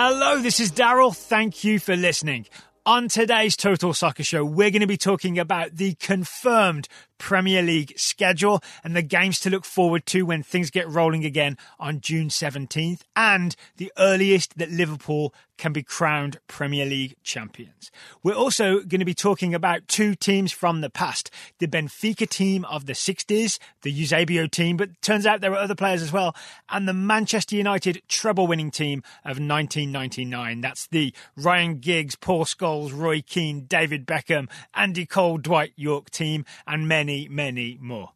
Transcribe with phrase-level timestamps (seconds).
[0.00, 1.12] Hello, this is Daryl.
[1.12, 2.46] Thank you for listening.
[2.86, 6.86] On today's Total Soccer Show, we're going to be talking about the confirmed
[7.18, 11.56] Premier League schedule and the games to look forward to when things get rolling again
[11.78, 17.90] on June 17th and the earliest that Liverpool can be crowned Premier League champions.
[18.22, 22.64] We're also going to be talking about two teams from the past the Benfica team
[22.66, 26.34] of the 60s, the Eusebio team, but turns out there were other players as well,
[26.70, 30.60] and the Manchester United treble winning team of 1999.
[30.60, 36.44] That's the Ryan Giggs, Paul Scholes, Roy Keane, David Beckham, Andy Cole, Dwight Yorke team,
[36.66, 38.10] and many, many more.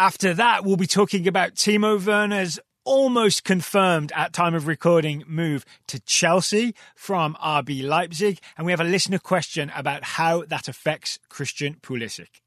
[0.00, 5.64] After that, we'll be talking about Timo Werner's almost confirmed at time of recording move
[5.86, 8.40] to Chelsea from RB Leipzig.
[8.56, 12.40] And we have a listener question about how that affects Christian Pulisic.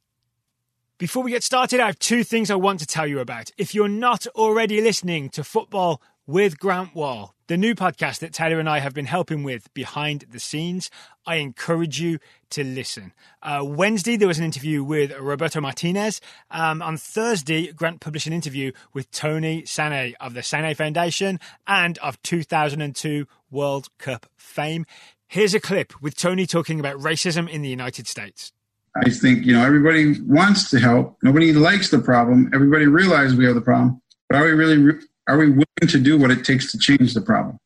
[0.98, 3.52] Before we get started, I have two things I want to tell you about.
[3.58, 8.60] If you're not already listening to Football with Grant Wahl, the new podcast that Taylor
[8.60, 10.92] and I have been helping with behind the scenes,
[11.26, 12.20] I encourage you
[12.52, 13.12] to listen.
[13.42, 16.22] Uh, Wednesday, there was an interview with Roberto Martinez.
[16.52, 21.98] Um, on Thursday, Grant published an interview with Tony Sanneh of the Sanneh Foundation and
[21.98, 24.86] of 2002 World Cup fame.
[25.28, 28.54] Here's a clip with Tony talking about racism in the United States.
[28.96, 31.18] I think, you know, everybody wants to help.
[31.24, 32.52] Nobody likes the problem.
[32.54, 34.04] Everybody realizes we have the problem.
[34.30, 35.00] But are we really
[35.30, 37.58] are we willing to do what it takes to change the problem?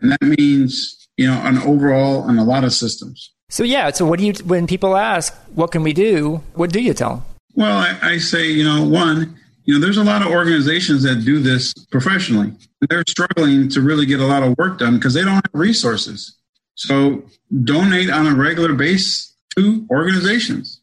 [0.00, 3.30] And that means, you know, an overall on a lot of systems.
[3.50, 6.42] So yeah, so what do you when people ask, what can we do?
[6.54, 7.22] What do you tell them?
[7.54, 11.24] Well, I, I say, you know, one, you know, there's a lot of organizations that
[11.24, 12.52] do this professionally.
[12.88, 16.36] They're struggling to really get a lot of work done because they don't have resources.
[16.74, 17.22] So
[17.62, 20.80] donate on a regular base to organizations.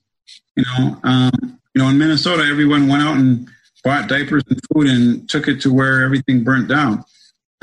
[0.55, 3.47] You know, um, you know, in Minnesota, everyone went out and
[3.83, 7.03] bought diapers and food and took it to where everything burnt down.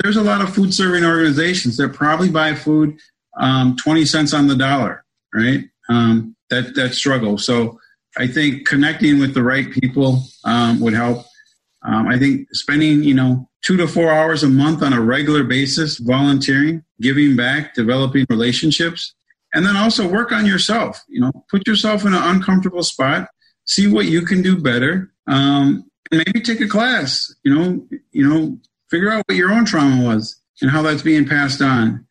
[0.01, 2.97] There's a lot of food serving organizations that probably buy food
[3.37, 5.03] um, 20 cents on the dollar,
[5.33, 5.65] right?
[5.89, 7.37] Um, that, that struggle.
[7.37, 7.79] So
[8.17, 11.25] I think connecting with the right people um, would help.
[11.83, 15.43] Um, I think spending, you know, two to four hours a month on a regular
[15.43, 19.13] basis, volunteering, giving back, developing relationships,
[19.53, 21.03] and then also work on yourself.
[21.07, 23.29] You know, put yourself in an uncomfortable spot,
[23.65, 27.33] see what you can do better, um, maybe take a class.
[27.43, 28.57] You know, you know,
[28.89, 32.05] figure out what your own trauma was and how that's being passed on.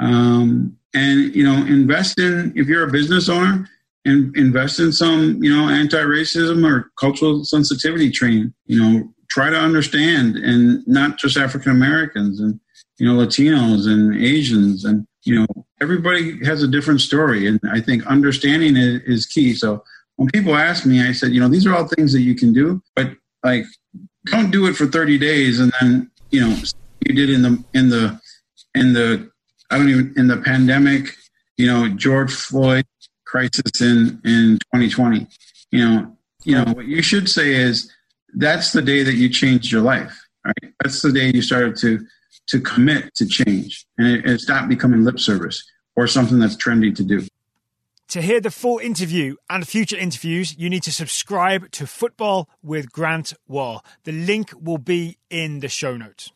[0.00, 3.68] Um, and you know, invest in if you're a business owner,
[4.06, 8.54] and invest in some you know anti-racism or cultural sensitivity training.
[8.66, 12.58] You know, try to understand and not just African Americans and
[12.98, 15.46] you know Latinos and Asians and you know
[15.80, 19.54] everybody has a different story, and I think understanding it is key.
[19.54, 19.82] So
[20.16, 22.52] when people ask me, I said, you know, these are all things that you can
[22.52, 23.10] do, but
[23.46, 23.64] like
[24.26, 26.54] don't do it for 30 days and then you know
[27.06, 28.20] you did in the in the
[28.74, 29.30] in the
[29.70, 31.14] i don't even in the pandemic
[31.56, 32.84] you know george floyd
[33.24, 35.26] crisis in in 2020
[35.70, 37.92] you know you know what you should say is
[38.34, 40.72] that's the day that you changed your life right?
[40.82, 42.04] That's the day you started to
[42.48, 45.64] to commit to change and it, it stopped becoming lip service
[45.96, 47.26] or something that's trendy to do
[48.08, 52.92] to hear the full interview and future interviews, you need to subscribe to Football with
[52.92, 53.84] Grant Wahl.
[54.04, 56.32] The link will be in the show notes.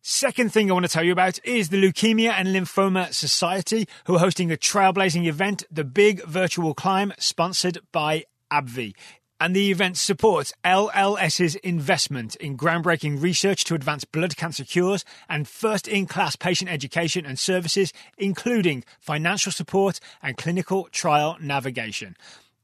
[0.00, 4.16] Second thing I want to tell you about is the Leukemia and Lymphoma Society, who
[4.16, 8.94] are hosting a trailblazing event, the Big Virtual Climb, sponsored by AbbVie
[9.40, 15.46] and the event supports LLS's investment in groundbreaking research to advance blood cancer cures and
[15.46, 22.16] first in class patient education and services, including financial support and clinical trial navigation.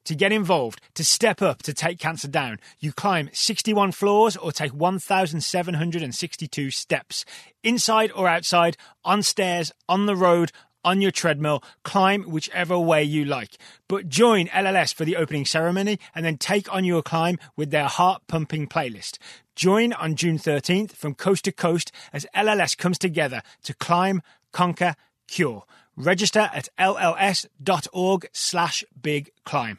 [0.07, 4.53] To get involved, to step up to take cancer down, you climb 61 floors or
[4.53, 7.25] take 1,762 steps,
[7.63, 10.53] inside or outside, on stairs, on the road,
[10.85, 13.57] on your treadmill, climb whichever way you like.
[13.89, 17.87] But join LLS for the opening ceremony and then take on your climb with their
[17.87, 19.19] heart pumping playlist.
[19.57, 24.21] Join on June 13th from coast to coast as LLS comes together to climb,
[24.53, 24.95] conquer,
[25.29, 25.65] cure.
[25.97, 29.79] Register at lls.org slash big climb.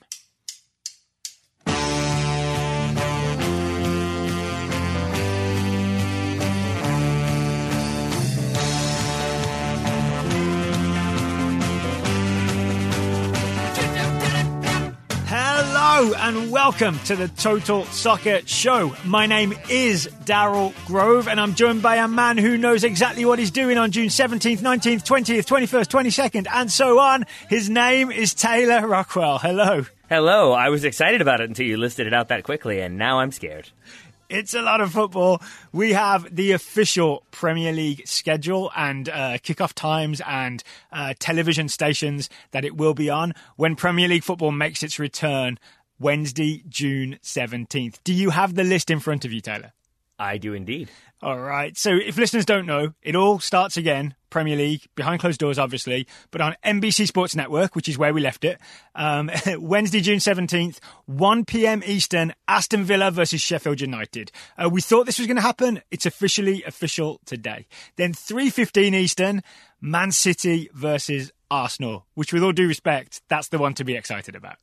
[15.96, 18.94] Hello and welcome to the Total Soccer Show.
[19.06, 23.40] My name is Daryl Grove and I'm joined by a man who knows exactly what
[23.40, 27.24] he's doing on June 17th, 19th, 20th, 21st, 22nd, and so on.
[27.48, 29.38] His name is Taylor Rockwell.
[29.38, 29.86] Hello.
[30.10, 30.52] Hello.
[30.52, 33.32] I was excited about it until you listed it out that quickly, and now I'm
[33.32, 33.70] scared.
[34.28, 35.42] It's a lot of football.
[35.72, 40.62] We have the official Premier League schedule and uh, kickoff times and
[40.92, 45.58] uh, television stations that it will be on when Premier League football makes its return
[46.00, 48.00] Wednesday, June 17th.
[48.04, 49.74] Do you have the list in front of you, Taylor?
[50.18, 50.90] I do indeed.
[51.22, 51.78] All right.
[51.78, 56.08] So if listeners don't know, it all starts again, Premier League, behind closed doors, obviously,
[56.32, 58.60] but on NBC Sports Network, which is where we left it.
[58.94, 61.84] Um, Wednesday, June 17th, 1 p.m.
[61.86, 64.32] Eastern, Aston Villa versus Sheffield United.
[64.58, 65.82] Uh, we thought this was going to happen.
[65.92, 67.68] It's officially official today.
[67.98, 69.42] Then 3.15 Eastern,
[69.82, 74.36] Man City versus Arsenal, which with all due respect, that's the one to be excited
[74.36, 74.58] about.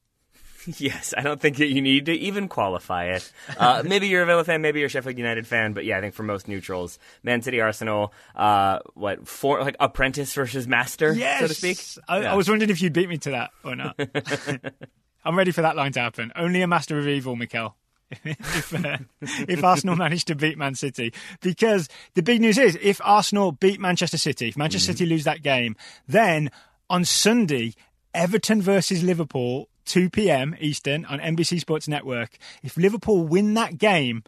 [0.78, 3.32] Yes, I don't think that you need to even qualify it.
[3.56, 6.00] Uh, maybe you're a Villa fan, maybe you're a Sheffield United fan, but yeah, I
[6.00, 11.40] think for most neutrals, Man City, Arsenal, uh, what for like apprentice versus master, yes!
[11.40, 11.78] so to speak.
[12.08, 12.32] I, Yeah.
[12.32, 13.98] I was wondering if you'd beat me to that or not.
[15.24, 16.32] I'm ready for that line to happen.
[16.36, 17.76] Only a master of evil, Mikel.
[18.24, 23.00] if, uh, if Arsenal manage to beat Man City, because the big news is if
[23.02, 25.76] Arsenal beat Manchester City, if Manchester City lose that game,
[26.06, 26.50] then
[26.90, 27.74] on Sunday,
[28.12, 30.56] Everton versus Liverpool, 2 p.m.
[30.60, 32.38] Eastern on NBC Sports Network.
[32.62, 34.22] If Liverpool win that game,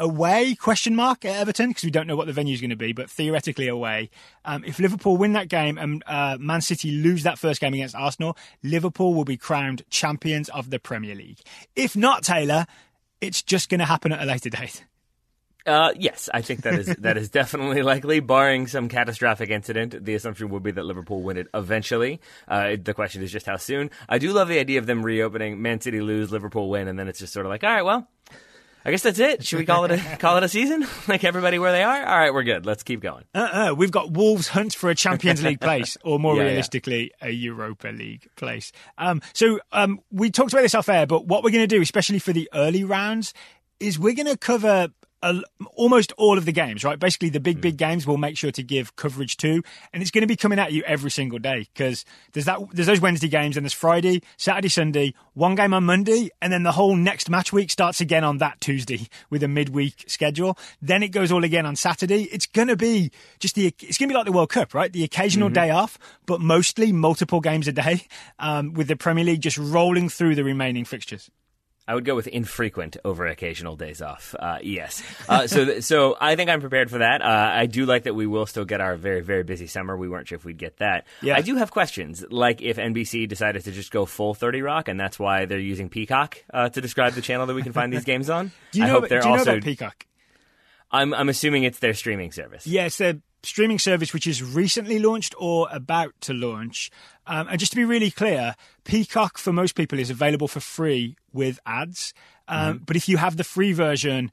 [0.00, 2.76] away question mark at Everton because we don't know what the venue is going to
[2.76, 4.10] be, but theoretically away.
[4.44, 7.94] Um, if Liverpool win that game and uh, Man City lose that first game against
[7.94, 11.40] Arsenal, Liverpool will be crowned champions of the Premier League.
[11.74, 12.66] If not, Taylor,
[13.20, 14.84] it's just going to happen at a later date.
[15.68, 20.04] Uh, yes, I think that is that is definitely likely, barring some catastrophic incident.
[20.04, 22.20] The assumption would be that Liverpool win it eventually.
[22.48, 23.90] Uh, the question is just how soon.
[24.08, 27.06] I do love the idea of them reopening, Man City lose, Liverpool win, and then
[27.06, 28.08] it's just sort of like, all right, well,
[28.84, 29.44] I guess that's it.
[29.44, 30.86] Should we call it a call it a season?
[31.08, 32.06] like everybody where they are?
[32.06, 32.64] All right, we're good.
[32.64, 33.24] Let's keep going.
[33.34, 33.74] Uh-uh.
[33.76, 36.48] We've got Wolves hunt for a Champions League place, or more Yeah, yeah.
[36.48, 38.72] realistically, a Europa League place.
[38.96, 41.82] Um, so um, we talked about this off air, but what we're going to do,
[41.82, 43.34] especially for the early rounds,
[43.80, 44.88] is we're going to cover
[45.22, 45.40] a,
[45.74, 46.98] almost all of the games, right?
[46.98, 49.62] Basically, the big, big games we'll make sure to give coverage to,
[49.92, 52.86] and it's going to be coming at you every single day because there's that there's
[52.86, 56.72] those Wednesday games, and there's Friday, Saturday, Sunday, one game on Monday, and then the
[56.72, 60.56] whole next match week starts again on that Tuesday with a midweek schedule.
[60.80, 62.24] Then it goes all again on Saturday.
[62.24, 64.92] It's going to be just the it's going to be like the World Cup, right?
[64.92, 68.02] The occasional day off, but mostly multiple games a day,
[68.38, 71.30] um, with the Premier League just rolling through the remaining fixtures.
[71.88, 74.34] I would go with infrequent over occasional days off.
[74.38, 75.02] Uh, yes.
[75.26, 77.22] Uh, so, th- so I think I'm prepared for that.
[77.22, 79.96] Uh, I do like that we will still get our very, very busy summer.
[79.96, 81.06] We weren't sure if we'd get that.
[81.22, 81.36] Yeah.
[81.36, 85.00] I do have questions, like if NBC decided to just go full 30 Rock, and
[85.00, 88.04] that's why they're using Peacock uh, to describe the channel that we can find these
[88.12, 88.52] games on.
[88.72, 88.92] Do you I know?
[88.92, 90.06] hope About, they're do you know about Peacock?
[90.90, 92.66] I'm, I'm assuming it's their streaming service.
[92.66, 93.14] Yeah, it's their
[93.48, 96.90] streaming service which is recently launched or about to launch.
[97.26, 98.54] Um, and just to be really clear,
[98.84, 102.14] Peacock for most people is available for free with ads.
[102.46, 104.30] Um, But if you have the free version,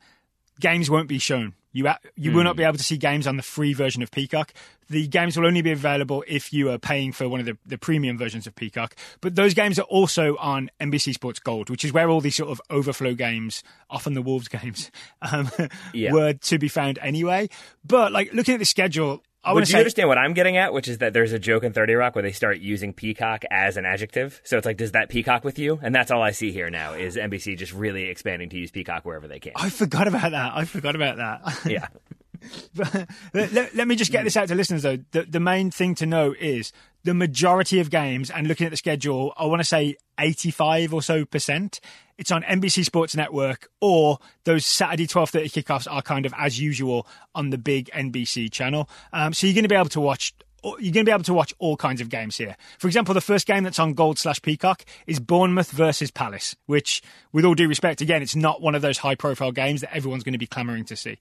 [0.59, 1.53] games won't be shown.
[1.71, 4.53] You you will not be able to see games on the free version of Peacock.
[4.87, 7.77] The games will only be available if you are paying for one of the, the
[7.77, 8.95] premium versions of Peacock.
[9.19, 12.49] But those games are also on NBC Sports Gold, which is where all these sort
[12.49, 14.89] of overflow games, often the Wolves games,
[15.21, 15.49] um,
[15.91, 16.13] Yeah.
[16.13, 17.49] were to be found anyway.
[17.83, 20.73] But like looking at the schedule, I do you understand what I'm getting at?
[20.73, 23.77] Which is that there's a joke in 30 Rock where they start using peacock as
[23.77, 24.41] an adjective.
[24.43, 25.79] So it's like, does that peacock with you?
[25.81, 29.05] And that's all I see here now is NBC just really expanding to use peacock
[29.05, 29.53] wherever they can.
[29.55, 30.53] I forgot about that.
[30.55, 31.65] I forgot about that.
[31.65, 31.87] Yeah.
[32.73, 33.07] But
[33.53, 34.97] let, let- me just get this out to listeners though.
[35.11, 36.71] The, the main thing to know is
[37.03, 41.01] the majority of games, and looking at the schedule, I want to say 85 or
[41.01, 41.79] so percent.
[42.17, 47.05] It's on NBC Sports Network, or those Saturday 12:30 kickoffs are kind of as usual
[47.35, 48.89] on the big NBC channel.
[49.13, 50.33] Um, so you're going to be able to watch.
[50.63, 52.55] You're going to be able to watch all kinds of games here.
[52.79, 57.03] For example, the first game that's on Gold slash Peacock is Bournemouth versus Palace, which,
[57.31, 60.33] with all due respect, again, it's not one of those high-profile games that everyone's going
[60.33, 61.19] to be clamoring to see.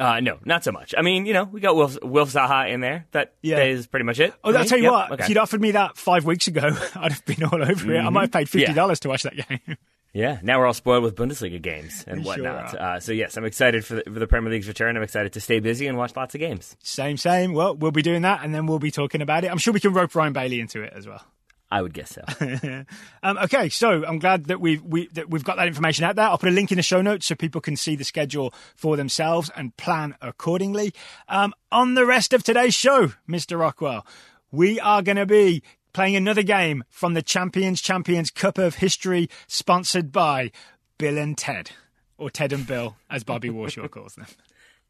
[0.00, 0.94] Uh, no, not so much.
[0.96, 3.06] I mean, you know, we got Wilf, Wilf Zaha in there.
[3.12, 3.62] That Yeah.
[3.62, 4.32] is pretty much it.
[4.42, 5.12] Oh, I'll tell you Yep, what.
[5.12, 5.22] okay.
[5.24, 6.62] If you'd offered me that five weeks ago,
[6.96, 7.98] I'd have been all over it.
[8.00, 9.76] I might have paid fifty dollars to watch that game.
[10.12, 12.74] Yeah, now we're all spoiled with Bundesliga games and We sure whatnot.
[12.74, 14.96] uh, so yes, I'm excited for the, for the Premier League's return.
[14.96, 16.76] I'm excited to stay busy and watch lots of games.
[16.82, 17.52] same, same.
[17.52, 19.52] Well, we'll be doing that, and then we'll be talking about it.
[19.52, 21.22] I'm sure we can rope Ryan Bailey into it as well.
[21.70, 22.22] I would guess so.
[23.22, 26.24] Um, okay, so I'm glad that we've we, that we've got that information out there.
[26.26, 28.96] I'll put a link in the show notes so people can see the schedule for
[28.96, 30.92] themselves and plan accordingly.
[31.28, 33.58] Um, on the rest of today's show, Mr.
[33.58, 34.06] Rockwell,
[34.50, 35.62] we are going to be
[35.92, 40.50] playing another game from the Champions Champions Cup of History, sponsored by
[40.98, 41.70] Bill and Ted,
[42.18, 44.26] or Ted and Bill, as Bobby Warshaw calls them.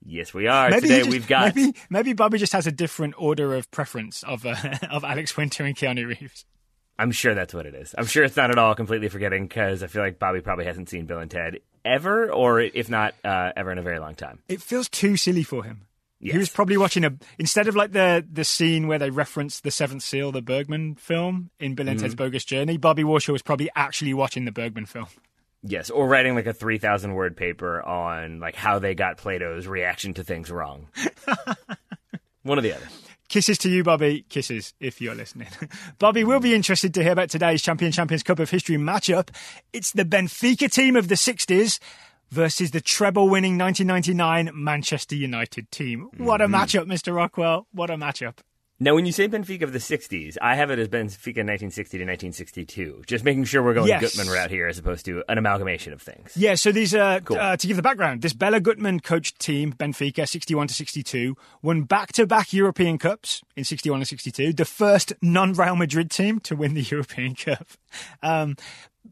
[0.06, 0.72] yes, we are.
[0.72, 1.54] he Today just- we've got.
[1.56, 4.54] maybe maybe Bobby just has a different order of preference of uh,
[4.90, 6.44] of Alex Winter and Keanu Reeves.
[7.00, 7.94] I'm sure that's what it is.
[7.96, 10.90] I'm sure it's not at all completely forgetting because I feel like Bobby probably hasn't
[10.90, 14.40] seen Bill and Ted ever, or if not uh, ever in a very long time.
[14.48, 15.86] It feels too silly for him.
[16.20, 16.32] Yes.
[16.32, 19.70] He was probably watching a instead of like the the scene where they reference the
[19.70, 22.76] Seventh Seal, the Bergman film in Bill and Ted's Bogus Journey.
[22.76, 25.06] Bobby Warshaw was probably actually watching the Bergman film.
[25.62, 30.12] Yes, or writing like a 3,000 word paper on like how they got Plato's reaction
[30.14, 30.88] to things wrong.
[32.42, 32.86] One or the other.
[33.30, 34.24] Kisses to you, Bobby.
[34.28, 35.46] Kisses if you're listening.
[36.00, 39.28] Bobby will be interested to hear about today's Champion Champions Cup of History matchup.
[39.72, 41.78] It's the Benfica team of the 60s
[42.32, 46.08] versus the treble winning 1999 Manchester United team.
[46.16, 46.56] What a mm-hmm.
[46.56, 47.14] matchup, Mr.
[47.14, 47.68] Rockwell.
[47.70, 48.38] What a matchup.
[48.82, 52.04] Now, when you say Benfica of the 60s, I have it as Benfica 1960 to
[52.04, 53.02] 1962.
[53.06, 54.16] Just making sure we're going Yes.
[54.16, 56.32] Guttmann route here as opposed to an amalgamation of things.
[56.34, 57.36] Yeah, so these are Cool.
[57.36, 58.22] uh, to give the background.
[58.22, 64.00] This Bella Guttmann coached team, Benfica, 61 to 62, won back-to-back European Cups in 61
[64.00, 64.54] and 62.
[64.54, 67.66] The first non-Real Madrid team to win the European Cup.
[68.22, 68.56] Um,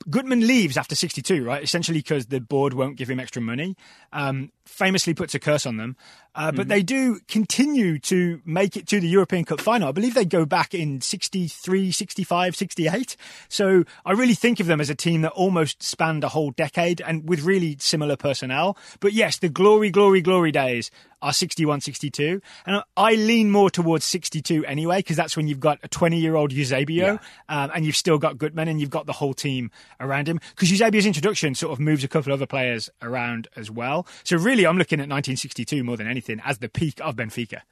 [0.08, 1.62] Guttmann leaves after 62, right?
[1.62, 3.76] Essentially because the board won't give him extra money.
[4.12, 5.96] Um, famously puts a curse on them.
[6.34, 9.88] Uh, but they do continue to make it to the European Cup final.
[9.88, 13.16] I believe they go back in 63, 65, 68.
[13.48, 17.00] So I really think of them as a team that almost spanned a whole decade
[17.00, 18.76] and with really similar personnel.
[19.00, 20.90] But yes, the glory, glory, glory days
[21.22, 22.40] are 61, 62.
[22.66, 26.36] And I lean more towards 62 anyway, because that's when you've got a 20 year
[26.36, 29.70] old Eusebio um, and you've still got Guttmann and you've got the whole team
[30.00, 30.40] around him.
[30.50, 34.06] Because Eusebio's introduction sort of moves a couple of other players around as well.
[34.24, 37.62] So really, I'm looking at 1962 more than anything as the peak of Benfica.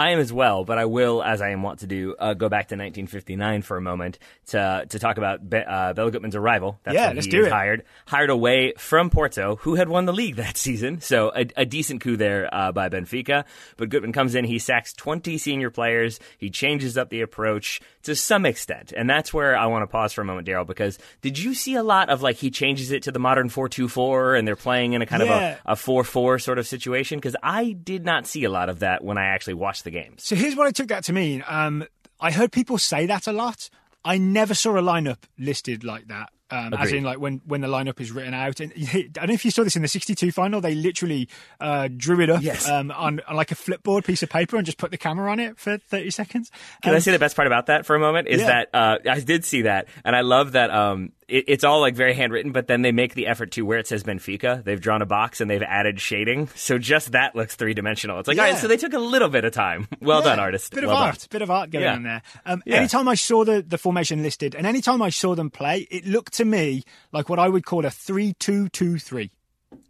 [0.00, 2.48] I am as well, but I will, as I am wont to do, uh, go
[2.48, 6.80] back to 1959 for a moment to to talk about Be- uh, Guttmann's arrival.
[6.84, 7.52] That's Yeah, when let's he do it.
[7.52, 11.00] Hired, hired away from Porto, who had won the league that season.
[11.00, 13.44] So a, a decent coup there uh, by Benfica.
[13.76, 18.16] But Guttmann comes in, he sacks 20 senior players, he changes up the approach to
[18.16, 21.38] some extent, and that's where I want to pause for a moment, Daryl, because did
[21.38, 24.56] you see a lot of like he changes it to the modern 4-2-4 and they're
[24.56, 25.52] playing in a kind Yeah.
[25.52, 27.18] of a, a 4-4 sort of situation?
[27.18, 30.24] Because I did not see a lot of that when I actually watched the games.
[30.24, 31.44] So here's what I took that to mean.
[31.46, 31.84] Um,
[32.20, 33.70] I heard people say that a lot.
[34.04, 36.30] I never saw a lineup listed like that.
[36.50, 39.34] Um, as in, like when, when the lineup is written out, and I don't know
[39.34, 40.60] if you saw this in the '62 final.
[40.60, 41.28] They literally
[41.60, 42.68] uh, drew it up Yes.
[42.68, 45.38] um, on, on like a flipboard piece of paper and just put the camera on
[45.40, 46.50] it for 30 seconds.
[46.82, 48.46] Can Um, I say the best part about that for a moment is Yeah.
[48.46, 52.12] that uh, I did see that, and I love that um, it's all like very
[52.14, 54.64] handwritten, but then they make the effort to where it says Benfica.
[54.64, 58.18] They've drawn a box and they've added shading, so just that looks three dimensional.
[58.18, 59.86] It's like, all right, so they took a little bit of time.
[60.00, 60.72] Well Yeah, done, artist.
[60.74, 61.08] Bit well of done.
[61.08, 61.94] art, bit of art going Yeah.
[61.94, 62.22] on there.
[62.46, 62.76] Um, Yeah.
[62.76, 66.39] Anytime I saw the, the formation listed, and anytime I saw them play, it looked
[66.40, 66.82] to me
[67.12, 69.30] like what I would call a three-two-two-three.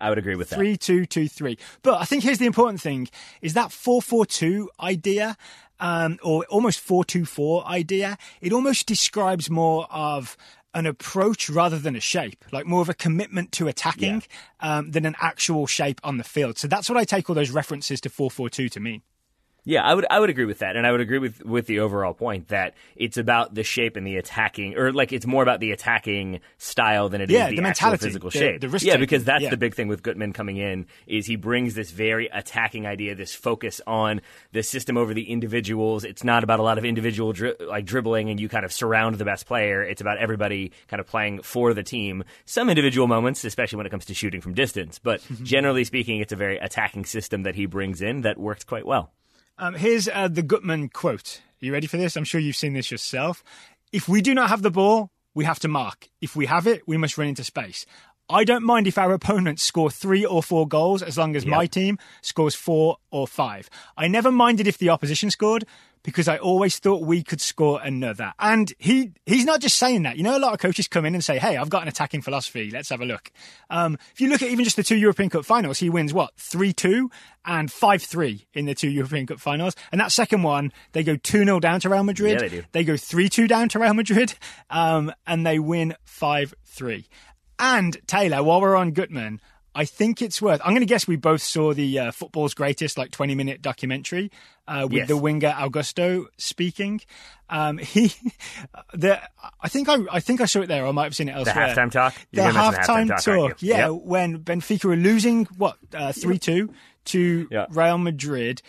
[0.01, 0.57] I would agree with that.
[0.57, 1.57] Three two two three.
[1.83, 3.09] But I think here's the important thing:
[3.41, 5.37] is that four four two idea,
[5.79, 8.19] um, or almost four two four idea.
[8.41, 10.37] It almost describes more of
[10.75, 14.23] an approach rather than a shape, like more of a commitment to attacking
[14.61, 16.59] um, than an actual shape on the field.
[16.59, 19.03] So that's what I take all those references to four four two to mean.
[19.65, 21.81] Yeah, I would I would agree with that, and I would agree with with the
[21.81, 25.61] overall point that it's about the shape and the attacking, or like it's more about
[25.61, 28.61] the attacking style than it is Yeah, the, the actual mentality, physical the- shape.
[28.61, 29.51] the yeah, because that's yeah.
[29.51, 33.35] the big thing with Guttmann coming in is he brings this very attacking idea, this
[33.35, 34.21] focus on
[34.53, 36.05] the system over the individuals.
[36.05, 39.17] It's not about a lot of individual dri- like dribbling and you kind of surround
[39.17, 39.83] the best player.
[39.83, 42.25] It's about everybody kind of playing for the team.
[42.47, 46.33] Some individual moments, especially when it comes to shooting from distance, but generally speaking, it's
[46.33, 49.13] a very attacking system that he brings in that works quite well.
[49.61, 51.43] Um, here's uh, the Guttmann quote.
[51.61, 52.17] Are you ready for this?
[52.17, 53.45] I'm sure you've seen this yourself.
[53.93, 56.09] If we do not have the ball, we have to mark.
[56.23, 57.85] If we have it, we must run into space.
[58.31, 61.67] I don't mind if our opponents score three or four goals as long as my
[61.67, 63.69] team scores four or five.
[63.97, 65.67] I never minded if the opposition scored
[66.03, 68.33] because I always thought we could score another.
[68.39, 70.17] And he he's not just saying that.
[70.17, 72.23] You know, a lot of coaches come in and say, "Hey, I've got an attacking
[72.23, 72.71] philosophy.
[72.71, 73.31] Let's have a look."
[73.69, 76.33] Um, if you look at even just the two European Cup finals, he wins what
[76.37, 77.11] three two
[77.45, 79.75] and five three in the two European Cup finals.
[79.93, 82.41] And that second one, they go two 0 down to Real Madrid.
[82.41, 82.63] Yeah, they do.
[82.73, 84.35] They go three two down to Real Madrid,
[84.71, 87.09] um, and they win five three.
[87.61, 89.39] And Taylor, while we're on Guttmann,
[89.75, 90.61] I think it's worth.
[90.65, 94.33] I'm going to guess we both saw the uh, football's greatest like 20 minute documentary
[94.67, 95.09] uh, with Yes.
[95.09, 97.01] the winger Augusto speaking.
[97.49, 98.13] Um, he,
[98.93, 99.21] the
[99.61, 100.85] I think I I think I saw it there.
[100.85, 101.55] Or I might have seen it elsewhere.
[101.75, 102.15] The halftime talk.
[102.33, 104.03] The halftime halftime talk, talk, yeah, Yep.
[104.05, 106.73] when Benfica were losing what uh, three two
[107.07, 107.67] to Yeah.
[107.71, 108.63] Real Madrid,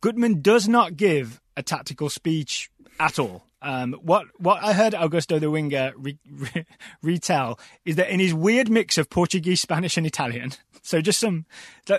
[0.00, 3.45] Goodman does not give a tactical speech at all.
[3.62, 6.66] Um, what what I heard Augusto the winger re, re,
[7.02, 11.46] retell is that in his weird mix of Portuguese, Spanish, and Italian, so just some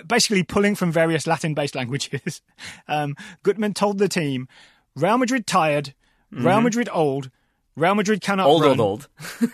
[0.06, 2.40] basically pulling from various Latin-based languages,
[2.88, 4.46] um, Goodman told the team,
[4.94, 5.94] "Real Madrid tired,
[6.30, 7.30] Real Madrid old."
[7.76, 8.80] Real Madrid cannot Old, run.
[8.80, 9.08] old,
[9.40, 9.52] old.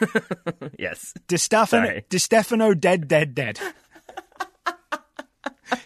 [0.78, 1.12] yes.
[1.28, 3.60] Di Stefano, Di Stefano dead, dead, dead.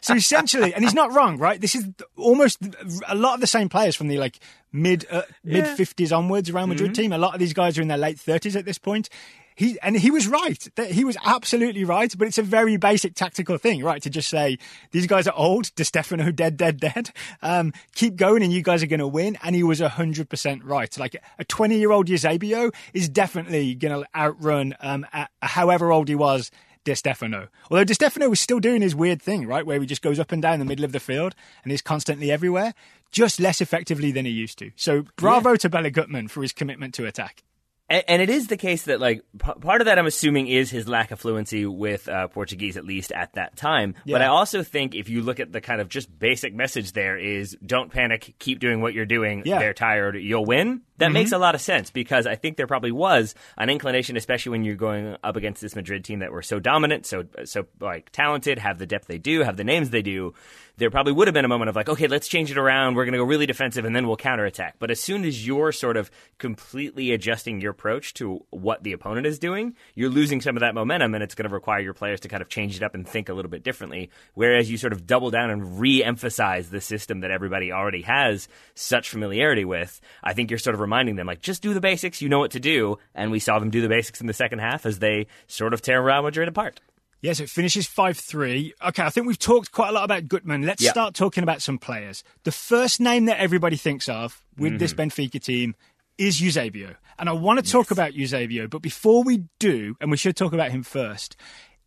[0.00, 1.60] So essentially, and he's not wrong, right?
[1.60, 2.58] This is almost
[3.06, 4.38] a lot of the same players from the like
[4.72, 7.02] mid uh, mid fifties onwards Real Madrid Mm-hmm.
[7.02, 7.12] team.
[7.12, 9.08] A lot of these guys are in their late thirties at this point.
[9.54, 10.68] He and he was right.
[10.88, 12.14] He was absolutely right.
[12.16, 14.00] But it's a very basic tactical thing, right?
[14.02, 14.56] To just say
[14.92, 15.74] these guys are old.
[15.74, 17.10] Di Stefano dead, dead, dead.
[17.42, 19.36] Um, keep going, and you guys are going to win.
[19.42, 20.96] And he was hundred percent right.
[20.96, 26.52] Like a twenty-year-old Eusebio is definitely going to outrun um, a, however old he was.
[26.84, 27.48] Di Stefano.
[27.70, 30.32] Although Di Stefano was still doing his weird thing, right, where he just goes up
[30.32, 32.74] and down the middle of the field and is constantly everywhere,
[33.10, 34.70] just less effectively than he used to.
[34.76, 37.42] So bravo to Bella Guttmann for his commitment to attack.
[37.90, 40.70] And, and it is the case that, like, p- part of that I'm assuming is
[40.70, 43.94] his lack of fluency with uh, Portuguese, at least at that time.
[44.06, 47.16] But I also think if you look at the kind of just basic message there
[47.16, 49.42] is don't panic, keep doing what you're doing.
[49.46, 49.58] Yeah.
[49.58, 50.82] They're tired, you'll win.
[50.98, 51.14] That mm-hmm.
[51.14, 54.64] makes a lot of sense because I think there probably was an inclination, especially when
[54.64, 58.58] you're going up against this Madrid team that were so dominant, so so like talented,
[58.58, 60.34] have the depth they do, have the names they do.
[60.76, 62.94] There probably would have been a moment of like, okay, let's change it around.
[62.94, 64.76] We're going to go really defensive, and then we'll counterattack.
[64.78, 69.26] But as soon as you're sort of completely adjusting your approach to what the opponent
[69.26, 72.20] is doing, you're losing some of that momentum, and it's going to require your players
[72.20, 74.10] to kind of change it up and think a little bit differently.
[74.34, 79.10] Whereas you sort of double down and re-emphasize the system that everybody already has such
[79.10, 80.00] familiarity with.
[80.22, 82.22] I think you're sort of reminding them like, just do the basics.
[82.22, 84.60] You know what to do, and we saw them do the basics in the second
[84.60, 86.80] half as they sort of tear Real Madrid apart.
[87.20, 88.74] Yes, it finishes 5 3.
[88.88, 90.64] Okay, I think we've talked quite a lot about Guttmann.
[90.64, 90.92] Let's Yeah.
[90.92, 92.24] start talking about some players.
[92.44, 95.22] The first name that everybody thinks of with this mm-hmm.
[95.22, 95.74] Benfica team
[96.16, 96.94] is Eusebio.
[97.18, 100.52] And I want to talk about Eusebio, but before we do, and we should talk
[100.52, 101.36] about him first,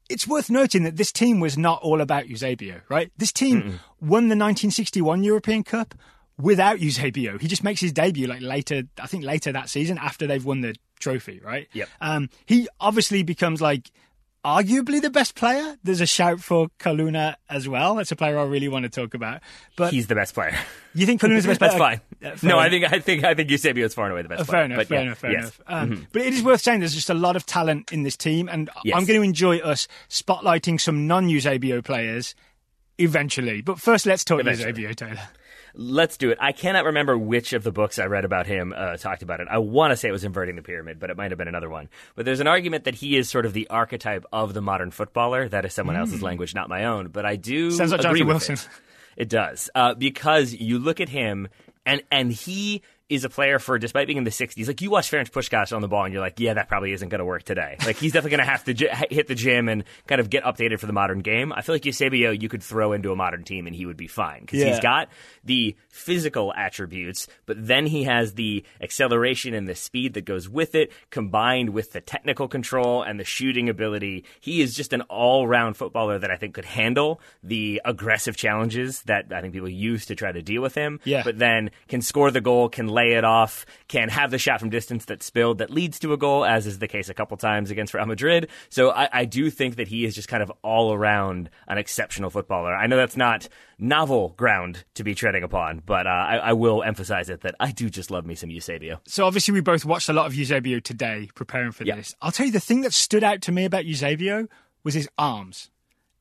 [0.10, 3.12] it's worth noting that this team was not all about Eusebio, right?
[3.18, 5.96] This team won the 1961 European Cup
[6.40, 7.38] without Eusebio.
[7.38, 10.62] He just makes his debut like later, I think later that season after they've won
[10.62, 11.68] the trophy, right?
[11.74, 11.90] Yep.
[12.02, 13.92] Um, he obviously becomes like
[14.44, 15.78] arguably the best player.
[15.84, 17.94] There's a shout for Coluna as well.
[17.96, 19.42] That's a player I really want to talk about.
[19.76, 20.58] But He's the best player.
[20.96, 22.02] you think Coluna's the best player?
[22.20, 22.50] That's fine.
[22.52, 24.42] Uh, no, I think I think I think Eusebio is far and away the best
[24.42, 24.58] Uh, player.
[24.58, 25.42] fair enough, but fair yeah, enough, fair yes.
[25.42, 25.62] enough.
[25.68, 28.50] Um, But it is worth saying there's just a lot of talent in this team,
[28.50, 28.96] and Yes.
[28.98, 32.34] I'm going to enjoy us spotlighting some non-Eusebio players
[32.98, 33.62] eventually.
[33.62, 34.70] But first, let's talk Eventually.
[34.70, 35.30] Eusebio, Taylor.
[35.74, 36.38] Let's do it.
[36.42, 39.48] I cannot remember which of the books I read about him uh, talked about it.
[39.50, 41.70] I want to say it was Inverting the Pyramid, but it might have been another
[41.70, 41.90] one.
[42.16, 45.48] But there's an argument that he is sort of the archetype of the modern footballer.
[45.48, 47.08] That is someone else's language, not my own.
[47.10, 47.76] But I do Hmm.
[47.76, 48.72] Sounds like agree Jonathan with Wilson.
[49.18, 49.24] It.
[49.24, 51.48] It does uh, because you look at him
[51.86, 52.82] and and he
[53.12, 55.82] is a player for despite being in the 60s like you watch Ferenc Puskás on
[55.82, 58.14] the ball and you're like yeah that probably isn't going to work today like he's
[58.14, 60.86] definitely going to have to j- hit the gym and kind of get updated for
[60.88, 63.76] the modern game I feel like Eusebio you could throw into a modern team and
[63.76, 64.70] he would be fine because Yeah.
[64.70, 65.10] he's got
[65.44, 70.76] the physical attributes but then he has the acceleration and the speed that goes with
[70.76, 75.76] it combined with the technical control and the shooting ability he is just an all-round
[75.78, 80.16] footballer that I think could handle the aggressive challenges that I think people use to
[80.16, 81.24] try to deal with him Yeah.
[81.24, 85.06] but then can score the goal, can it off, can have the shot from distance
[85.06, 87.94] that's spilled that leads to a goal, as is the case a couple times against
[87.94, 88.50] Real Madrid.
[88.70, 92.30] So I, I do think that he is just kind of all around an exceptional
[92.30, 92.74] footballer.
[92.76, 93.48] I know that's not
[93.80, 97.72] novel ground to be treading upon, but uh, I, I will emphasize it that I
[97.72, 99.02] do just love me some Eusebio.
[99.08, 101.96] So obviously, we both watched a lot of Eusebio today, preparing for Yeah.
[101.96, 102.16] this.
[102.22, 104.48] I'll tell you the thing that stood out to me about Eusebio
[104.84, 105.70] was his arms.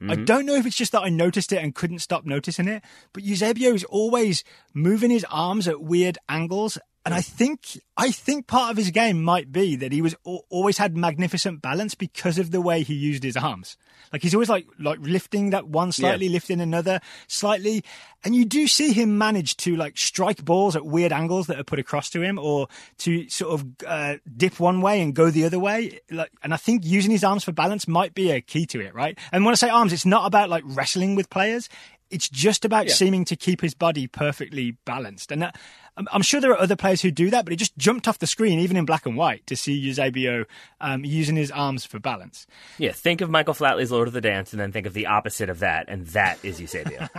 [0.02, 0.24] I mm-hmm.
[0.24, 2.82] don't know if it's just that I noticed it and couldn't stop noticing it,
[3.12, 6.78] but Eusebio is always moving his arms at weird angles.
[7.04, 10.14] And I think I think part of his game might be that he was
[10.50, 13.78] always had magnificent balance because of the way he used his arms.
[14.12, 17.84] Like he's always like like lifting that one slightly, lifting another slightly,
[18.22, 21.64] and you do see him manage to like strike balls at weird angles that are
[21.64, 25.46] put across to him, or to sort of uh, dip one way and go the
[25.46, 26.00] other way.
[26.10, 28.94] Like, and I think using his arms for balance might be a key to it,
[28.94, 29.18] right?
[29.32, 31.70] And when I say arms, it's not about like wrestling with players.
[32.10, 35.30] It's just about seeming to keep his body perfectly balanced.
[35.30, 35.56] And that,
[35.96, 38.26] I'm, sure there are other players who do that, but it just jumped off the
[38.26, 40.44] screen, even in black and white, to see Eusebio
[40.80, 42.46] um, using his arms for balance.
[42.78, 45.50] Yeah, think of Michael Flatley's Lord of the Dance, and then think of the opposite
[45.50, 47.08] of that, and that is Eusebio.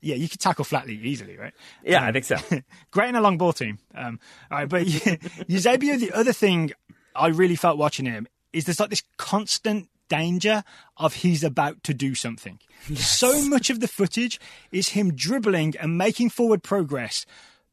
[0.00, 1.52] Yeah, you could tackle Flatley easily, right?
[1.84, 2.36] yeah, I think so.
[2.90, 3.78] Great in a long ball team.
[3.94, 4.86] Um, all right, but
[5.48, 6.72] Eusebio, the other thing
[7.14, 10.64] I really felt watching him is there's like this constant danger
[10.96, 12.58] of he's about to do something.
[12.94, 14.40] So much of the footage
[14.72, 17.26] is him dribbling and making forward progress,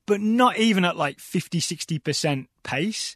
[0.06, 3.16] but not even at like 50, 60% pace.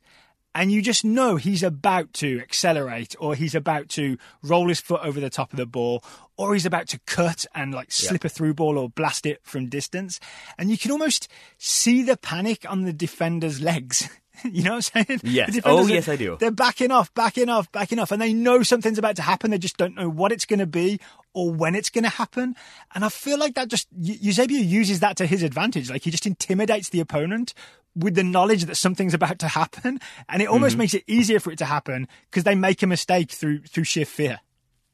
[0.56, 5.02] And you just know he's about to accelerate or he's about to roll his foot
[5.04, 6.04] over the top of the ball
[6.38, 9.70] or he's about to cut and like slip a through ball or blast it from
[9.70, 10.20] distance.
[10.58, 11.28] And you can almost
[11.60, 14.10] see the panic on the defender's legs
[14.52, 15.20] you know what I'm saying?
[15.24, 15.60] Yes.
[15.64, 16.38] Oh, yes, I do.
[16.40, 19.52] They're backing off, backing off, backing off, and they know something's about to happen.
[19.52, 21.00] They just don't know what it's going to be
[21.34, 22.56] or when it's going to happen.
[22.96, 25.90] And I feel like that just Eu- Eusebio uses that to his advantage.
[25.90, 27.54] Like he just intimidates the opponent
[27.96, 30.00] with the knowledge that something's about to happen,
[30.30, 30.80] and it almost Mm-hmm.
[30.80, 34.06] makes it easier for it to happen because they make a mistake through through sheer
[34.06, 34.40] fear.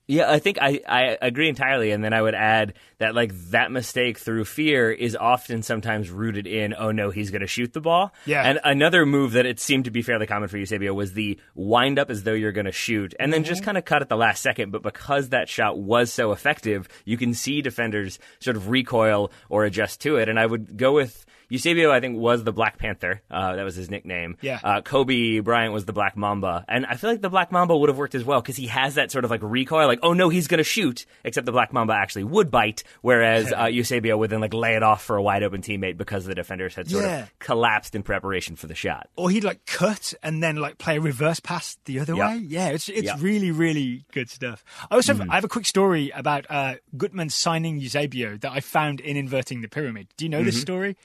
[0.07, 1.91] Yeah, I think I, I agree entirely.
[1.91, 6.45] And then I would add that, like, that mistake through fear is often sometimes rooted
[6.45, 8.13] in, oh no, he's going to shoot the ball.
[8.25, 8.43] Yeah.
[8.43, 11.97] And another move that it seemed to be fairly common for Eusebio was the wind
[11.97, 13.65] up as though you're going to shoot and then just mm-hmm.
[13.65, 14.71] kind of cut at the last second.
[14.71, 19.65] But because that shot was so effective, you can see defenders sort of recoil or
[19.65, 20.29] adjust to it.
[20.29, 21.25] And I would go with.
[21.49, 23.21] Eusebio, I think, was the Black Panther.
[23.29, 24.37] Uh, that was his nickname.
[24.41, 24.59] Yeah.
[24.63, 27.89] Uh, Kobe Bryant was the Black Mamba, and I feel like the Black Mamba would
[27.89, 30.29] have worked as well because he has that sort of like recoil, like oh no,
[30.29, 31.05] he's gonna shoot.
[31.23, 34.83] Except the Black Mamba actually would bite, whereas uh, Eusebio would then like lay it
[34.83, 37.23] off for a wide open teammate because the defenders had sort Yeah.
[37.23, 39.09] of collapsed in preparation for the shot.
[39.15, 42.27] Or he'd like cut and then like play a reverse pass the other Yep.
[42.29, 42.37] way.
[42.47, 43.17] Yeah, it's it's Yep.
[43.21, 44.63] really really good stuff.
[44.89, 48.59] I also have, I have a quick story about uh, Guttmann signing Eusebio that I
[48.59, 50.07] found in inverting the pyramid.
[50.17, 50.97] Do you know this story?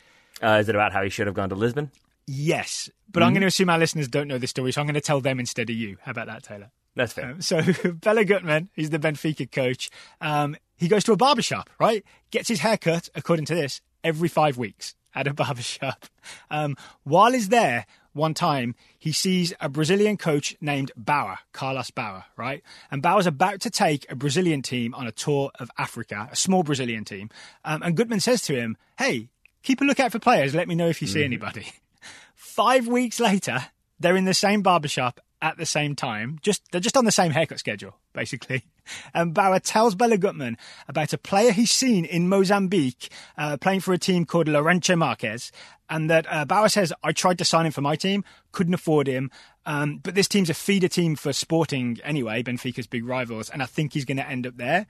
[0.42, 1.90] Uh, is it about how he should have gone to Lisbon?
[2.26, 4.94] Yes, but I'm going to assume our listeners don't know this story, so I'm going
[4.94, 5.96] to tell them instead of you.
[6.02, 6.70] How about that, Taylor?
[6.94, 7.30] That's fair.
[7.30, 7.56] Um, so
[8.00, 9.90] Bella Guttmann, he's the Benfica coach.
[10.20, 12.04] Um, he goes to a barbershop, right?
[12.30, 16.06] Gets his hair cut, according to this, every five weeks at a barbershop.
[16.50, 22.24] Um, while he's there, one time he sees a Brazilian coach named Bauer, Carlos Bauer,
[22.36, 22.62] right?
[22.90, 26.62] And Bauer's about to take a Brazilian team on a tour of Africa, a small
[26.62, 27.30] Brazilian team.
[27.64, 29.28] Um, and Guttmann says to him, "Hey,
[29.62, 30.54] keep a lookout for players.
[30.54, 31.66] Let me know if you see anybody."
[32.34, 33.66] Five weeks later,
[33.98, 36.38] they're in the same barbershop at the same time.
[36.42, 38.64] Just they're just on the same haircut schedule, basically.
[39.14, 40.56] And Bauer tells Bella Guttmann
[40.88, 45.52] about a player he's seen in Mozambique uh, playing for a team called Lourenço Marques,
[45.88, 49.06] and that uh, Bauer says, "I tried to sign him for my team, couldn't afford
[49.06, 49.30] him."
[49.64, 53.66] Um, but this team's a feeder team for Sporting anyway, Benfica's big rivals, and I
[53.66, 54.88] think he's going to end up there.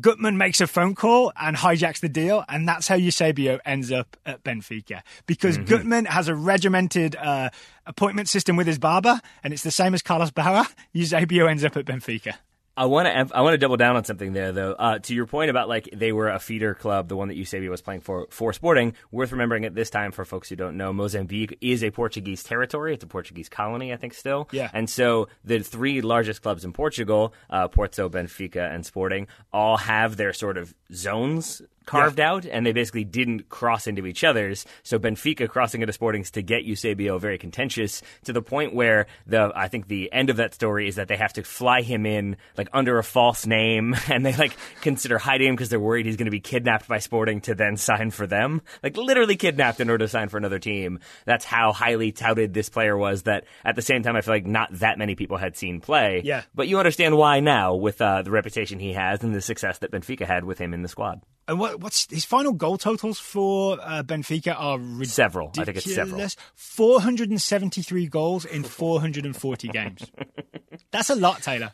[0.00, 4.16] Guttmann makes a phone call and hijacks the deal, and that's how Eusebio ends up
[4.26, 5.02] at Benfica.
[5.26, 7.50] Because Guttmann has a regimented uh,
[7.86, 10.66] appointment system with his barber, and it's the same as Carlos Bauer.
[10.92, 12.34] Eusebio ends up at Benfica.
[12.76, 14.72] I want to I want to double down on something there though.
[14.72, 17.70] Uh, to your point about like they were a feeder club, the one that Eusebio
[17.70, 18.94] was playing for for Sporting.
[19.10, 22.92] Worth remembering at this time for folks who don't know, Mozambique is a Portuguese territory.
[22.92, 24.48] It's a Portuguese colony, I think, still.
[24.52, 24.70] Yeah.
[24.74, 30.16] And so the three largest clubs in Portugal, uh, Porto, Benfica, and Sporting, all have
[30.16, 34.66] their sort of zones carved out, and they basically didn't cross into each other's.
[34.82, 39.52] So Benfica crossing into Sporting's to get Eusebio very contentious to the point where the
[39.54, 42.36] I think the end of that story is that they have to fly him in
[42.56, 46.16] like under a false name, and they like consider hiding him because they're worried he's
[46.16, 49.88] going to be kidnapped by Sporting to then sign for them, like literally kidnapped in
[49.88, 50.98] order to sign for another team.
[51.24, 53.22] That's how highly touted this player was.
[53.22, 56.22] That at the same time, I feel like not that many people had seen play.
[56.24, 56.42] Yeah.
[56.54, 59.90] but you understand why now with uh, the reputation he has and the success that
[59.92, 61.22] Benfica had with him in the squad.
[61.48, 65.12] And what, what's his final goal totals for uh, Benfica are ridiculous.
[65.12, 65.50] Several.
[65.56, 66.26] I think it's several.
[66.54, 70.10] 473 goals in 440 games.
[70.90, 71.72] That's a lot, Taylor.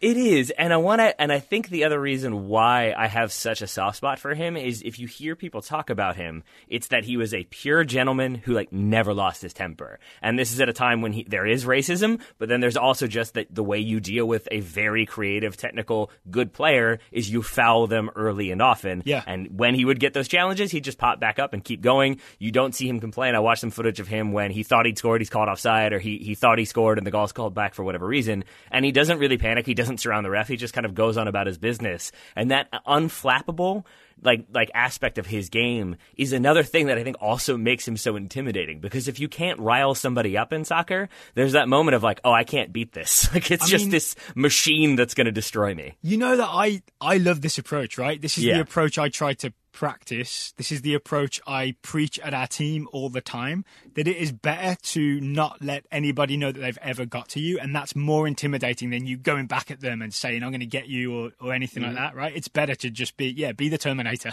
[0.00, 3.32] It is, and I want to, and I think the other reason why I have
[3.32, 6.88] such a soft spot for him is if you hear people talk about him, it's
[6.88, 9.98] that he was a pure gentleman who like never lost his temper.
[10.20, 13.06] And this is at a time when he, there is racism, but then there's also
[13.06, 17.42] just that the way you deal with a very creative, technical, good player is you
[17.42, 19.02] foul them early and often.
[19.06, 19.22] Yeah.
[19.26, 22.20] And when he would get those challenges, he'd just pop back up and keep going.
[22.38, 23.34] You don't see him complain.
[23.34, 25.98] I watched some footage of him when he thought he'd scored, he's called offside, or
[25.98, 28.44] he, he thought he scored and the goal's called back for whatever reason.
[28.70, 29.66] And he doesn't really panic.
[29.66, 30.48] He doesn't surround the ref.
[30.48, 32.12] He just kind of goes on about his business.
[32.36, 33.84] And that unflappable
[34.22, 37.96] like like aspect of his game is another thing that I think also makes him
[37.96, 42.02] so intimidating because if you can't rile somebody up in soccer, there's that moment of
[42.04, 43.28] like, oh, I can't beat this.
[43.34, 45.96] Like it's I just mean- this machine that's going to destroy me.
[46.02, 48.20] You know that I I love this approach, right?
[48.20, 48.54] This is Yeah.
[48.54, 50.54] the approach I try to practice.
[50.56, 53.66] This is the approach I preach at our team all the time.
[53.94, 57.58] That it is better to not let anybody know that they've ever got to you,
[57.58, 60.66] and that's more intimidating than you going back at them and saying I'm going to
[60.66, 61.94] get you or, or anything Mm-hmm.
[61.96, 62.34] like that, right?
[62.34, 64.32] It's better to just be yeah, be the Terminator.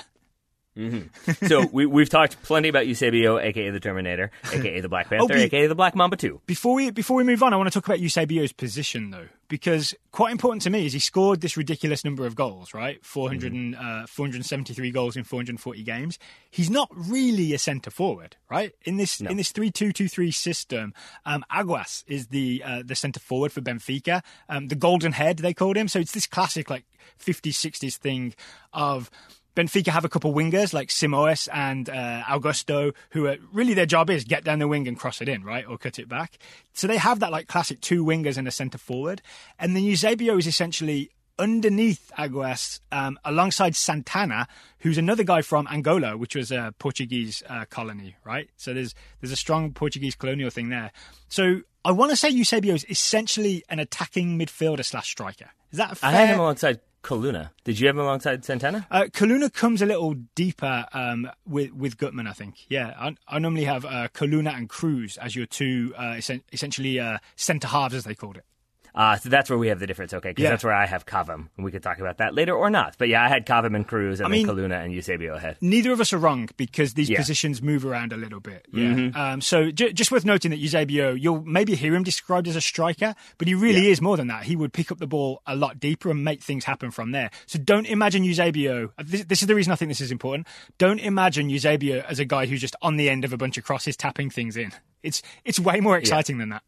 [1.48, 5.42] So we, we've talked plenty about Eusebio, aka the Terminator, aka the Black Panther, we-
[5.44, 6.42] aka the Black Mamba too.
[6.46, 9.94] Before we before we move on, I want to talk about Eusebio's position though, because
[10.12, 13.04] quite important to me is he scored this ridiculous number of goals, right?
[13.06, 16.18] 400 and, uh, 473 goals in 440 games.
[16.50, 18.74] He's not really a centre forward, right?
[18.84, 20.94] In this in this three two two three system,
[21.26, 25.54] um, Aguas is the uh, the centre forward for Benfica, um, the golden head they
[25.54, 25.88] called him.
[25.90, 26.86] So it's this classic like
[27.20, 28.34] 50s 60s thing
[28.74, 29.10] of
[29.56, 34.10] Benfica have a couple wingers like Simoes and uh, Augusto, who are really their job
[34.10, 36.38] is get down the wing and cross it in, right, or cut it back.
[36.74, 39.22] So they have that like classic two wingers and a centre forward,
[39.60, 44.48] and then Eusebio is essentially underneath Aguas, um, alongside Santana,
[44.80, 48.50] who's another guy from Angola, which was a Portuguese uh, colony, right?
[48.58, 50.92] So there's there's a strong Portuguese colonial thing there.
[51.28, 55.50] So I want to say Eusebio is essentially an attacking midfielder slash striker.
[55.72, 56.10] Is that fair?
[56.10, 57.50] I had him alongside Coluna.
[57.64, 58.86] Did you have him alongside Santana?
[58.92, 62.66] Uh, Coluna comes a little deeper um, with with Guttmann, I think.
[62.70, 67.00] Yeah, I, I normally have uh, Coluna and Cruz as your two uh, essen- essentially
[67.00, 68.46] uh, centre halves, as they called it.
[68.94, 70.30] Uh, so that's where we have the difference, okay?
[70.30, 70.50] Because Yeah.
[70.52, 72.96] that's where I have Cavém, and we could talk about that later or not.
[72.98, 75.58] But yeah, I had Cavém and Cruz, and I mean- then Coluna and Eusebio ahead.
[75.62, 77.18] Neither of us are wrong because these Yeah.
[77.18, 78.66] positions move around a little bit.
[78.74, 79.12] Yeah.
[79.16, 82.62] Um, so j- just worth noting that Eusebio, you'll maybe hear him described as a
[82.62, 84.44] striker, but he really is more than that.
[84.44, 87.30] He would pick up the ball a lot deeper and make things happen from there.
[87.46, 88.92] So don't imagine Eusebio.
[89.04, 90.48] This, this is the reason I think this is important.
[90.78, 93.64] Don't imagine Eusebio as a guy who's just on the end of a bunch of
[93.64, 94.72] crosses tapping things in.
[95.04, 96.64] It's it's way more exciting than that.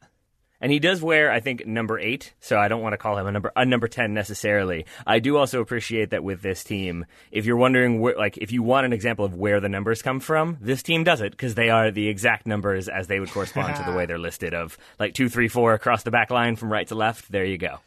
[0.64, 2.34] And he does wear, I think, number eight.
[2.40, 4.86] So I don't want to call him a number a number ten necessarily.
[5.06, 7.06] I do also appreciate that with this team.
[7.32, 10.22] If you're wondering, where, like, if you want an example of where the numbers come
[10.22, 13.76] from, this team does it because they are the exact numbers as they would correspond
[13.76, 14.54] to the way they're listed.
[14.54, 17.30] Of like two, three, four across the back line from right to left.
[17.30, 17.80] There you go.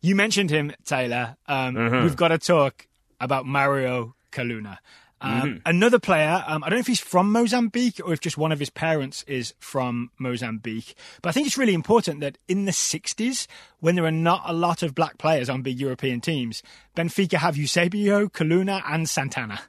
[0.00, 1.36] You mentioned him, Taylor.
[1.48, 2.02] Um, Mm-hmm.
[2.04, 2.86] We've got to talk
[3.20, 4.78] about Mario Coluna.
[5.22, 5.56] Um, Mm-hmm.
[5.66, 8.58] Another player, um, I don't know if he's from Mozambique or if just one of
[8.58, 13.46] his parents is from Mozambique, but I think it's really important that in the 60s,
[13.80, 16.62] when there are not a lot of black players on big European teams,
[16.96, 19.60] Benfica have Eusebio, Coluna, and Santana.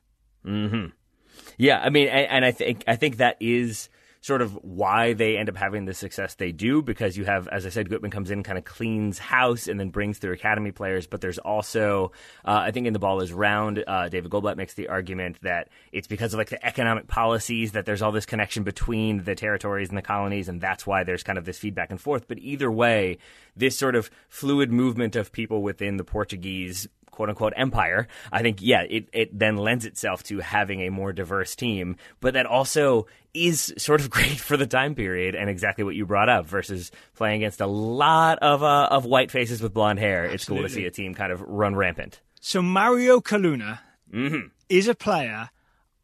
[0.46, 0.88] Mm-hmm.
[1.58, 3.90] Yeah, I mean, and, and I think I think that is
[4.24, 7.66] sort of why they end up having the success they do because you have, as
[7.66, 11.08] I said, Guttmann comes in, kind of cleans house, and then brings through academy players.
[11.08, 12.14] But there's also,
[12.46, 13.84] uh, I think, in the ball is round.
[13.86, 17.86] Uh, David Goldblatt makes the argument that it's because of like the economic policies that
[17.86, 21.38] there's all this connection between the territories and the colonies, and that's why there's kind
[21.38, 22.26] of this feedback and forth.
[22.30, 23.18] But either way,
[23.58, 28.58] this sort of fluid movement of people within the Portuguese quote unquote empire, I think,
[28.62, 33.08] yeah, it, it then lends itself to having a more diverse team, but that also
[33.34, 36.92] is sort of great for the time period and exactly what you brought up versus
[37.16, 40.26] playing against a lot of, uh, of white faces with blonde hair.
[40.26, 42.20] It's cool to see a team kind of run rampant.
[42.42, 43.80] So Mario Coluna
[44.14, 44.48] Mm-hmm.
[44.70, 45.50] is a player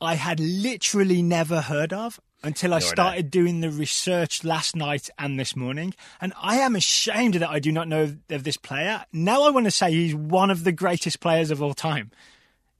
[0.01, 5.39] I had literally never heard of until I started doing the research last night and
[5.39, 5.93] this morning.
[6.21, 9.05] And I am ashamed that I do not know of this player.
[9.11, 12.11] Now I want to say he's one of the greatest players of all time.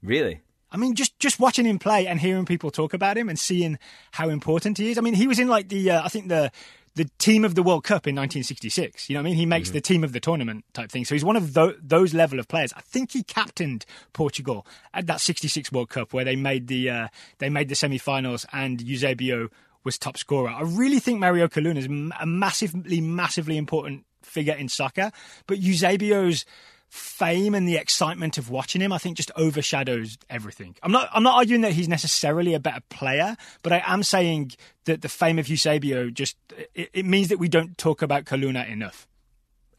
[0.02, 0.42] Really?
[0.72, 3.80] I mean, just just watching him play and hearing people talk about him and seeing
[4.12, 4.98] how important he is.
[4.98, 6.52] I mean, he was in like the uh, I think the
[6.96, 9.10] the team of the World Cup in 1966.
[9.10, 9.36] You know what I mean?
[9.36, 11.06] He makes the team of the tournament type thing.
[11.06, 12.74] So he's one of tho- those level of players.
[12.76, 17.08] I think he captained Portugal at that 66 World Cup where they made the uh,
[17.38, 19.50] they made the semi-finals and Eusebio
[19.84, 20.50] was top scorer.
[20.50, 21.86] I really think Mario Coluna is
[22.20, 25.12] a massively massively important figure in soccer,
[25.48, 26.46] but Eusebio's
[26.90, 30.76] fame and the excitement of watching him, I think, just overshadows everything.
[30.84, 31.10] I'm not.
[31.14, 34.52] I'm not arguing that he's necessarily a better player, but I am saying
[34.86, 36.36] that the fame of Eusebio just
[36.76, 39.08] it, it means that we don't talk about Coluna enough.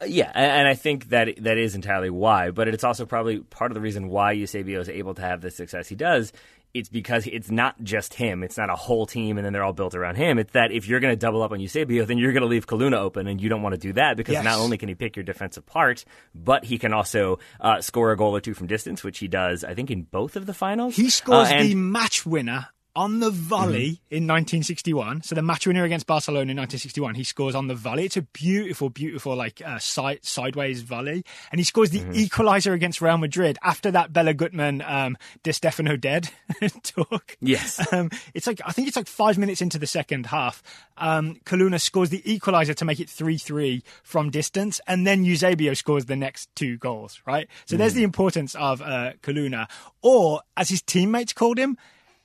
[0.01, 3.39] Uh, Yeah, and and I think that that is entirely why, but it's also probably
[3.39, 6.31] part of the reason why Eusebio is able to have the success he does.
[6.73, 8.43] It's because it's not just him.
[8.43, 10.39] It's not a whole team and then they're all built around him.
[10.39, 12.65] It's that if you're going to double up on Eusebio, then you're going to leave
[12.67, 14.43] Coluna open, and you don't want to do that because Yes.
[14.43, 18.17] not only can he pick your defense apart, but he can also uh, score a
[18.17, 20.95] goal or two from distance, which he does, I think, in both of the finals.
[20.95, 25.21] He scores Uh, the match winner on the volley in 1961.
[25.23, 28.05] So the match winner against Barcelona in 1961, he scores on the volley.
[28.05, 33.01] It's a beautiful, beautiful like uh, side, sideways volley, and he scores the equalizer against
[33.01, 36.29] Real Madrid after that Bella Guttmann, um, Di Stefano dead
[36.83, 37.37] talk.
[37.39, 37.81] Yes.
[37.93, 40.61] Um, it's like I think it's like five minutes into the second half.
[40.97, 46.05] Um, Coluna scores the equalizer to make it three-three from distance, and then Eusebio scores
[46.05, 47.21] the next two goals.
[47.25, 47.47] Right.
[47.65, 49.67] So there's the importance of uh, Coluna,
[50.01, 51.77] or as his teammates called him,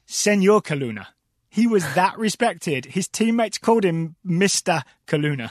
[0.06, 1.08] Senor Coluna.
[1.48, 2.86] He was that respected.
[2.86, 5.50] His teammates called him Mister Coluna.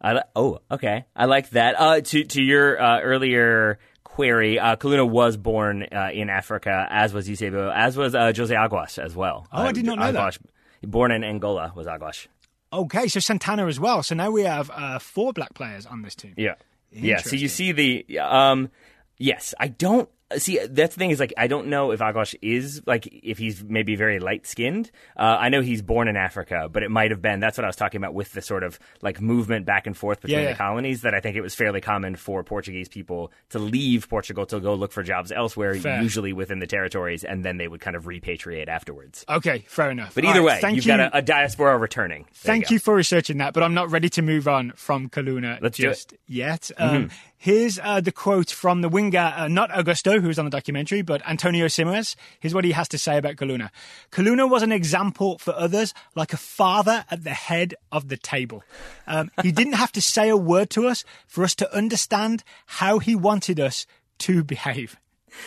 [0.00, 1.04] I oh, okay.
[1.14, 1.78] I like that.
[1.78, 7.14] Uh, to to your uh, earlier query, uh, Coluna was born uh, in Africa, as
[7.14, 9.46] was Eusebio, as was uh, Jose Aguas as well.
[9.52, 10.38] Oh, I did not know that.
[10.82, 12.26] Born in Angola was Aguas.
[12.72, 14.02] Okay, so Santana as well.
[14.02, 16.34] So now we have uh, four black players on this team.
[16.36, 16.54] Yeah.
[16.90, 17.18] Yeah.
[17.18, 18.70] So you see the um
[19.18, 22.82] yes, I don't See, that's the thing is like I don't know if Aguas is
[22.86, 24.90] like if he's maybe very light skinned.
[25.16, 27.68] Uh, I know he's born in Africa, but it might have been that's what I
[27.68, 30.52] was talking about with the sort of like movement back and forth between Yeah, yeah.
[30.52, 31.02] the colonies.
[31.02, 34.74] That I think it was fairly common for Portuguese people to leave Portugal to go
[34.74, 36.02] look for jobs elsewhere, Fair.
[36.02, 39.24] usually within the territories, and then they would kind of repatriate afterwards.
[39.28, 40.14] Okay, fair enough.
[40.14, 40.96] But either right, way, thank you've you.
[40.96, 42.22] got a, a diaspora returning.
[42.22, 42.74] There Thank go.
[42.74, 46.14] you for researching that, but I'm not ready to move on from Coluna Let's just
[46.26, 46.70] yet.
[46.78, 47.10] Um,
[47.42, 51.28] Here's uh, the quote from the winger, uh, not Augusto, who's on the documentary, but
[51.28, 52.14] Antonio Simoes.
[52.38, 53.70] Here's what he has to say about Coluna.
[54.12, 58.62] Coluna was an example for others, like a father at the head of the table.
[59.08, 63.00] Um, he didn't have to say a word to us for us to understand how
[63.00, 64.96] he wanted us to behave.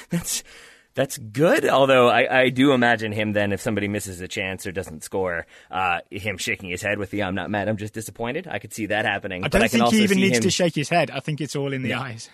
[0.09, 0.43] That's
[0.95, 1.67] that's good.
[1.67, 5.45] Although I, I do imagine him then, if somebody misses a chance or doesn't score,
[5.69, 8.73] uh, him shaking his head with the "I'm not mad, I'm just disappointed." I could
[8.73, 9.43] see that happening.
[9.43, 11.11] I don't I can think he even needs him, to shake his head.
[11.11, 12.29] I think it's all in the eyes.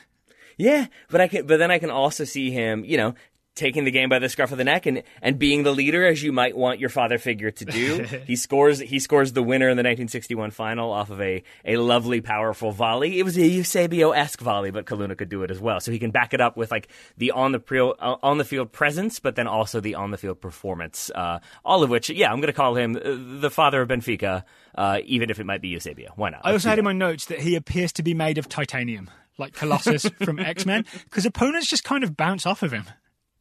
[0.57, 1.47] Yeah, but I can.
[1.47, 3.15] But then I can also see him, you know,
[3.55, 6.23] taking the game by the scruff of the neck and and being the leader as
[6.23, 8.03] you might want your father figure to do.
[8.27, 8.79] he scores.
[8.79, 13.19] He scores the winner in the 1961 final off of a a lovely, powerful volley.
[13.19, 15.79] It was a Eusebio esque volley, but Coluna could do it as well.
[15.79, 16.87] So he can back it up with like
[17.17, 20.17] the on the pre- uh, on the field presence, but then also the on the
[20.17, 21.11] field performance.
[21.13, 24.43] Uh, all of which, yeah, I'm going to call him uh, the father of Benfica,
[24.75, 26.13] uh, even if it might be Eusebio.
[26.15, 26.41] Why not?
[26.43, 29.53] I also had in my notes that he appears to be made of titanium, like
[29.53, 32.85] Colossus from X Men, because opponents just kind of bounce off of him.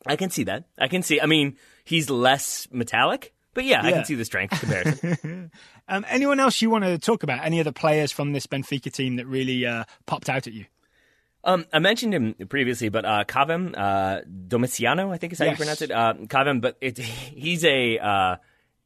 [0.06, 0.64] I can see that.
[0.78, 1.20] I can see.
[1.20, 5.50] I mean, he's less metallic, but yeah, I can see the strength comparison.
[5.88, 7.44] Um, anyone else you want to talk about?
[7.44, 10.66] Any other players from this Benfica team that really uh, popped out at you?
[11.42, 15.54] um, I mentioned him previously, but uh, Cavém uh, Domiciano, I think is how Yes.
[15.54, 15.90] you pronounce it.
[15.90, 16.96] Uh, Cavém, but it,
[17.44, 18.36] he's a uh,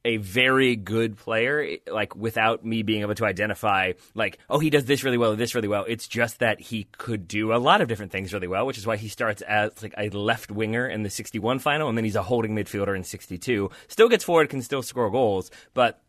[0.05, 1.77] a very good player.
[1.91, 5.55] Like without me being able to identify, like, oh, he does this really well, this
[5.55, 5.83] really well.
[5.87, 8.87] It's just that he could do a lot of different things really well, which is
[8.87, 12.15] why he starts as like a left winger in the 61 final, and then he's
[12.15, 13.69] a holding midfielder in 62.
[13.87, 15.99] Still gets forward, can still score goals, but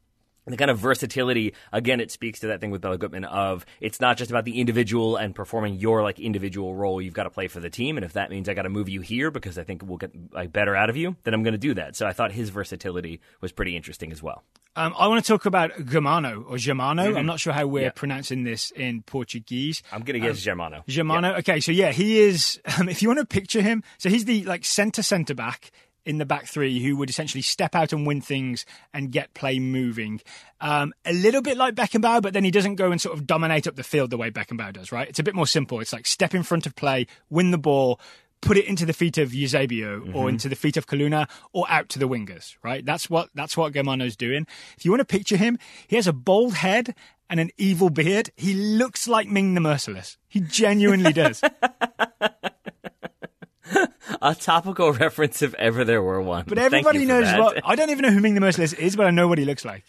[0.53, 4.01] the kind of versatility again it speaks to that thing with Béla Guttmann of it's
[4.01, 7.49] not just about the individual and performing your like individual role you've got to play
[7.49, 9.65] for the team and if that means I got to move you here because I
[9.65, 12.07] think we'll get like better out of you then I'm going to do that so
[12.07, 14.45] I thought his versatility was pretty interesting as well
[14.77, 17.17] Um, I want to talk about Germano or Germano.
[17.17, 17.91] I'm not sure how we're Yeah.
[18.03, 19.83] pronouncing this in Portuguese.
[19.91, 21.35] I'm going to guess Germano Germano.
[21.37, 22.61] Okay, so yeah, he is.
[22.79, 25.71] Um, if you want to picture him, so he's the like centre centre back
[26.07, 28.65] in the back three who would essentially step out and win things
[28.95, 30.21] and get play moving.
[30.61, 33.67] Um, a little bit like Beckenbauer, but then he doesn't go and sort of dominate
[33.67, 34.93] up the field the way Beckenbauer does.
[34.93, 35.09] Right?
[35.09, 35.81] It's a bit more simple.
[35.81, 38.01] It's like step in front of play, win the ball.
[38.43, 40.15] Put it into the feet of Eusebio Mm-hmm.
[40.17, 42.85] or into the feet of Coluna or out to the wingers, right?
[42.85, 44.47] That's what that's what Germano's doing.
[44.77, 46.95] If you want to picture him, he has a bald head
[47.31, 48.31] and an evil beard.
[48.37, 50.19] He looks like Ming the Merciless.
[50.29, 51.43] He genuinely does.
[54.23, 57.61] a topical reference if ever there were one But everybody knows what.
[57.65, 59.65] I don't even know who Ming the Merciless is, but I know what he looks
[59.65, 59.85] like.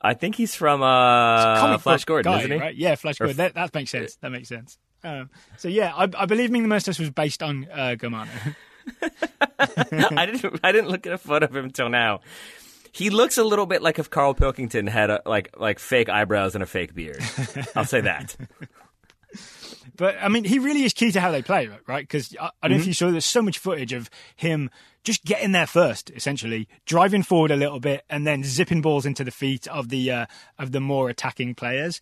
[0.00, 2.74] I think he's from uh, Flash Gordon guy, isn't he Right?
[2.74, 3.36] Yeah, Flash Gordon.
[3.36, 4.16] That, that makes sense.
[4.16, 4.78] That makes sense.
[5.04, 8.30] Um, so yeah, I, I believe Ming the Merciless was based on uh, Germano.
[9.58, 10.60] I didn't.
[10.64, 12.20] I didn't look at a photo of him until now.
[12.90, 16.54] He looks a little bit like if Carl Pilkington had a, like like fake eyebrows
[16.54, 17.22] and a fake beard.
[17.76, 18.36] I'll say that.
[20.02, 22.02] But I mean, he really is key to how they play, right?
[22.02, 22.70] Because I, I don't Mm-hmm.
[22.72, 24.68] know if you saw, there's so much footage of him
[25.04, 29.22] just getting there first, essentially driving forward a little bit and then zipping balls into
[29.24, 30.26] the feet of the uh,
[30.58, 32.00] of the more attacking players.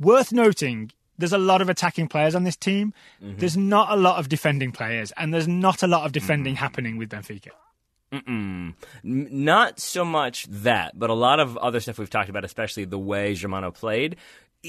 [0.00, 2.92] Worth noting, there's a lot of attacking players on this team.
[3.22, 3.38] Mm-hmm.
[3.38, 6.64] There's not a lot of defending players, and there's not a lot of defending Mm-hmm.
[6.64, 7.50] happening with Benfica.
[8.12, 12.84] N- not so much that, but a lot of other stuff we've talked about, especially
[12.84, 14.16] the way Germano played.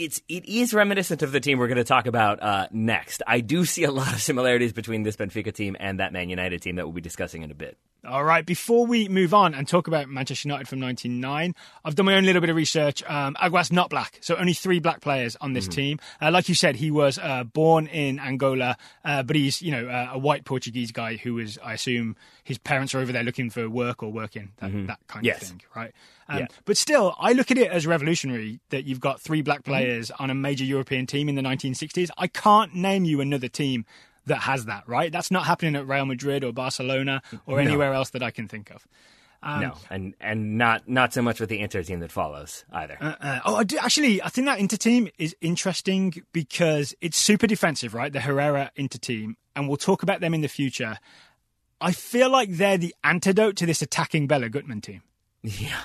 [0.04, 3.24] It's it is reminiscent of the team we're going to talk about uh, next.
[3.26, 6.62] I do see a lot of similarities between this Benfica team and that Man United
[6.62, 7.78] team that we'll be discussing in a bit.
[8.08, 12.06] All right, before we move on and talk about Manchester United from 99, I've done
[12.06, 13.04] my own little bit of research.
[13.06, 16.00] Um, Águas not black, so only three black players on this team.
[16.22, 19.88] Uh, like you said, he was uh, born in Angola, uh, but he's you know
[19.90, 22.16] uh, a white Portuguese guy who was, I assume,
[22.46, 25.42] his parents are over there looking for work or working that, that kind Yes.
[25.42, 25.92] of thing, right?
[26.30, 26.48] Um, Yeah.
[26.64, 30.30] But still, I look at it as revolutionary that you've got three black players on
[30.30, 32.10] a major European team in the 1960s.
[32.18, 33.86] I can't name you another team
[34.28, 35.12] that has that, right?
[35.12, 38.72] That's not happening at Real Madrid or Barcelona or anywhere else that I can think
[38.72, 38.88] of.
[39.44, 42.98] no, and and not not so much with the Inter team that follows either.
[43.00, 47.48] Uh, oh, I do, actually, I think that Inter team is interesting because it's super
[47.48, 48.12] defensive, right?
[48.12, 50.98] The Herrera Inter team, and we'll talk about them in the future.
[51.80, 55.04] I feel like they're the antidote to this attacking Béla Guttmann team.
[55.44, 55.82] yeah,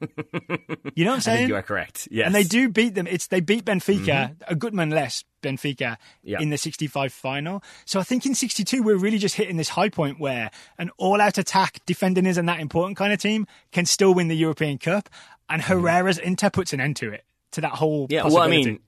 [0.00, 1.36] You know what I'm I saying?
[1.38, 2.08] think you are correct.
[2.10, 2.26] Yes.
[2.26, 3.06] And they do beat them.
[3.06, 6.38] It's they beat Benfica, a Guttmann less Benfica Yeah.
[6.40, 7.62] in the 65 final.
[7.84, 11.38] So I think in 62 we're really just hitting this high point where an all-out
[11.38, 15.08] attack defending isn't that important kind of team can still win the European Cup,
[15.48, 18.04] and Herrera's Inter puts an end to it to that whole.
[18.06, 18.12] Mm-hmm.
[18.12, 18.80] Yeah, well, I mean,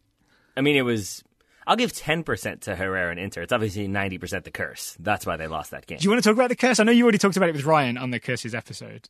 [0.57, 1.23] I mean, it was.
[1.67, 3.43] I'll give ten percent to Herrera and Inter.
[3.43, 4.97] It's obviously ninety percent the curse.
[4.99, 5.99] That's why they lost that game.
[5.99, 6.81] do you want to talk about the curse?
[6.81, 9.09] I know you already talked about it with Ryan on the curses episode.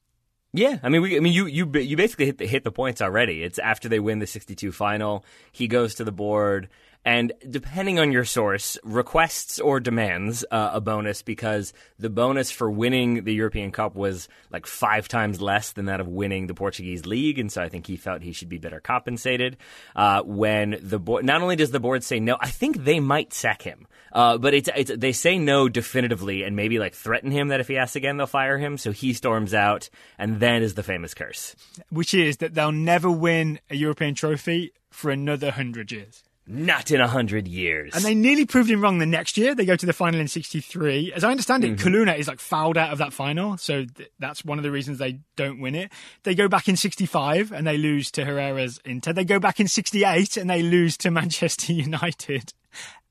[0.58, 3.00] Yeah, I mean, we, I mean, you you you basically hit the, hit the points
[3.00, 3.44] already.
[3.44, 5.24] It's after they win the sixty-two final.
[5.52, 6.68] He goes to the board,
[7.04, 12.70] and depending on your source, requests or demands uh, a bonus because the bonus for
[12.70, 17.06] winning the European Cup was like five times less than that of winning the Portuguese
[17.06, 19.56] league, and so I think he felt he should be better compensated.
[19.96, 23.32] Uh, when the board, not only does the board say no, I think they might
[23.32, 23.86] sack him.
[24.12, 27.68] Uh, but it's, it's they say no definitively and maybe like threaten him that if
[27.68, 28.78] he asks again they'll fire him.
[28.78, 31.54] So he storms out, and then is the famous curse.
[31.90, 36.24] which is that they'll never win a European trophy for another hundred years.
[36.50, 37.92] Not in a hundred years.
[37.94, 39.54] And they nearly proved him wrong the next year.
[39.54, 41.12] They go to the final in 63.
[41.14, 41.86] As I understand it, Mm-hmm.
[41.86, 43.58] Coluna is like fouled out of that final.
[43.58, 45.92] So th- that's one of the reasons they don't win it.
[46.22, 49.12] They go back in 65 and they lose to Herrera's Inter.
[49.12, 52.54] They go back in 68 and they lose to Manchester United.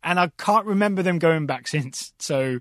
[0.03, 2.13] And I can't remember them going back since.
[2.17, 2.59] So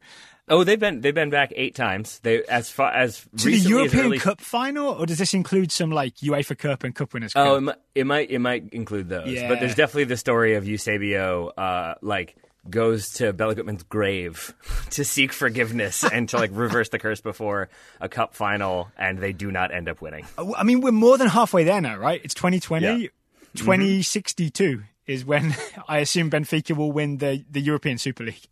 [0.48, 2.18] oh, they've been they've been back eight times.
[2.20, 5.34] They as far as to the recently as European early- Cup final, or does this
[5.34, 7.46] include some like UEFA Cup and Cup Winners' Cup?
[7.46, 9.48] Oh, it might, it might it might include those, Yeah.
[9.48, 12.36] but there's definitely the story of Eusebio, uh, like
[12.68, 14.52] goes to Béla Guttmann's grave
[14.90, 17.68] to seek forgiveness and to like reverse the curse before
[18.00, 20.26] a cup final, and they do not end up winning.
[20.36, 22.20] I mean, we're more than halfway there now, right?
[22.24, 22.86] It's 2020.
[23.04, 23.08] Yeah.
[23.54, 25.54] 2062 is when
[25.88, 28.42] I assume Benfica will win the, the European Super League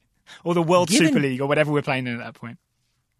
[0.42, 2.58] or the World Given- Super League or whatever we're playing in at that point.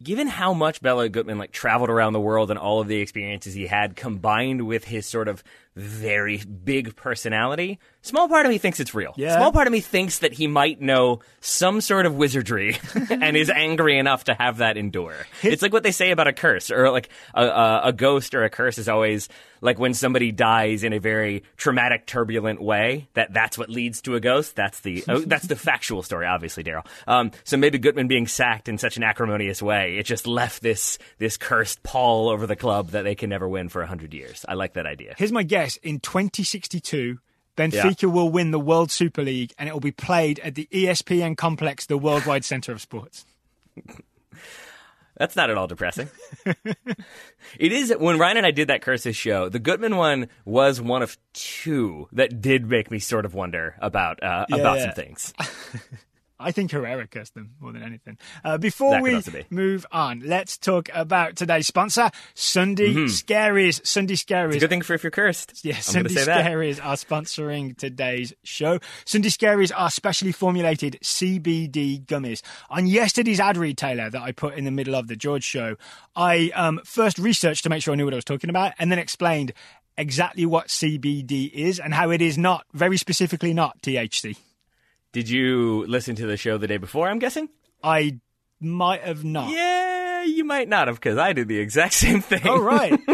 [0.02, 3.54] given how much Béla Guttmann like traveled around the world and all of the experiences
[3.54, 5.42] he had combined with his sort of
[5.76, 9.12] very big personality, small part of me thinks it's real.
[9.16, 9.36] Yeah.
[9.36, 12.76] Small part of me thinks that he might know some sort of wizardry
[13.10, 15.16] and is angry enough to have that endure.
[15.42, 18.44] It's like what they say about a curse or like a, a, a ghost or
[18.44, 19.28] a curse is always
[19.60, 23.08] like when somebody dies in a very traumatic, turbulent way.
[23.14, 24.54] That that's what leads to a ghost.
[24.54, 26.86] That's the oh, that's the factual story, obviously, Daryl.
[27.06, 30.98] Um, so maybe Guttmann being sacked in such an acrimonious way, it just left this
[31.18, 34.44] this cursed pall over the club that they can never win for hundred years.
[34.46, 35.14] I like that idea.
[35.16, 37.18] Here's my guess in 2062,
[37.56, 41.36] Benfica will win the World Super League and it will be played at the ESPN
[41.36, 43.24] complex, the worldwide center of sports.
[45.16, 46.08] That's not at all depressing.
[46.44, 49.48] it is when Ryan and I did that curses show.
[49.48, 54.20] The Guttmann one was one of two that did make me sort of wonder about
[54.22, 54.84] uh, about Yeah.
[54.86, 55.32] some things.
[56.38, 58.18] I think Herrera cursed them more than anything.
[58.44, 59.44] Uh, before we be.
[59.50, 63.86] move on, let's talk about today's sponsor, Sunday Scaries.
[63.86, 64.58] Sunday Scaries.
[64.58, 65.64] Good thing for if you're cursed.
[65.64, 66.44] Yeah, Sunday say that.
[66.44, 68.80] Scaries are sponsoring today's show.
[69.04, 72.42] Sunday Scaries are specially formulated CBD gummies.
[72.68, 75.76] On yesterday's ad read, Taylor, that I put in the middle of the George show,
[76.16, 78.90] I um, first researched to make sure I knew what I was talking about and
[78.90, 79.52] then explained
[79.96, 84.36] exactly what CBD is and how it is not, very specifically not THC.
[85.14, 87.08] Did you listen to the show the day before?
[87.08, 87.48] I'm guessing.
[87.82, 88.18] I
[88.60, 89.50] might have not.
[89.52, 92.42] Yeah, you might not have because I did the exact same thing.
[92.44, 93.00] Oh, right.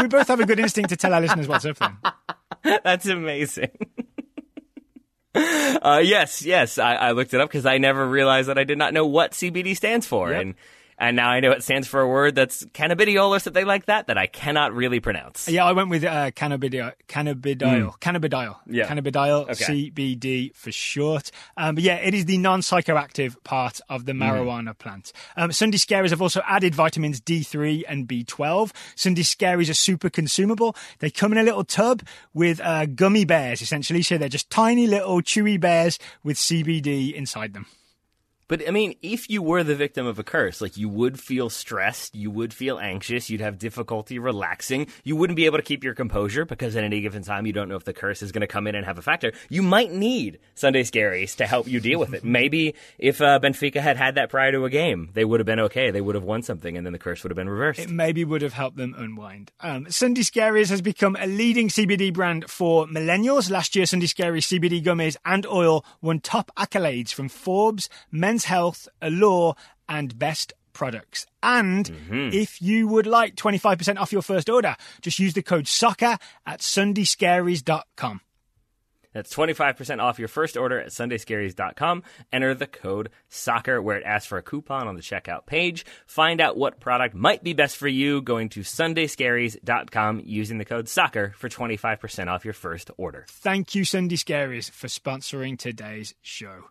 [0.00, 1.98] We both have a good instinct to tell our listeners what's up then.
[2.84, 3.70] That's amazing.
[5.34, 8.78] uh, yes, yes, I, I looked it up because I never realized that I did
[8.78, 10.40] not know what CBD stands for, Yep.
[10.42, 10.54] and
[11.00, 14.06] and now I know it stands for a word that's cannabidiol or something like that
[14.06, 15.48] that I cannot really pronounce.
[15.48, 16.92] Yeah, I went with uh, cannabidiol.
[17.08, 17.98] Cannabidiol.
[18.00, 18.56] Cannabidiol.
[18.64, 18.74] Hmm.
[18.74, 18.86] Yeah.
[18.86, 19.90] Cannabidiol, Okay.
[19.90, 21.30] CBD for short.
[21.56, 24.06] Um, but yeah, it is the non psychoactive part of Hmm.
[24.06, 25.12] the marijuana plant.
[25.36, 28.70] Um, Sunday Scaries have also added vitamins D3 and B12.
[28.94, 30.76] Sunday Scaries are super consumable.
[30.98, 32.02] They come in a little tub
[32.34, 34.02] with uh, gummy bears, essentially.
[34.02, 37.66] So they're just tiny little chewy bears with CBD inside them.
[38.50, 41.50] But I mean, if you were the victim of a curse, like you would feel
[41.50, 45.84] stressed, you would feel anxious, you'd have difficulty relaxing, you wouldn't be able to keep
[45.84, 48.40] your composure because at any given time you don't know if the curse is going
[48.40, 49.30] to come in and have a factor.
[49.50, 52.24] You might need Sunday Scaries to help you deal with it.
[52.40, 55.60] Maybe if uh, Benfica had had that prior to a game, they would have been
[55.60, 55.92] okay.
[55.92, 57.78] They would have won something, and then the curse would have been reversed.
[57.78, 59.52] It maybe would have helped them unwind.
[59.60, 63.48] Um, Sunday Scaries has become a leading CBD brand for millennials.
[63.48, 68.88] Last year, Sunday Scaries CBD gummies and oil won top accolades from Forbes, Men's Health,
[69.02, 69.54] Allure,
[69.88, 71.26] and Best Products.
[71.42, 72.28] And Mm-hmm.
[72.32, 76.60] if you would like 25% off your first order, just use the code SOCCER at
[76.60, 78.20] sundayscaries.com.
[79.12, 82.04] That's 25% off your first order at sundayscaries.com.
[82.32, 85.84] Enter the code SOCCER where it asks for a coupon on the checkout page.
[86.06, 90.86] Find out what product might be best for you going to sundayscaries.com using the code
[90.86, 93.26] SOCCER for 25% off your first order.
[93.28, 96.66] Thank you, Sunday Scaries, for sponsoring today's show.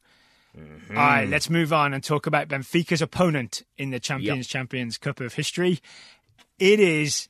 [0.89, 5.19] All right, let's move on and talk about Benfica's opponent in the Champions Champions Cup
[5.19, 5.79] of history.
[6.57, 7.29] It is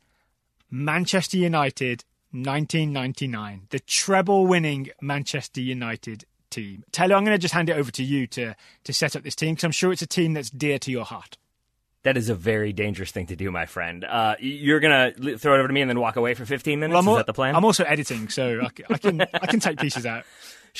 [0.72, 6.84] Manchester United 1999, the treble winning Manchester United team.
[6.92, 9.36] Taylor, I'm going to just hand it over to you to, to set up this
[9.36, 11.38] team because I'm sure it's a team that's dear to your heart.
[12.04, 14.06] That is a very dangerous thing to do, my friend.
[14.06, 16.94] Uh, you're gonna throw it over to me and then walk away for 15 minutes.
[16.94, 17.56] Well, I'm, is that the plan?
[17.58, 20.24] I'm also editing, so I can I can take pieces out.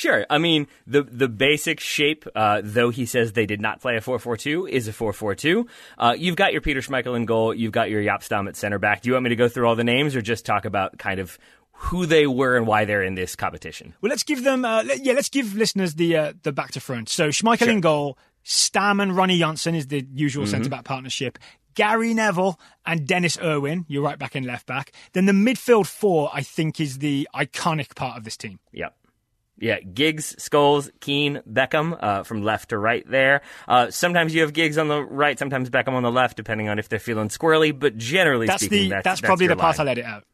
[0.00, 0.24] Sure.
[0.30, 4.00] I mean, the the basic shape, uh, though he says they did not play a
[4.00, 5.68] 4-4-2, is a 4-4-2.
[5.98, 7.52] Uh, you've got your Peter Schmeichel in goal.
[7.52, 9.02] You've got your Jaap Stam at center back.
[9.02, 11.20] Do you want me to go through all the names or just talk about kind
[11.20, 11.38] of
[11.72, 13.92] who they were and why they're in this competition?
[14.00, 14.64] Well, let's give them.
[14.64, 17.10] Uh, let, yeah, let's give listeners the uh, the back to front.
[17.10, 21.38] So Schmeichel in goal, Stam and Ronny Johnsen is the usual centre back partnership.
[21.74, 24.92] Gary Neville and Denis Irwin, you're right back and left back.
[25.12, 28.58] Then the midfield four, I think, is the iconic part of this team.
[28.72, 28.94] Yep.
[29.60, 33.42] Yeah, Giggs, Scholes, Keane, Beckham uh, from left to right there.
[33.68, 36.78] Uh, sometimes you have Giggs on the right, sometimes Beckham on the left, depending on
[36.78, 37.78] if they're feeling squirrely.
[37.78, 39.78] But generally That's speaking, the that's, that's, probably your the part.
[39.78, 40.24] I'll edit out.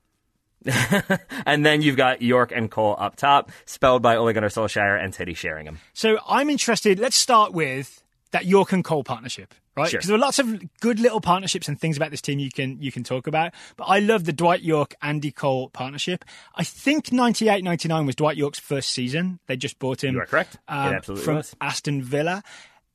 [1.47, 5.13] and then you've got Yorke and Cole up top, spelled by Ole Gunnar Solskjaer and
[5.13, 5.79] Teddy Sheringham.
[5.93, 6.99] So I'm interested.
[6.99, 9.89] Let's start with that Yorke and Cole partnership, right?
[9.91, 9.99] Sure.
[9.99, 12.81] Because there are lots of good little partnerships and things about this team you can
[12.81, 13.53] you can talk about.
[13.77, 16.25] But I love the Dwight Yorke Andy Cole partnership.
[16.55, 19.39] I think 98 99 was Dwight Yorke's first season.
[19.47, 20.15] They just bought him.
[20.15, 20.59] You are correct.
[20.69, 21.55] Um, absolutely from was.
[21.61, 22.43] Aston Villa.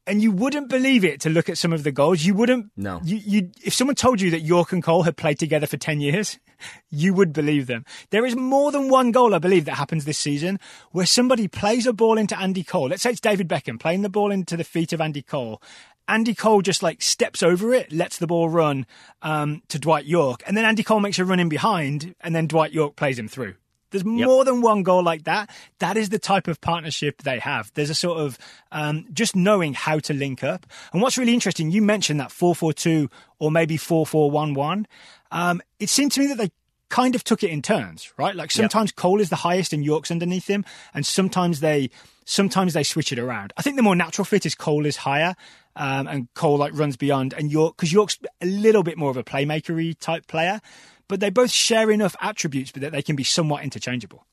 [0.08, 2.26] And you wouldn't believe it to look at some of the goals.
[2.26, 2.72] You wouldn't.
[2.76, 3.00] No.
[3.04, 6.02] You, you, if someone told you that Yorke and Cole had played together for 10
[6.02, 6.40] years,
[6.90, 7.86] you would believe them.
[8.10, 10.60] There is more than one goal, I believe, that happens this season
[10.92, 12.90] where somebody plays a ball into Andy Cole.
[12.90, 15.62] Let's say it's David Beckham playing the ball into the feet of Andy Cole.
[16.08, 18.86] Andy Cole just like steps over it, lets the ball run
[19.22, 22.48] um, to Dwight Yorke, and then Andy Cole makes a run in behind, and then
[22.48, 23.56] Dwight Yorke plays him through.
[23.92, 25.50] There's more than one goal like that.
[25.80, 27.72] That is the type of partnership they have.
[27.74, 28.38] There's a sort of
[28.72, 30.66] um, just knowing how to link up.
[30.94, 34.88] And what's really interesting, you mentioned that 442 or maybe 4411.
[35.32, 36.52] Um, it seemed to me that they
[36.88, 38.36] kind of took it in turns, right?
[38.36, 41.90] Like sometimes Cole is the highest and Yorke's underneath him, and sometimes they
[42.26, 43.54] sometimes they switch it around.
[43.58, 45.36] I think the more natural fit is Cole is higher.
[45.76, 49.16] Um, and Cole like runs beyond, and Yorke because Yorke's a little bit more of
[49.16, 50.60] a playmakery type player,
[51.08, 54.26] but they both share enough attributes, but that they can be somewhat interchangeable.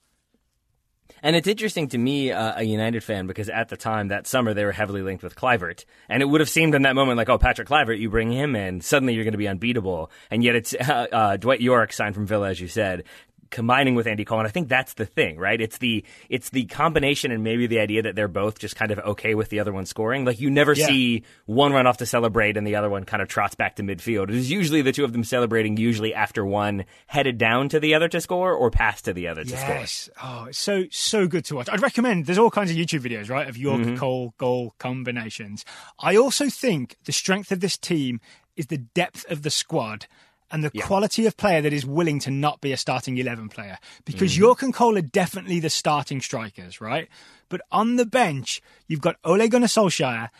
[1.22, 4.54] And it's interesting to me, uh, a United fan, because at the time that summer
[4.54, 7.28] they were heavily linked with Kluivert, and it would have seemed in that moment like,
[7.28, 10.10] oh, Patrick Kluivert, you bring him in, suddenly you're going to be unbeatable.
[10.30, 13.04] And yet it's uh, uh, Dwight Yorke signed from Villa, as you said,
[13.50, 15.60] combining with Andy Cole, and I think that's the thing, right?
[15.60, 18.98] It's the it's the combination and maybe the idea that they're both just kind of
[19.00, 20.24] okay with the other one scoring.
[20.24, 20.86] Like you never Yeah.
[20.86, 23.82] see one run off to celebrate and the other one kind of trots back to
[23.82, 24.24] midfield.
[24.30, 27.94] It is usually the two of them celebrating, usually after one headed down to the
[27.94, 29.74] other to score or pass to the other to score.
[29.74, 30.10] Yes.
[30.22, 31.68] Oh, it's so so good to watch.
[31.70, 32.26] I'd recommend.
[32.26, 33.96] There's all kinds of YouTube videos, right, of Yorke Mm-hmm.
[33.96, 35.64] Cole goal combinations.
[35.98, 38.20] I also think the strength of this team
[38.56, 40.06] is the depth of the squad
[40.50, 43.78] and the quality of player that is willing to not be a starting eleven player.
[44.04, 44.42] Because Mm-hmm.
[44.42, 47.08] Yorke and Cole are definitely the starting strikers, right?
[47.48, 50.30] But on the bench, you've got Ole Gunnar Solskjaer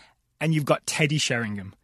[0.41, 1.75] and you've got Teddy Sheringham.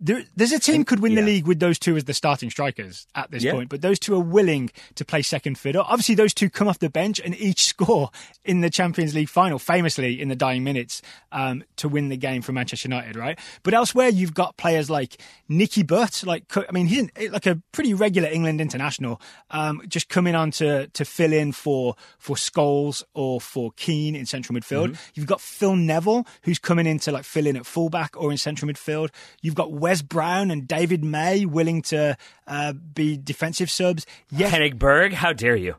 [0.00, 3.06] There, there's a team could win the league with those two as the starting strikers
[3.16, 3.52] at this Yeah.
[3.52, 5.82] point, but those two are willing to play second fiddle.
[5.88, 8.10] Obviously, those two come off the bench and each score
[8.44, 12.42] in the Champions League final, famously in the dying minutes, um, to win the game
[12.42, 13.38] for Manchester United, right?
[13.64, 15.16] But elsewhere, you've got players like
[15.48, 19.20] Nicky Butt, like I mean, he's like a pretty regular England international,
[19.50, 24.26] um, just coming on to to fill in for for Scholes or for Keane in
[24.26, 24.96] central midfield.
[25.14, 28.38] You've got Phil Neville, who's coming in to like fill in at fullback or in
[28.38, 29.10] central midfield.
[29.42, 32.14] You've got Wes Brown and David May willing to
[32.46, 34.04] uh, be defensive subs.
[34.30, 35.76] Yes, Henning Berg, how dare you?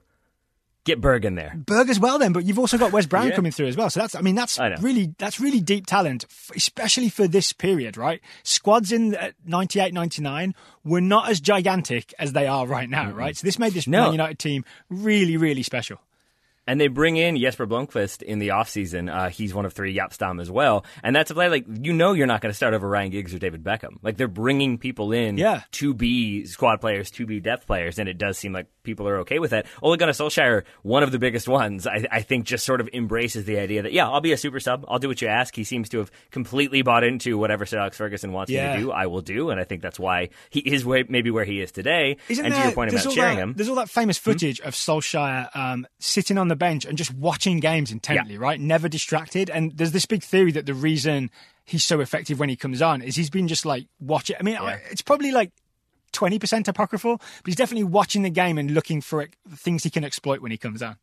[0.84, 1.54] Get Berg in there.
[1.56, 3.36] Berg as well then, but you've also got Wes Brown Yeah.
[3.36, 3.92] coming through as well.
[3.92, 7.98] So that's I mean that's I really that's really deep talent, especially for this period,
[7.98, 8.20] right?
[8.42, 13.38] Squads in uh, 98 99 were not as gigantic as they are right now, right?
[13.38, 14.06] So this made this No.
[14.06, 16.02] Man United team really really special.
[16.70, 19.12] And they bring in Jesper Blomqvist in the offseason.
[19.12, 20.86] Uh, he's one of three Jaap Stam as well.
[21.02, 23.34] And that's a play like, you know, you're not going to start over Ryan Giggs
[23.34, 23.98] or David Beckham.
[24.04, 25.64] Like, they're bringing people in Yeah.
[25.72, 27.98] to be squad players, to be depth players.
[27.98, 29.66] And it does seem like people are okay with that.
[29.82, 33.46] Ole Gunnar Solskjaer, one of the biggest ones, I, I think just sort of embraces
[33.46, 34.84] the idea that, yeah, I'll be a super sub.
[34.88, 35.56] I'll do what you ask.
[35.56, 38.72] He seems to have completely bought into whatever Sir Alex Ferguson wants Yeah.
[38.72, 39.52] me to do, I will do.
[39.52, 42.18] And I think that's why he is where, maybe where he is today.
[42.28, 43.54] Isn't and there, to your point about sharing that, him.
[43.54, 47.60] There's all that famous footage of Solskjaer um, sitting on the bench and just watching
[47.60, 48.40] games intently, yeah.
[48.42, 48.60] right?
[48.60, 49.50] Never distracted.
[49.50, 51.30] And there's this big theory that the reason
[51.66, 54.36] he's so effective when he comes on is he's been just like watching.
[54.40, 54.80] I mean, yeah.
[54.90, 55.52] it's probably like
[56.14, 60.42] 20% apocryphal, but he's definitely watching the game and looking for things he can exploit
[60.42, 60.98] when he comes on.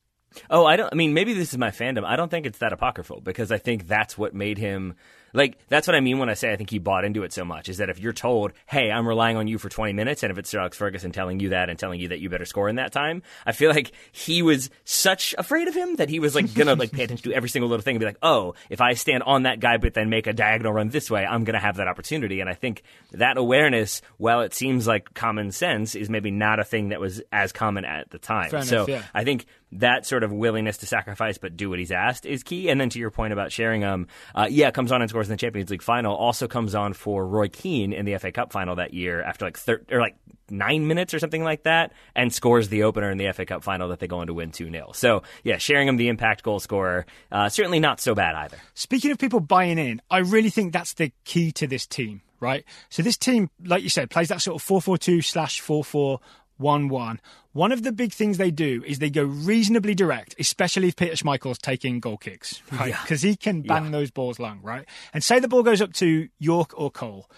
[0.51, 0.93] Oh, I don't.
[0.93, 2.05] I mean, maybe this is my fandom.
[2.05, 4.95] I don't think it's that apocryphal because I think that's what made him
[5.37, 7.45] like that's what I mean when I say I think he bought into it so
[7.45, 7.69] much.
[7.69, 10.39] Is that if you're told, "Hey, I'm relying on you for 20 minutes," and if
[10.39, 12.77] it's Sir Alex Ferguson telling you that and telling you that you better score in
[12.77, 16.53] that time, I feel like he was such afraid of him that he was like
[16.55, 18.95] gonna like pay attention to every single little thing and be like, "Oh, if I
[18.95, 21.77] stand on that guy but then make a diagonal run this way, I'm gonna have
[21.77, 22.83] that opportunity." And I think
[23.13, 27.21] that awareness, while it seems like common sense, is maybe not a thing that was
[27.31, 28.51] as common at the time.
[28.51, 29.03] Fair so enough, yeah.
[29.15, 32.69] I think that sort of willingness to sacrifice but do what he's asked is key.
[32.69, 35.37] And then to your point about Sheringham, uh, yeah, comes on and scores in the
[35.37, 36.15] Champions League final.
[36.15, 39.59] Also comes on for Roy Keane in the FA Cup final that year after like
[39.59, 40.17] thir- or like
[40.51, 43.89] nine minutes or something like that, and scores the opener in the FA Cup final
[43.89, 47.07] that they go on to win two 0 So yeah, Sheringham the impact goal scorer,
[47.31, 48.59] uh, certainly not so bad either.
[48.75, 52.65] Speaking of people buying in, I really think that's the key to this team right?
[52.91, 56.19] So this team, like you said, plays that sort of 4-4-2 slash 4-4
[56.59, 57.21] 1 1.
[57.57, 61.15] One of the big things they do is they go reasonably direct, especially if Peter
[61.15, 62.95] Schmeichel's taking goal kicks, right?
[63.01, 63.31] Because yeah.
[63.31, 63.91] he can bang yeah.
[63.93, 64.85] those balls long, right?
[65.15, 67.31] And say the ball goes up to Yorke or Cole.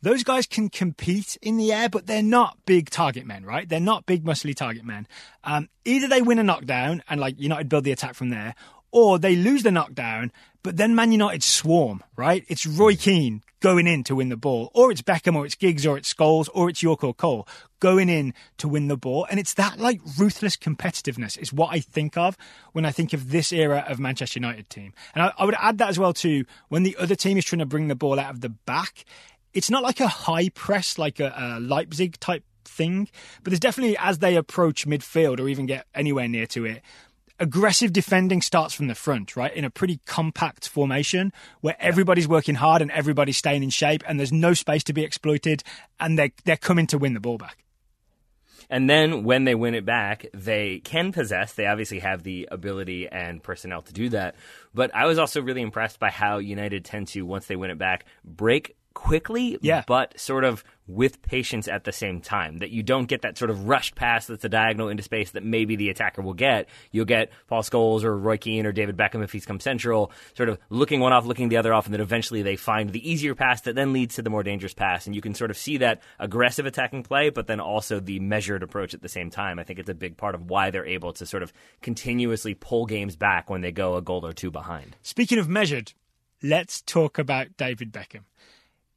[0.00, 3.68] Those guys can compete in the air, but they're not big target men, right?
[3.68, 5.06] They're not big, muscly target men.
[5.44, 8.54] Um, either they win a knockdown and like United build the attack from there,
[8.90, 10.32] or they lose the knockdown,
[10.62, 12.44] but then Man United swarm, right?
[12.48, 13.00] It's Roy hmm.
[13.00, 16.12] Keane going in to win the ball, or it's Beckham, or it's Giggs, or it's
[16.12, 17.48] Scholes, or it's Yorke or Cole
[17.80, 19.26] going in to win the ball.
[19.30, 22.36] And it's that like ruthless competitiveness is what I think of
[22.72, 24.92] when I think of this era of Manchester United team.
[25.14, 27.60] And I, I would add that as well to when the other team is trying
[27.60, 29.04] to bring the ball out of the back.
[29.54, 33.08] It's not like a high press, like a, a Leipzig type thing,
[33.42, 36.82] but there's definitely as they approach midfield or even get anywhere near to it,
[37.38, 39.54] aggressive defending starts from the front, right?
[39.54, 44.18] In a pretty compact formation where everybody's working hard and everybody's staying in shape and
[44.18, 45.62] there's no space to be exploited
[46.00, 47.64] and they're, they're coming to win the ball back.
[48.70, 51.54] And then when they win it back, they can possess.
[51.54, 54.34] They obviously have the ability and personnel to do that.
[54.74, 57.78] But I was also really impressed by how United tend to, once they win it
[57.78, 59.84] back, break quickly, yeah.
[59.86, 62.58] but sort of with patience at the same time.
[62.58, 65.44] That you don't get that sort of rushed pass that's a diagonal into space that
[65.44, 66.68] maybe the attacker will get.
[66.90, 70.48] You'll get Paul Scholes or Roy Keane or David Beckham if he's come central, sort
[70.48, 73.36] of looking one off, looking the other off, and then eventually they find the easier
[73.36, 75.06] pass that then leads to the more dangerous pass.
[75.06, 78.64] And you can sort of see that aggressive attacking play, but then also the measured
[78.64, 79.60] approach at the same time.
[79.60, 82.84] I think it's a big part of why they're able to sort of continuously pull
[82.84, 84.96] games back when they go a goal or two behind.
[85.02, 85.92] Speaking of measured,
[86.42, 88.24] let's talk about David Beckham.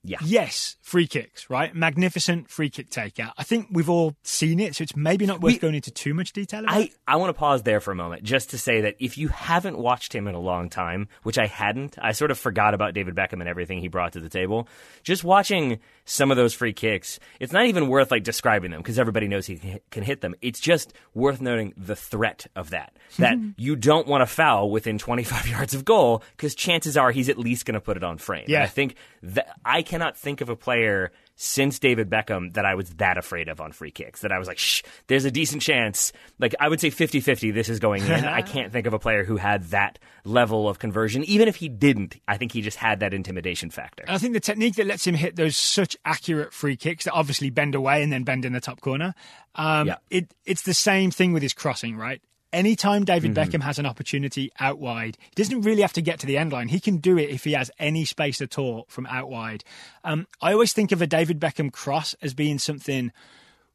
[0.04, 0.18] Yeah.
[0.24, 1.76] Yes, free kicks, right?
[1.76, 3.34] Magnificent free kick takeout.
[3.38, 6.16] I think we've all seen it, so it's maybe not worth we, going into too
[6.16, 8.96] much detail I, I want to pause there for a moment just to say that
[9.00, 12.40] if you haven't watched him in a long time, which I hadn't, I sort of
[12.40, 14.68] forgot about David Beckham and everything he brought to the table.
[15.04, 18.98] Just watching some of those free kicks, it's not even worth like describing them because
[18.98, 20.34] everybody knows he can hit them.
[20.42, 22.94] It's just worth noting the threat of that.
[23.22, 27.30] That you don't want to foul within 25 yards of goal because chances are he's
[27.30, 28.46] at least going to put it on frame.
[28.48, 28.60] Yeah.
[28.60, 32.76] And I think that I cannot think of a player since David Beckham that I
[32.76, 34.22] was that afraid of on free kicks.
[34.22, 36.14] That I was like, shh, there's a decent chance.
[36.40, 38.24] Like, I would say 50 50 this is going in.
[38.24, 41.26] I can't think of a player who had that level of conversion.
[41.26, 44.06] Even if he didn't, I think he just had that intimidation factor.
[44.08, 47.50] I think the technique that lets him hit those such accurate free kicks that obviously
[47.50, 49.14] bend away and then bend in the top corner.
[49.56, 49.98] Um, yeah.
[50.10, 52.22] it, it's the same thing with his crossing, right?
[52.54, 53.52] Anytime David mm-hmm.
[53.52, 56.52] Beckham has an opportunity out wide, he doesn't really have to get to the end
[56.52, 56.68] line.
[56.68, 59.64] He can do it if he has any space at all from out wide.
[60.04, 63.12] Um, I always think of a David Beckham cross as being something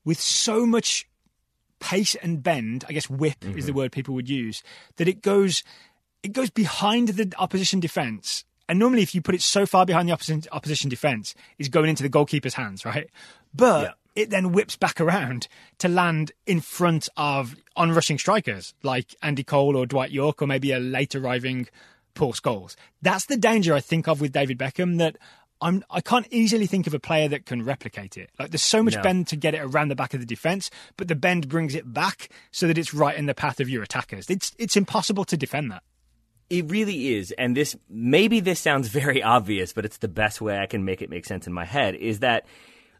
[0.05, 1.09] with so much
[1.81, 2.85] pace and bend.
[2.89, 3.59] I guess whip mm-hmm.
[3.59, 3.79] is the mm-hmm.
[3.79, 4.63] word people would use.
[4.97, 5.63] That it goes,
[6.23, 8.45] it goes behind the opposition defense.
[8.69, 11.89] And normally, if you put it so far behind the opposition, opposition defense, is going
[11.89, 13.09] into the goalkeeper's hands, right?
[13.55, 15.47] But yeah it then whips back around
[15.79, 20.73] to land in front of onrushing strikers like Andy Cole or Dwight Yorke or maybe
[20.73, 21.69] a late arriving
[22.15, 22.75] Paul Scholes.
[23.03, 25.19] That's the danger I think of with David Beckham that
[25.61, 28.31] I'm I can't easily think of a player that can replicate it.
[28.39, 29.03] Like there's so much no.
[29.03, 31.93] bend to get it around the back of the defense, but the bend brings it
[31.93, 34.29] back so that it's right in the path of your attackers.
[34.29, 35.83] It's it's impossible to defend that.
[36.49, 40.59] It really is, and this maybe this sounds very obvious, but it's the best way
[40.59, 41.95] I can make it make sense in my head.
[41.95, 42.47] Is that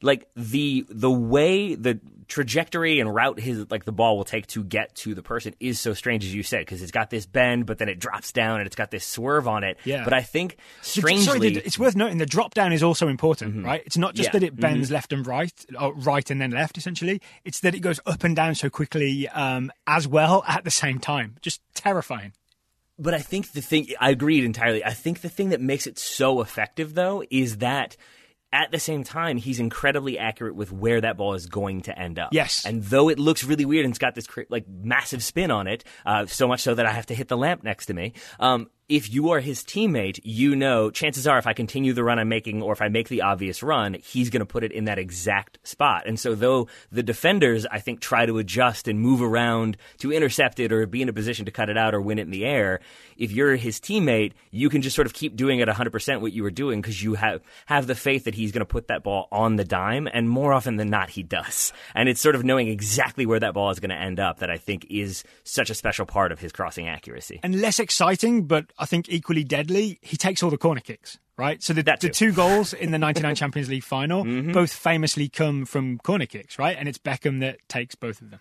[0.03, 4.65] like the the way the trajectory and route his like the ball will take to
[4.65, 7.67] get to the person is so strange as you said because it's got this bend
[7.67, 9.79] but then it drops down and it's got this swerve on it.
[9.85, 10.05] Yeah.
[10.05, 13.65] But I think strangely, the- it's worth noting the drop down is also important, mm-hmm.
[13.65, 13.83] right?
[13.87, 14.33] It's not just Yeah.
[14.33, 14.61] that it mm-hmm.
[14.61, 17.21] bends left and right, or right and then left, essentially.
[17.45, 20.99] It's that it goes up and down so quickly um, as well at the same
[20.99, 21.37] time.
[21.43, 22.33] Just terrifying.
[22.99, 24.85] But I think the thing, I agreed entirely.
[24.85, 27.97] I think the thing that makes it so effective, though, is that
[28.53, 32.19] at the same time, he's incredibly accurate with where that ball is going to end
[32.19, 32.31] up.
[32.33, 32.65] Yes.
[32.65, 35.85] And though it looks really weird and it's got this like massive spin on it,
[36.05, 38.71] uh, so much so that I have to hit the lamp next to me, um,
[38.89, 42.29] if you are his teammate, you know, chances are if I continue the run I'm
[42.29, 44.99] making or if I make the obvious run, he's going to put it in that
[44.99, 46.05] exact spot.
[46.07, 50.61] And so though the defenders, I think, try to adjust and move around to intercept
[50.61, 52.45] it or be in a position to cut it out or win it in the
[52.45, 52.79] air,
[53.17, 56.45] if you're his teammate, you can just sort of keep doing it 100% what you
[56.45, 59.27] were doing because you have, have the faith that he's going to put that ball
[59.33, 60.09] on the dime.
[60.13, 61.73] And more often than not, he does.
[61.93, 64.51] And it's sort of knowing exactly where that ball is going to end up that
[64.51, 67.41] I think is such a special part of his crossing accuracy.
[67.43, 71.19] And less exciting, but I think equally deadly, he takes all the corner kicks.
[71.39, 74.53] Right, so the, the two goals in the '99 Champions League final Mm-hmm.
[74.53, 76.75] both famously come from corner kicks, right?
[76.79, 78.41] And it's Beckham that takes both of them.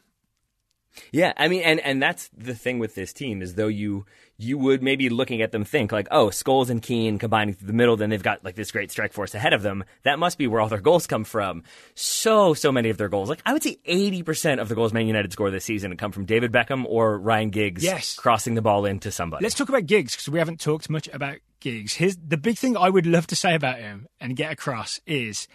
[1.12, 4.06] Yeah, I mean, and and that's the thing with this team is though you
[4.38, 7.74] you would maybe looking at them think like, oh, Scholes and Keane combining through the
[7.74, 9.84] middle, then they've got like this great strike force ahead of them.
[10.04, 11.64] That must be where all their goals come from.
[11.96, 14.94] So so many of their goals, like I would say, eighty percent of the goals
[14.94, 18.16] Man United score this season come from David Beckham or Ryan Giggs, Yes.
[18.16, 19.44] crossing the ball into somebody.
[19.44, 21.94] Let's talk about Giggs because we haven't talked much about Giggs.
[21.94, 25.48] His the big thing I would love to say about him and get across is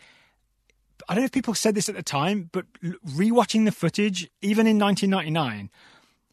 [1.10, 2.66] I don't know if people said this at the time, but
[3.04, 5.68] rewatching the footage, even in 1999,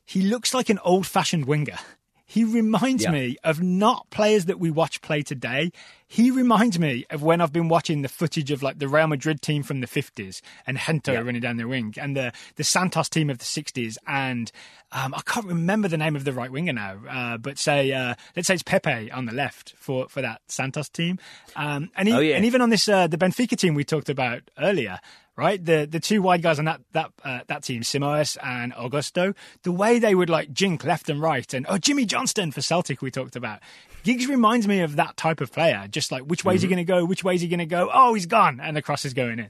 [0.05, 1.79] he looks like an old fashioned winger.
[2.29, 3.11] He reminds Yeah.
[3.11, 5.71] me of not players that we watch play today.
[6.09, 9.41] He reminds me of when I've been watching the footage of like the Real Madrid
[9.41, 11.19] team from the 50s and Gento Yeah.
[11.21, 13.95] running down the wing and the, the Santos team of the 60s.
[14.05, 14.51] And
[14.91, 18.15] um, I can't remember the name of the right winger now, uh, but say, uh,
[18.35, 21.19] let's say it's Pepe on the left for, for that Santos team.
[21.55, 22.35] Um, and, he, Oh, yeah.
[22.35, 24.99] and even on this, uh, the Benfica team we talked about earlier,
[25.37, 25.63] right?
[25.63, 29.71] The the two wide guys on that that uh, that team, Simões and Augusto, the
[29.71, 33.11] way they would like jink left and right, and oh Jimmy Johnstone for Celtic we
[33.11, 33.59] talked about.
[34.03, 36.77] Giggs reminds me of that type of player, just like which way is he going
[36.77, 37.89] to go, which way is he going to go?
[37.93, 39.49] Oh, he's gone, and the cross is going in.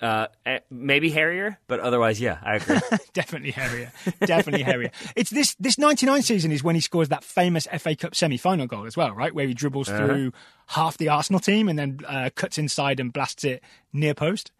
[0.00, 2.80] uh, eh, maybe Harrier, but otherwise, yeah, I agree.
[3.12, 3.92] Definitely Harrier.
[4.20, 4.90] Definitely Harrier.
[5.14, 8.86] It's this this 99 season is when he scores that famous FA Cup semi-final goal
[8.86, 9.34] as well, right?
[9.34, 10.32] Where he dribbles through
[10.68, 13.62] half the Arsenal team and then uh, cuts inside and blasts it
[13.92, 14.52] near post.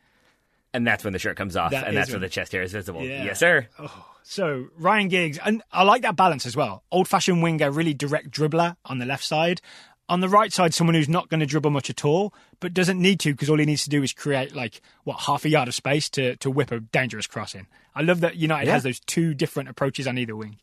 [0.75, 2.73] And that's when the shirt comes off, That and that's when the chest hair is
[2.73, 3.03] visible.
[3.03, 3.25] Yeah.
[3.25, 3.69] Yes, sir.
[3.79, 6.83] Oh, so Ryan Giggs, and I like that balance as well.
[6.91, 9.61] Old fashioned winger, really direct dribbler on the left side.
[10.07, 13.01] On the right side, someone who's not going to dribble much at all, but doesn't
[13.01, 15.67] need to because all he needs to do is create like what half a yard
[15.69, 17.67] of space to to whip a dangerous cross in.
[17.95, 18.75] I love that United Yeah.
[18.75, 20.59] has those two different approaches on either wing.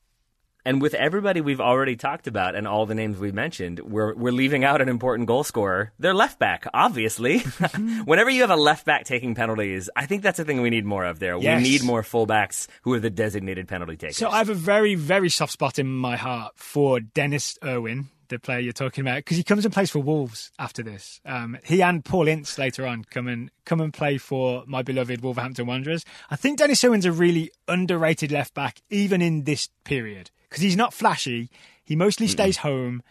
[0.63, 4.31] And with everybody we've already talked about and all the names we've mentioned, we're we're
[4.31, 5.91] leaving out an important goal scorer.
[5.97, 7.39] Their left back, obviously.
[8.05, 10.85] Whenever you have a left back taking penalties, I think that's a thing we need
[10.85, 11.37] more of there.
[11.37, 11.63] Yes.
[11.63, 14.17] We need more fullbacks who are the designated penalty takers.
[14.17, 18.37] So I have a very, very soft spot in my heart for Denis Irwin, the
[18.39, 21.19] player you're talking about, because he comes and plays for Wolves after this.
[21.25, 25.21] Um, he and Paul Ince later on come and come and play for my beloved
[25.21, 26.05] Wolverhampton Wanderers.
[26.29, 30.75] I think Denis Irwin's a really underrated left back, even in this period, because he's
[30.75, 31.49] not flashy.
[31.81, 33.01] He mostly stays home.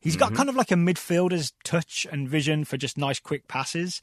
[0.00, 4.02] He's got kind of like a midfielder's touch and vision for just nice, quick passes.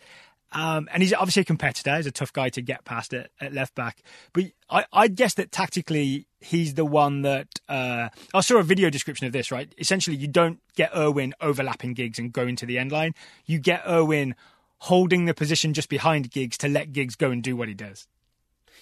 [0.53, 1.97] Um, and he's obviously a competitor.
[1.97, 4.01] He's a tough guy to get past at, at left back.
[4.31, 7.59] But I, guess that tactically, he's the one that.
[7.67, 9.73] Uh, I saw a video description of this, right?
[9.77, 13.13] Essentially, you don't get Irwin overlapping Giggs and going to the end line.
[13.45, 14.35] You get Irwin
[14.79, 18.07] holding the position just behind Giggs to let Giggs go and do what he does.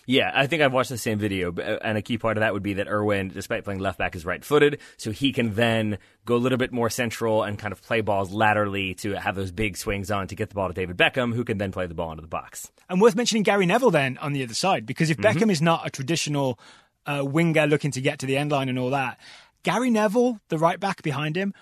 [0.05, 2.53] Yeah, I think I've watched the same video, uh, and a key part of that
[2.53, 5.97] would be that Irwin, despite playing left back, is right footed, so he can then
[6.25, 9.51] go a little bit more central and kind of play balls laterally to have those
[9.51, 11.93] big swings on to get the ball to David Beckham, who can then play the
[11.93, 12.71] ball into the box.
[12.89, 15.37] And worth mentioning Gary Neville then on the other side, because if Mm-hmm.
[15.37, 16.59] Beckham is not a traditional
[17.05, 19.17] uh, winger looking to get to the end line and all that,
[19.63, 21.53] Gary Neville, the right back behind him,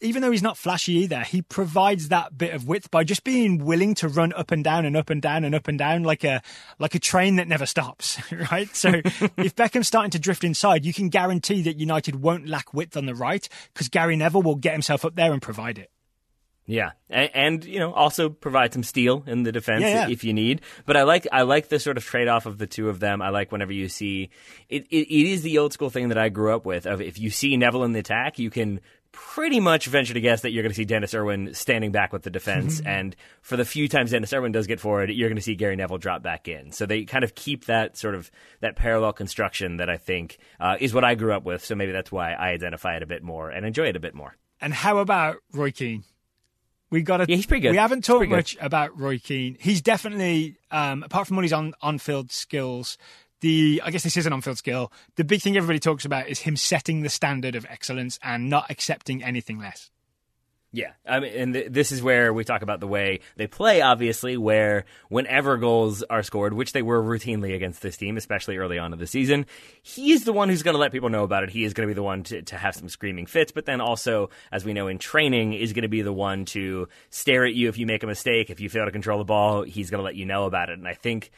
[0.00, 3.64] even though he's not flashy either, he provides that bit of width by just being
[3.64, 6.24] willing to run up and down and up and down and up and down like
[6.24, 6.42] a
[6.78, 8.74] like a train that never stops, right?
[8.74, 8.88] So
[9.36, 13.06] if Beckham's starting to drift inside, you can guarantee that United won't lack width on
[13.06, 15.90] the right because Gary Neville will get himself up there and provide it.
[16.66, 20.08] Yeah, and, and you know also provide some steel in the defense Yeah, yeah.
[20.08, 20.62] if you need.
[20.86, 23.20] But I like I like the sort of trade off of the two of them.
[23.20, 24.30] I like whenever you see
[24.70, 25.08] it, it.
[25.08, 26.86] It is the old school thing that I grew up with.
[26.86, 28.80] Of if you see Neville in the attack, you can
[29.14, 32.22] pretty much venture to guess that you're going to see Denis Irwin standing back with
[32.22, 32.80] the defense.
[32.86, 35.76] and for the few times Denis Irwin does get forward, you're going to see Gary
[35.76, 36.72] Neville drop back in.
[36.72, 40.76] So they kind of keep that sort of that parallel construction that I think uh,
[40.80, 41.64] is what I grew up with.
[41.64, 44.14] So maybe that's why I identify it a bit more and enjoy it a bit
[44.14, 44.36] more.
[44.60, 46.04] And how about Roy Keane?
[46.90, 47.26] We got to.
[47.28, 47.72] Yeah, he's pretty good.
[47.72, 49.56] We haven't talked much about Roy Keane.
[49.58, 52.98] He's definitely, um, apart from all his on on-field skills,
[53.44, 54.90] the I guess this is an on-field skill.
[55.16, 58.70] The big thing everybody talks about is him setting the standard of excellence and not
[58.70, 59.90] accepting anything less.
[60.72, 63.82] Yeah, I mean, and th- this is where we talk about the way they play.
[63.82, 68.78] Obviously, where whenever goals are scored, which they were routinely against this team, especially early
[68.78, 69.44] on in the season,
[69.82, 71.50] he's the one who's going to let people know about it.
[71.50, 73.82] He is going to be the one to, to have some screaming fits, but then
[73.82, 77.54] also, as we know in training, is going to be the one to stare at
[77.54, 79.62] you if you make a mistake, if you fail to control the ball.
[79.64, 81.30] He's going to let you know about it, and I think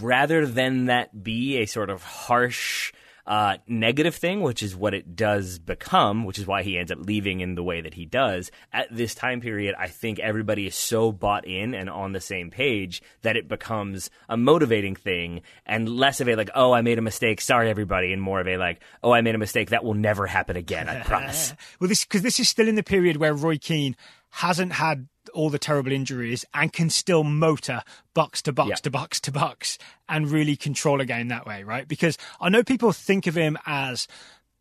[0.00, 2.92] rather than that be a sort of harsh
[3.26, 6.98] uh, negative thing, which is what it does become, which is why he ends up
[7.00, 8.50] leaving in the way that he does.
[8.72, 12.50] At this time period, I think everybody is so bought in and on the same
[12.50, 16.98] page that it becomes a motivating thing and less of a like, oh, I made
[16.98, 19.84] a mistake, sorry everybody, and more of a like, oh, I made a mistake, that
[19.84, 21.54] will never happen again, I promise.
[21.80, 23.96] Well, this because this is still in the period where Roy Keane
[24.34, 27.82] hasn't had all the terrible injuries and can still motor
[28.14, 28.74] box to box Yeah.
[28.76, 29.78] to box to box
[30.08, 31.86] and really control a game that way, right?
[31.88, 34.06] Because I know people think of him as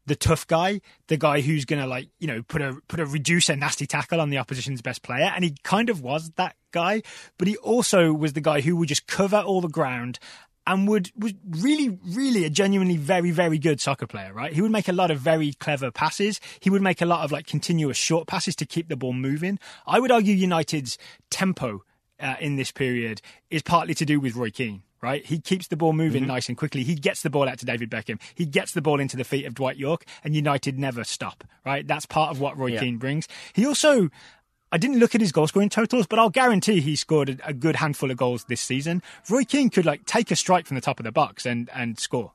[0.06, 3.56] the tough guy, the guy who's gonna like you know put a put a reducer
[3.56, 7.02] nasty tackle on the opposition's best player, and he kind of was that guy.
[7.38, 10.20] But he also was the guy who would just cover all the ground
[10.66, 14.54] and would was really really a genuinely very very good soccer player right?
[14.54, 16.40] He would make a lot of very clever passes.
[16.60, 19.60] He would make a lot of like continuous short passes to keep the ball moving.
[19.86, 20.98] I would argue united's
[21.30, 21.84] tempo
[22.20, 25.26] uh, in this period is partly to do with roy keane right?
[25.26, 26.82] He keeps the ball moving nice and quickly.
[26.84, 28.22] He gets the ball out to david beckham.
[28.36, 31.86] He gets the ball into the feet of dwight yorke and united never stop right?
[31.86, 32.80] That's part of what roy Yeah.
[32.80, 33.28] keane brings.
[33.52, 34.10] He also
[34.74, 37.76] I didn't look at his goal scoring totals, but I'll guarantee he scored a, good
[37.76, 39.04] handful of goals this season.
[39.30, 42.00] Roy Keane could like take a strike from the top of the box and and
[42.00, 42.32] score.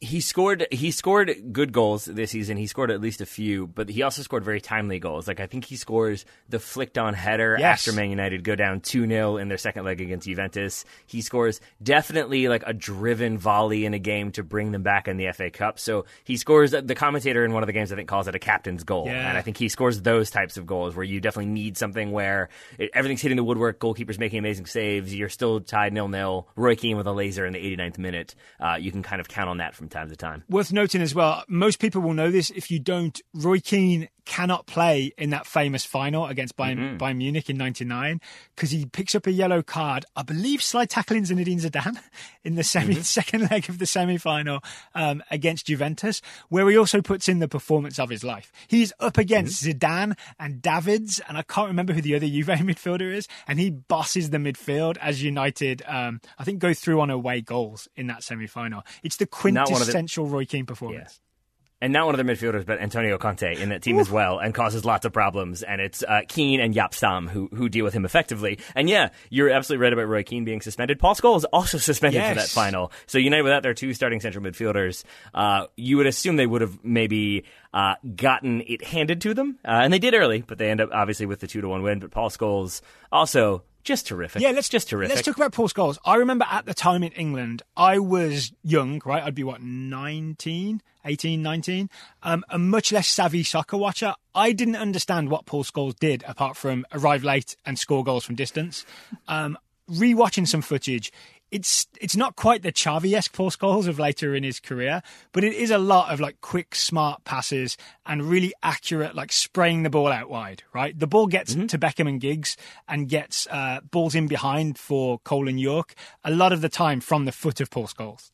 [0.00, 2.56] He scored he scored good goals this season.
[2.56, 5.26] He scored at least a few, but he also scored very timely goals.
[5.26, 7.80] Like I think he scores the flicked on header Yes.
[7.86, 10.84] after Man United go down 2-0 in their second leg against Juventus.
[11.06, 15.16] He scores definitely like a driven volley in a game to bring them back in
[15.16, 15.80] the FA Cup.
[15.80, 18.38] So he scores the commentator in one of the games I think calls it a
[18.38, 19.06] captain's goal.
[19.06, 19.28] Yeah.
[19.28, 22.50] And I think he scores those types of goals where you definitely need something where
[22.78, 26.46] it, everything's hitting the woodwork, goalkeeper's making amazing saves, you're still tied nil-nil.
[26.54, 28.34] Roy Keane with a laser in the 89th minute.
[28.60, 30.44] Uh, you can kind of count on that from time to time.
[30.48, 32.50] Worth noting as well, most people will know this.
[32.50, 37.48] If you don't, Roy Keane cannot play in that famous final against Bayern, Bayern Munich
[37.48, 38.20] in '99
[38.54, 40.04] because he picks up a yellow card.
[40.14, 41.98] I believe slide tackling Zinedine Zidane
[42.44, 44.60] in the semi second leg of the semi final
[44.94, 46.20] um, against Juventus,
[46.50, 48.52] where he also puts in the performance of his life.
[48.68, 53.10] He's up against Zidane and Davids, and I can't remember who the other Juve midfielder
[53.12, 57.40] is, and he bosses the midfield as United, um, I think, go through on away
[57.40, 58.84] goals in that semi final.
[59.02, 61.20] It's the of the- quintessential Roy Keane performance.
[61.80, 64.52] And not one of their midfielders, but Antonio Conte in that team as well, and
[64.52, 65.62] causes lots of problems.
[65.62, 68.58] And it's uh, Keane and Jaap Stam who who deal with him effectively.
[68.74, 70.98] And yeah, you're absolutely right about Roy Keane being suspended.
[70.98, 72.90] Paul Scholes also suspended for that final.
[73.06, 75.04] So United without their two starting central midfielders,
[75.34, 79.70] uh, you would assume they would have maybe uh, gotten it handed to them, uh,
[79.70, 82.00] and they did early, but they end up obviously with the two to one win.
[82.00, 82.80] But Paul Scholes
[83.12, 84.42] also just terrific.
[84.42, 85.14] Yeah, let's just terrific.
[85.14, 85.98] Let's talk about Paul Scholes.
[86.04, 89.22] I remember at the time in England, I was young, right?
[89.22, 91.90] I'd be what, 19, 18, 19,
[92.22, 94.14] um, a much less savvy soccer watcher.
[94.34, 98.34] I didn't understand what Paul Scholes did apart from arrive late and score goals from
[98.34, 98.84] distance.
[99.26, 99.56] Um,
[99.90, 101.10] rewatching some footage,
[101.50, 105.54] it's it's not quite the Xavi-esque Paul Scholes of later in his career, but it
[105.54, 107.76] is a lot of like quick, smart passes
[108.06, 110.62] and really accurate, like spraying the ball out wide.
[110.72, 112.56] Right, the ball gets to Beckham and Giggs
[112.88, 115.94] and gets uh, balls in behind for Cole and Yorke
[116.24, 118.30] a lot of the time from the foot of Paul Scholes.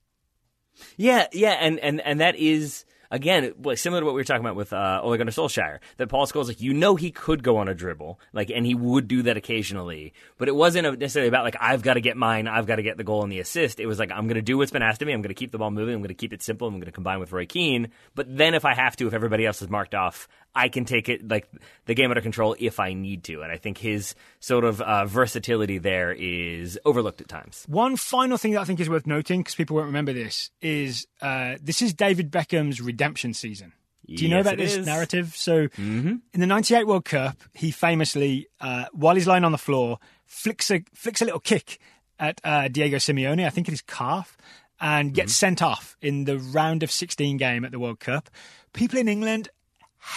[0.97, 4.57] Yeah, yeah, and and and that is again similar to what we were talking about
[4.57, 5.79] with uh, Ole Gunnar Solskjaer.
[5.97, 8.75] That Paul Scholes, like you know, he could go on a dribble, like, and he
[8.75, 12.49] would do that occasionally, but it wasn't necessarily about like I've got to get mine,
[12.49, 13.81] I've got to get the goal and the assist.
[13.81, 15.13] It was like I'm going to do what's been asked of me.
[15.13, 15.95] I'm going to keep the ball moving.
[15.95, 16.69] I'm going to keep it simple.
[16.69, 17.89] I'm going to combine with Roy Keane.
[18.15, 21.09] But then if I have to, if everybody else is marked off, I can take
[21.09, 21.49] it like
[21.87, 23.43] the game under control if I need to.
[23.43, 27.65] And I think his sort of uh, versatility there is overlooked at times.
[27.69, 31.07] One final thing that I think is worth noting, because people won't remember this, is
[31.21, 33.73] uh, this is David Beckham's redemption season.
[34.07, 34.79] Do you know about this is.
[34.81, 34.87] Mm-hmm.
[34.87, 35.35] narrative?
[35.35, 39.99] So, in the '98 World Cup, he famously, uh, while he's lying on the floor,
[40.27, 41.79] flicks a flicks a little kick
[42.19, 43.47] at uh, Diego Simeone.
[43.47, 44.37] I think it is calf,
[44.79, 45.37] and gets Mm-hmm.
[45.39, 48.29] sent off in the round of 16 game at the World Cup.
[48.75, 49.49] People in England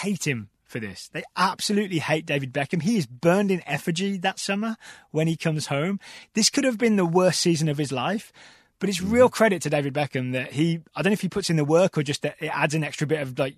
[0.02, 1.08] hate him for this.
[1.12, 2.82] They absolutely hate David Beckham.
[2.82, 4.76] He is burned in effigy that summer
[5.10, 5.98] when he comes home.
[6.34, 8.32] This could have been the worst season of his life.
[8.80, 11.50] But it's real credit to David Beckham that he, I don't know if he puts
[11.50, 13.56] in the work or just that it adds an extra bit of like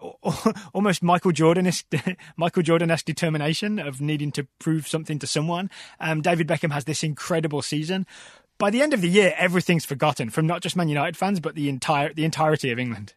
[0.74, 1.70] almost Michael Jordan
[2.36, 5.70] Michael Jordan esque determination of needing to prove something to someone.
[6.00, 8.06] Um, David Beckham has this incredible season.
[8.58, 11.54] By the end of the year, everything's forgotten from not just Man United fans, but
[11.54, 13.12] the entire the entirety of England.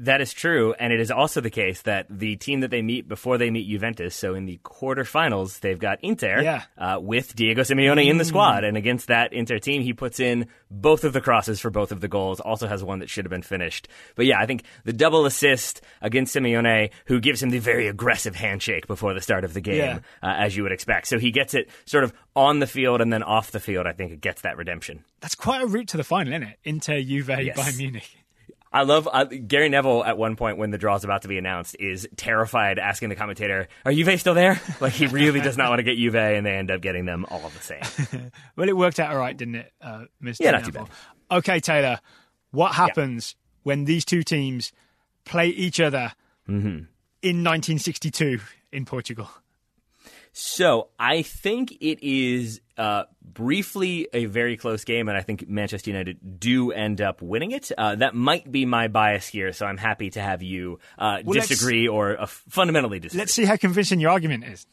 [0.00, 3.08] That is true, and it is also the case that the team that they meet
[3.08, 6.62] before they meet Juventus, so in the quarterfinals, they've got Inter yeah.
[6.76, 8.10] uh, with Diego Simeone mm.
[8.10, 8.28] in the mm.
[8.28, 11.92] squad, and against that Inter team, he puts in both of the crosses for both
[11.92, 12.40] of the goals.
[12.40, 13.88] Also has one that should have been finished.
[14.16, 18.36] But yeah, I think the double assist against Simeone, who gives him the very aggressive
[18.36, 19.98] handshake before the start of the game, yeah.
[20.22, 21.06] uh, as you would expect.
[21.06, 23.86] So he gets it sort of on the field and then off the field.
[23.86, 25.04] I think it gets that redemption.
[25.20, 26.58] That's quite a route to the final, isn't it?
[26.64, 27.58] Inter, Juve, yes.
[27.58, 28.25] Bayern Munich.
[28.76, 31.38] I love uh, Gary Neville at one point when the draw is about to be
[31.38, 35.70] announced is terrified, asking the commentator, "Are Juve still there?" Like he really does not
[35.70, 38.30] want to get Juve, and they end up getting them all the same.
[38.56, 40.40] well, it worked out all right, didn't it, uh, Mr.
[40.40, 40.88] Yeah, not too bad.
[41.30, 42.00] Okay, Taylor,
[42.50, 43.60] what happens yeah.
[43.62, 44.72] when these two teams
[45.24, 46.12] play each other
[46.46, 46.84] mm-hmm.
[47.22, 48.40] in 1962
[48.72, 49.30] in Portugal?
[50.38, 55.90] So I think it is uh, briefly a very close game, and I think Manchester
[55.90, 57.72] United do end up winning it.
[57.76, 61.32] Uh, that might be my bias here, so I'm happy to have you uh, well,
[61.32, 63.20] disagree or uh, fundamentally disagree.
[63.20, 64.66] Let's see how convincing your argument is.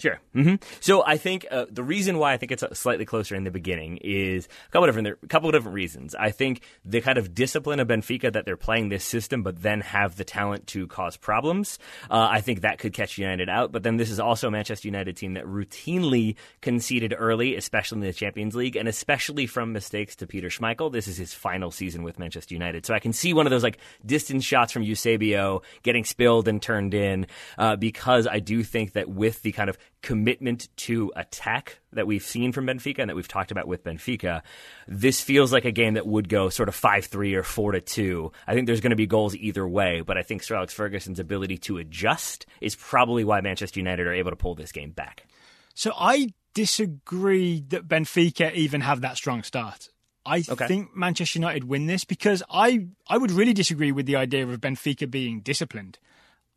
[0.00, 0.18] Sure.
[0.34, 0.54] Mm-hmm.
[0.80, 3.98] So I think uh, the reason why I think it's slightly closer in the beginning
[3.98, 6.14] is a couple of different a couple of different reasons.
[6.14, 9.82] I think the kind of discipline of Benfica that they're playing this system, but then
[9.82, 11.78] have the talent to cause problems.
[12.10, 13.72] Uh, I think that could catch United out.
[13.72, 18.00] But then this is also a Manchester United team that routinely conceded early, especially in
[18.00, 20.90] the Champions League, and especially from mistakes to Peter Schmeichel.
[20.90, 23.62] This is his final season with Manchester United, so I can see one of those
[23.62, 23.76] like
[24.06, 27.26] distance shots from Eusebio getting spilled and turned in
[27.58, 32.22] uh, because I do think that with the kind of commitment to attack that we've
[32.22, 34.42] seen from Benfica and that we've talked about with Benfica,
[34.88, 38.32] this feels like a game that would go sort of 5 3 or 4 2.
[38.46, 41.20] I think there's going to be goals either way, but I think Sir Alex Ferguson's
[41.20, 45.26] ability to adjust is probably why Manchester United are able to pull this game back.
[45.74, 49.88] So I disagree that Benfica even have that strong start.
[50.26, 50.66] I okay.
[50.66, 54.60] think Manchester United win this because I, I would really disagree with the idea of
[54.60, 55.98] Benfica being disciplined.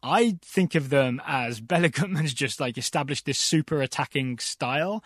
[0.03, 5.03] I think of them as Béla Guttmann's just like established this super attacking style.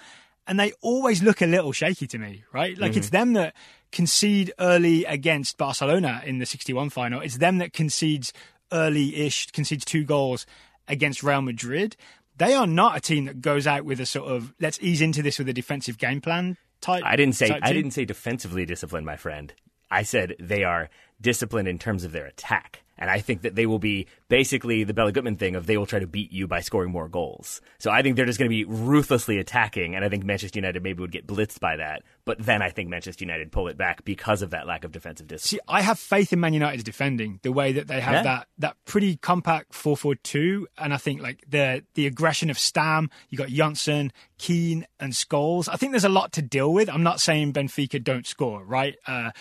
[0.47, 2.77] And they always look a little shaky to me, right?
[2.77, 2.99] Like mm-hmm.
[2.99, 3.53] it's them that
[3.91, 7.21] concede early against Barcelona in the 61 final.
[7.21, 8.33] It's them that concedes
[8.71, 10.45] early ish, concedes two goals
[10.87, 11.95] against Real Madrid.
[12.37, 15.21] They are not a team that goes out with a sort of let's ease into
[15.21, 17.03] this with a defensive game plan type.
[17.05, 19.53] I didn't say I didn't say defensively disciplined, my friend.
[19.91, 20.89] I said they are
[21.19, 22.83] disciplined in terms of their attack.
[22.97, 25.85] And I think that they will be basically the Béla Guttmann thing of they will
[25.85, 27.61] try to beat you by scoring more goals.
[27.79, 30.81] So I think they're just going to be ruthlessly attacking, and I think Manchester United
[30.83, 32.03] maybe would get blitzed by that.
[32.25, 35.27] But then I think Manchester United pull it back because of that lack of defensive
[35.27, 35.59] discipline.
[35.59, 38.23] See, I have faith in Man United's defending the way that they have yeah.
[38.23, 42.57] that that pretty compact four four two, and I think like the the aggression of
[42.57, 45.69] Stam, you got Johnsen, Keane, and Scholes.
[45.71, 46.89] I think there's a lot to deal with.
[46.89, 48.95] I'm not saying Benfica don't score, right?
[49.05, 49.31] Uh,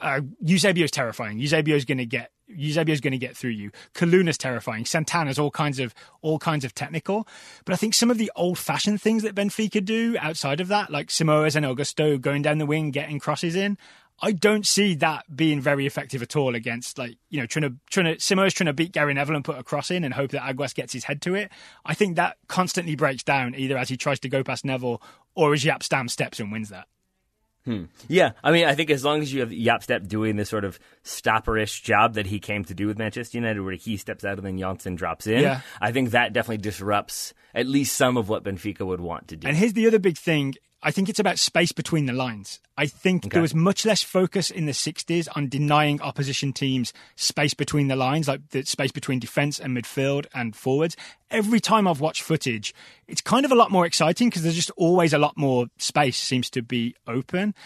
[0.00, 1.38] uh, Eusebio is terrifying.
[1.38, 3.70] Eusebio is going to get Eusebio is going to get through you.
[3.94, 4.84] Coluna's terrifying.
[4.84, 7.26] Santana's all kinds of all kinds of technical.
[7.64, 10.90] But I think some of the old fashioned things that Benfica do outside of that,
[10.90, 13.78] like Simões and Augusto going down the wing, getting crosses in,
[14.20, 17.74] I don't see that being very effective at all against like you know trying to
[17.90, 20.30] trying to Simões trying to beat Gary Neville and put a cross in and hope
[20.30, 21.50] that Águas gets his head to it.
[21.84, 25.02] I think that constantly breaks down either as he tries to go past Neville
[25.34, 26.88] or as Jaap Stam steps and wins that.
[27.66, 27.84] Hmm.
[28.06, 30.64] Yeah, I mean, I think as long as you have Jaap Stam doing this sort
[30.64, 34.38] of stopperish job that he came to do with Manchester United, where he steps out
[34.38, 35.60] and then Johnsen drops in, yeah.
[35.80, 39.48] I think that definitely disrupts at least some of what Benfica would want to do.
[39.48, 40.54] And here's the other big thing
[40.86, 42.60] I think it's about space between the lines.
[42.78, 43.34] I think okay.
[43.34, 47.96] there was much less focus in the 60s on denying opposition teams space between the
[47.96, 50.96] lines, like the space between defense and midfield and forwards.
[51.28, 52.72] Every time I've watched footage,
[53.08, 56.18] it's kind of a lot more exciting because there's just always a lot more space
[56.18, 57.56] seems to be open.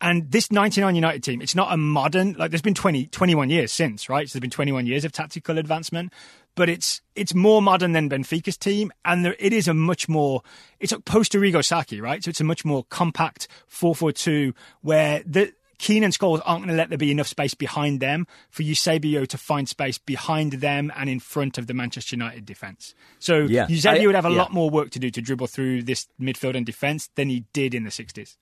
[0.00, 3.70] And this 99 United team, it's not a modern, like there's been 20, 21 years
[3.70, 4.28] since, right?
[4.28, 6.12] So there's been 21 years of tactical advancement
[6.54, 10.42] but it's it's more modern than Benfica's team, and there, it is a much more
[10.80, 12.22] it's a post Arrigo Sacchi, right?
[12.22, 16.62] So it's a much more compact four four two where the Keane and Scholes aren't
[16.62, 20.52] going to let there be enough space behind them for Eusebio to find space behind
[20.52, 22.94] them and in front of the Manchester United defence.
[23.18, 24.36] So yeah, Eusebio I, would have a yeah.
[24.36, 27.74] lot more work to do to dribble through this midfield and defence than he did
[27.74, 28.36] in the 60s.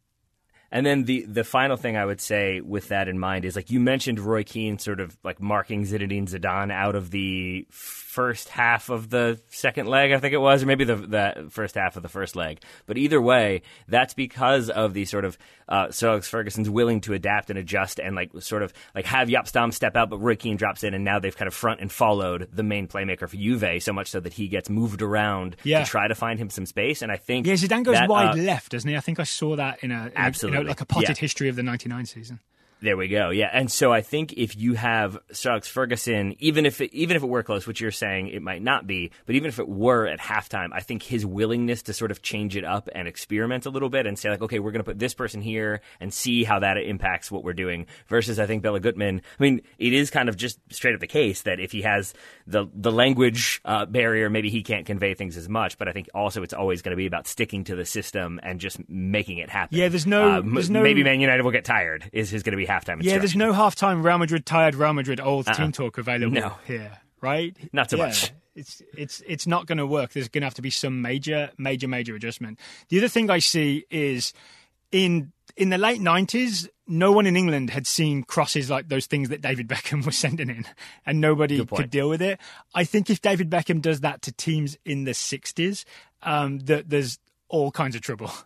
[0.72, 3.70] And then the the final thing I would say with that in mind is like
[3.70, 8.90] you mentioned Roy Keane sort of like marking Zinedine Zidane out of the first half
[8.90, 12.02] of the second leg, I think it was, or maybe the, the first half of
[12.02, 12.60] the first leg.
[12.86, 17.14] But either way, that's because of the sort of uh, Sir Alex Ferguson's willing to
[17.14, 20.36] adapt and adjust and like sort of like have Jaap Stam step out, but Roy
[20.36, 23.36] Keane drops in, and now they've kind of front and followed the main playmaker for
[23.36, 25.82] Juve so much so that he gets moved around Yeah.
[25.84, 27.00] to try to find him some space.
[27.02, 28.96] And I think Yeah, Zidane goes that, wide uh, left, doesn't he?
[28.96, 30.61] I think I saw that in a, in a- Absolutely.
[30.68, 31.14] Like a potted Yeah.
[31.20, 32.40] history of the '99 season.
[32.82, 33.30] There we go.
[33.30, 35.16] Yeah, and so I think if you have
[35.46, 38.60] Alex Ferguson, even if it, even if it were close, which you're saying it might
[38.60, 42.10] not be, but even if it were at halftime, I think his willingness to sort
[42.10, 44.80] of change it up and experiment a little bit and say like, okay, we're going
[44.80, 47.86] to put this person here and see how that impacts what we're doing.
[48.08, 49.18] Versus, I think Béla Guttmann.
[49.38, 52.14] I mean, it is kind of just straight up the case that if he has
[52.48, 55.78] the the language uh, barrier, maybe he can't convey things as much.
[55.78, 58.58] But I think also it's always going to be about sticking to the system and
[58.58, 59.78] just making it happen.
[59.78, 62.10] Yeah, there's no- Uh, there's no- maybe Man United will get tired.
[62.12, 63.02] Is is going to be halftime?
[63.02, 66.48] Yeah, there's no halftime Real Madrid tired Real Madrid old team talk available Uh-uh.
[66.48, 66.54] No.
[66.66, 67.56] here, right?
[67.72, 68.32] Not so Yeah, much.
[68.54, 70.12] It's it's it's not going to work.
[70.12, 72.58] There's going to have to be some major major major adjustment.
[72.88, 74.32] The other thing I see is
[74.90, 79.28] in in the late 90s no one in England had seen crosses like those things
[79.30, 80.66] that David Beckham was sending in
[81.06, 82.38] and nobody could deal with it.
[82.74, 85.84] I think if David Beckham does that to teams in the 60s
[86.22, 87.18] um that there's
[87.48, 88.30] all kinds of trouble.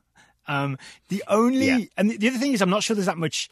[0.48, 1.78] Um the only Yeah.
[1.96, 3.48] and the, the other thing is I'm not sure there's that much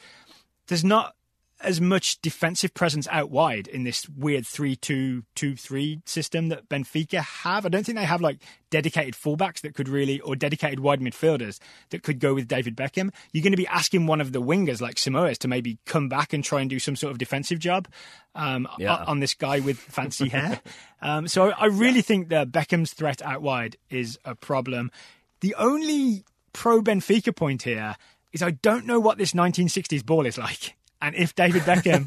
[0.68, 1.14] there's not
[1.60, 7.64] as much defensive presence out wide in this weird 3-2-2-3 system that Benfica have.
[7.64, 11.58] I don't think they have like dedicated fullbacks that could really, or dedicated wide midfielders
[11.90, 13.10] that could go with David Beckham.
[13.32, 16.32] You're going to be asking one of the wingers like Simões to maybe come back
[16.32, 17.88] and try and do some sort of defensive job
[18.34, 18.96] um, Yeah.
[19.06, 20.60] on this guy with fancy hair.
[21.02, 24.90] Um, so I really think that Beckham's threat out wide is a problem.
[25.40, 27.96] The only pro Benfica point here
[28.34, 30.74] is I don't know what this 1960s ball is like.
[31.00, 32.04] And if David Beckham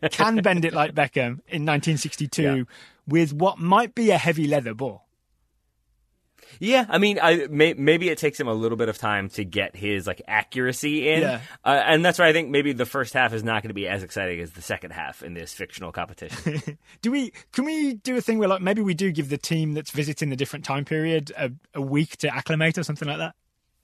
[0.10, 2.62] can bend it like Beckham in 1962 Yeah.
[3.06, 5.06] with what might be a heavy leather ball.
[6.58, 9.44] Yeah, I mean, I may, maybe it takes him a little bit of time to
[9.44, 11.40] get his like accuracy in, Yeah.
[11.64, 13.86] uh, and that's why I think maybe the first half is not going to be
[13.86, 16.62] as exciting as the second half in this fictional competition.
[17.02, 17.32] Do we?
[17.52, 20.28] Can we do a thing where like maybe we do give the team that's visiting
[20.30, 23.34] the different time period a, a week to acclimate or something like that?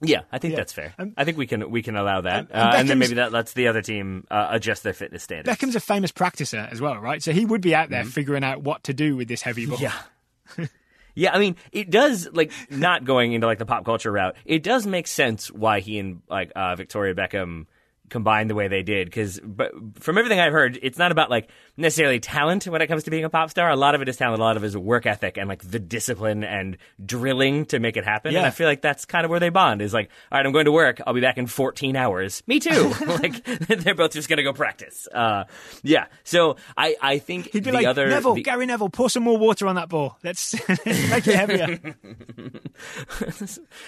[0.01, 0.57] Yeah, I think Yeah.
[0.57, 0.93] that's fair.
[0.99, 3.31] Um, I think we can we can allow that, and uh, and then maybe that
[3.31, 5.47] lets the other team uh, adjust their fitness standards.
[5.49, 7.21] Beckham's a famous practicer as well, right?
[7.23, 9.77] So he would be out there figuring out what to do with this heavy ball.
[9.77, 10.61] Mm-hmm.
[10.61, 10.67] Yeah.
[11.19, 14.35] Yeah, I mean, it does like not going into like the pop culture route.
[14.45, 17.65] It does make sense why he and like uh, Victoria Beckham
[18.09, 21.49] combined the way they did because but from everything I've heard, it's not about like
[21.75, 23.69] necessarily talent when it comes to being a pop star.
[23.69, 25.61] A lot of it is talent, a lot of it is work ethic and like
[25.69, 28.29] the discipline and drilling to make it happen.
[28.29, 28.47] And Yeah.
[28.47, 29.81] I feel like that's kind of where they bond.
[29.81, 31.01] Is like, all right, I'm going to work.
[31.05, 32.43] I'll be back in 14 hours.
[32.47, 32.93] Me too.
[33.07, 35.07] like they're both just gonna go practice.
[35.13, 35.43] Uh,
[35.83, 36.05] yeah.
[36.23, 39.23] So I I think He'd be the like, other Neville, the- Gary Neville, pour some
[39.23, 40.17] more water on that ball.
[40.23, 41.95] Let's make it heavier.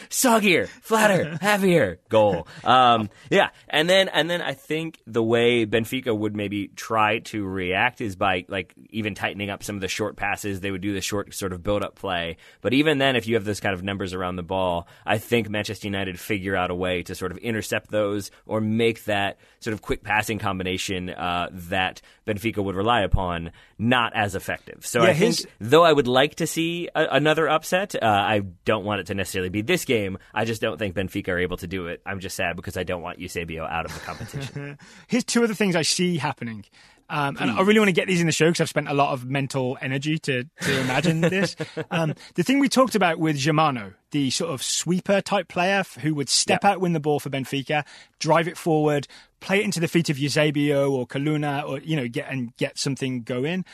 [0.09, 2.47] soggier, flatter, heavier goal.
[2.63, 7.45] Um, yeah, and then and then I think the way Benfica would maybe try to
[7.45, 10.59] react is by like even tightening up some of the short passes.
[10.59, 12.37] They would do the short sort of build up play.
[12.61, 15.49] But even then, if you have those kind of numbers around the ball, I think
[15.49, 19.73] Manchester United figure out a way to sort of intercept those or make that sort
[19.73, 24.85] of quick passing combination uh, that Benfica would rely upon not as effective.
[24.85, 28.41] So Yeah, I think though I would like to see a, another upset, uh, I
[28.65, 30.17] don't want it to necessarily be this game.
[30.33, 32.01] I just don't think Benfica are able to do it.
[32.05, 34.77] I'm just sad because I don't want Eusebio out of the competition.
[35.07, 36.65] Here's two other things I see happening.
[37.09, 38.93] Um, and I really want to get these in the show because I've spent a
[38.93, 41.55] lot of mental energy to, to imagine this.
[41.89, 46.13] Um, the thing we talked about with Germano, the sort of sweeper type player who
[46.13, 47.83] would step out, win the ball for Benfica,
[48.19, 49.07] drive it forward,
[49.39, 52.77] play it into the feet of Eusebio or Coluna, or you know, get and get
[52.77, 53.65] something going.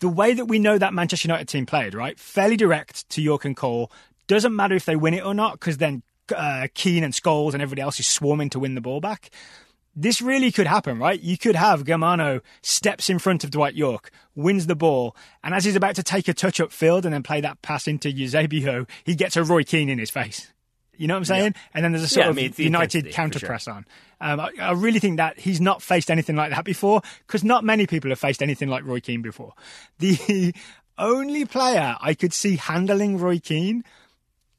[0.00, 3.44] The way that we know that Manchester United team played, right, fairly direct to Yorke
[3.44, 3.92] and Cole.
[4.26, 6.02] Doesn't matter if they win it or not because then
[6.34, 9.30] uh, Keane and Scholes and everybody else is swarming to win the ball back
[9.94, 11.20] this really could happen, right?
[11.20, 15.14] You could have Germano steps in front of Dwight Yorke, wins the ball,
[15.44, 18.10] and as he's about to take a touch upfield and then play that pass into
[18.10, 20.52] Eusebio, he gets a Roy Keane in his face.
[20.96, 21.54] You know what I'm saying?
[21.74, 23.48] And then there's a sort Yeah, I of mean, United counter for sure.
[23.48, 23.86] press on.
[24.20, 27.64] Um, I, I really think that he's not faced anything like that before because not
[27.64, 29.54] many people have faced anything like Roy Keane before.
[29.98, 30.54] The
[30.98, 33.84] only player I could see handling Roy Keane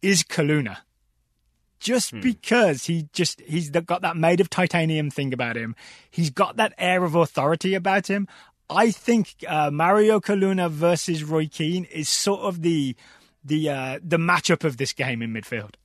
[0.02, 0.78] is Coluna
[1.84, 2.22] just Hmm.
[2.22, 5.76] because he just he's got that made of titanium thing about him.
[6.10, 8.28] He's got that air of authority about him.
[8.70, 12.96] I think uh, Mario Coluna versus Roy Keane is sort of the
[13.44, 15.76] the uh, the matchup of this game in midfield.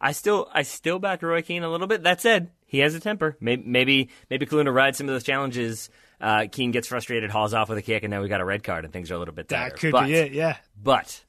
[0.00, 2.02] I still I still back Roy Keane a little bit.
[2.02, 3.36] That said, he has a temper.
[3.40, 5.90] Maybe maybe, maybe Coluna rides some of those challenges.
[6.20, 8.62] Uh, Keane gets frustrated, hauls off with a kick, and now we got a red
[8.62, 9.70] card, and things are a little bit better.
[9.70, 10.56] That could but, be it, yeah.
[10.80, 11.24] But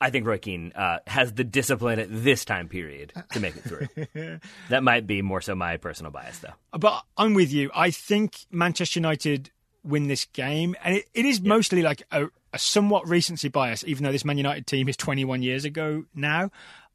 [0.00, 3.64] I think Roy Keane uh, has the discipline at this time period to make it
[3.64, 4.38] through.
[4.68, 6.52] that might be more so my personal bias, though.
[6.78, 7.70] But I'm with you.
[7.74, 9.50] I think Manchester United
[9.82, 14.04] win this game, and it, it is mostly like a, a somewhat recency bias, even
[14.04, 16.50] though this Man United team is 21 years ago now.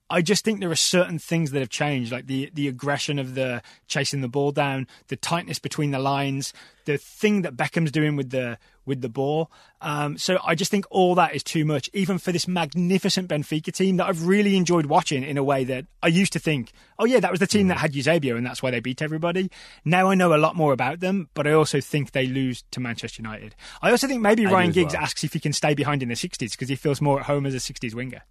[0.10, 3.36] I just think there are certain things that have changed, like the the aggression of
[3.36, 6.54] the chasing the ball down, the tightness between the lines,
[6.86, 9.50] the thing that Beckham's doing with the with the ball.
[9.82, 13.72] Um, so I just think all that is too much, even for this magnificent Benfica
[13.74, 17.06] team that I've really enjoyed watching in a way that I used to think, oh
[17.06, 19.50] yeah, that was the team that had Eusebio and that's why they beat everybody.
[19.86, 22.80] Now I know a lot more about them, but I also think they lose to
[22.80, 23.56] Manchester United.
[23.82, 25.04] I also think maybe I Ryan Giggs well.
[25.04, 27.46] asks if he can stay behind in the 60s because he feels more at home
[27.46, 28.24] as a 60s winger.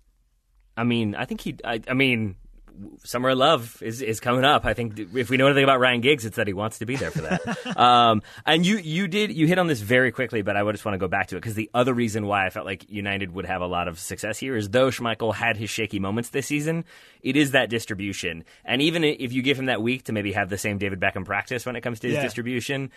[0.76, 1.56] I mean, I think he.
[1.64, 2.36] I, I mean,
[3.04, 4.64] Summer of Love is is coming up.
[4.64, 6.96] I think if we know anything about Ryan Giggs, it's that he wants to be
[6.96, 7.76] there for that.
[7.78, 10.84] um, and you you did you hit on this very quickly, but I would just
[10.84, 13.34] want to go back to it because the other reason why I felt like United
[13.34, 16.46] would have a lot of success here is though Schmeichel had his shaky moments this
[16.46, 16.84] season,
[17.22, 18.44] it is that distribution.
[18.64, 21.24] And even if you give him that week to maybe have the same David Beckham
[21.26, 22.22] practice when it comes to his Yeah.
[22.22, 22.90] distribution,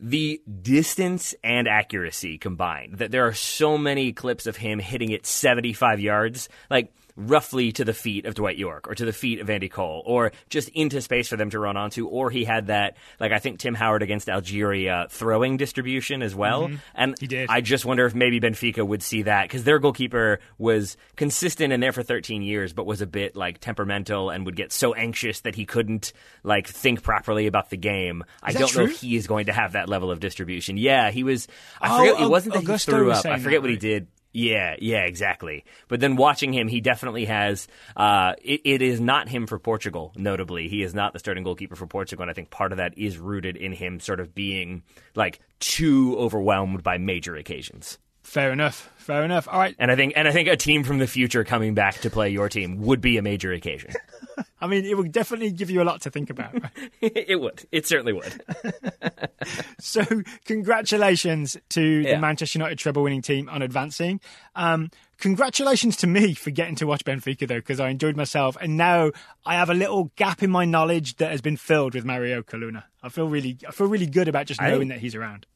[0.00, 5.24] the distance and accuracy combined that there are so many clips of him hitting it
[5.24, 9.48] 75 yards like roughly to the feet of Dwight Yorke or to the feet of
[9.48, 12.96] Andy Cole or just into space for them to run onto or he had that
[13.20, 16.76] like I think Tim Howard against Algeria throwing distribution as well mm-hmm.
[16.94, 17.48] and He did.
[17.50, 21.82] I just wonder if maybe Benfica would see that because their goalkeeper was consistent and
[21.82, 25.40] there for 13 years, but was a bit like temperamental and would get so anxious
[25.40, 26.12] that he couldn't
[26.42, 28.24] like think properly about the game.
[28.42, 30.76] I don't know if he is going to have that level of distribution.
[30.76, 31.48] Yeah, he was.
[31.80, 32.22] I Oh, forget.
[32.22, 33.26] It wasn't that Augusto he threw was up.
[33.26, 34.08] I forget what he did.
[34.36, 35.64] Yeah, yeah, exactly.
[35.86, 37.68] But then watching him, he definitely has.
[37.96, 40.12] Uh, it, it is not him for Portugal.
[40.16, 42.98] Notably, he is not the starting goalkeeper for Portugal, and I think part of that
[42.98, 44.82] is rooted in him sort of being
[45.14, 47.98] like too overwhelmed by major occasions.
[48.24, 48.90] Fair enough.
[48.96, 49.46] Fair enough.
[49.48, 49.76] All right.
[49.78, 52.30] And I think, and I think a team from the future coming back to play
[52.30, 53.92] your team would be a major occasion.
[54.60, 56.54] I mean, it would definitely give you a lot to think about.
[57.02, 57.66] it would.
[57.70, 58.42] It certainly would.
[59.78, 60.02] So,
[60.46, 64.20] congratulations to the Manchester United treble winning team on advancing.
[64.54, 68.56] Um, congratulations to me for getting to watch Benfica, though, because I enjoyed myself.
[68.58, 69.12] And now
[69.44, 72.84] I have a little gap in my knowledge that has been filled with Mario Coluna.
[73.02, 75.46] I feel really, I feel really good about just I- knowing that he's around.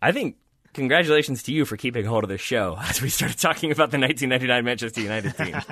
[0.00, 0.36] I think
[0.72, 3.98] congratulations to you for keeping hold of this show as we started talking about the
[3.98, 5.56] 1999 Manchester United team.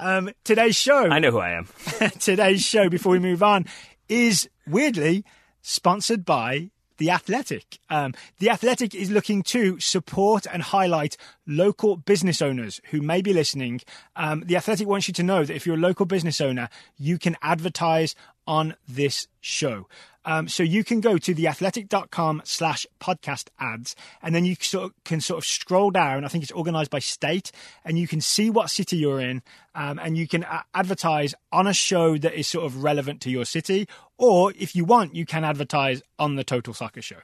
[0.00, 1.66] Um, today's show, I know who I am.
[2.20, 3.66] today's show, before we move on,
[4.08, 5.24] is weirdly
[5.62, 7.80] sponsored by The Athletic.
[7.90, 11.16] Um, the Athletic is looking to support and highlight
[11.48, 13.80] local business owners who may be listening.
[14.14, 17.18] Um, the Athletic wants you to know that if you're a local business owner, you
[17.18, 18.14] can advertise
[18.46, 19.88] on this show.
[20.28, 25.04] Um, so you can go to theathletic.com slash podcast ads and then you sort of,
[25.04, 26.22] can sort of scroll down.
[26.22, 27.50] I think it's organized by state
[27.82, 29.42] and you can see what city you're in
[29.74, 33.30] um, and you can uh, advertise on a show that is sort of relevant to
[33.30, 33.88] your city.
[34.18, 37.20] Or if you want, you can advertise on the Total Soccer Show.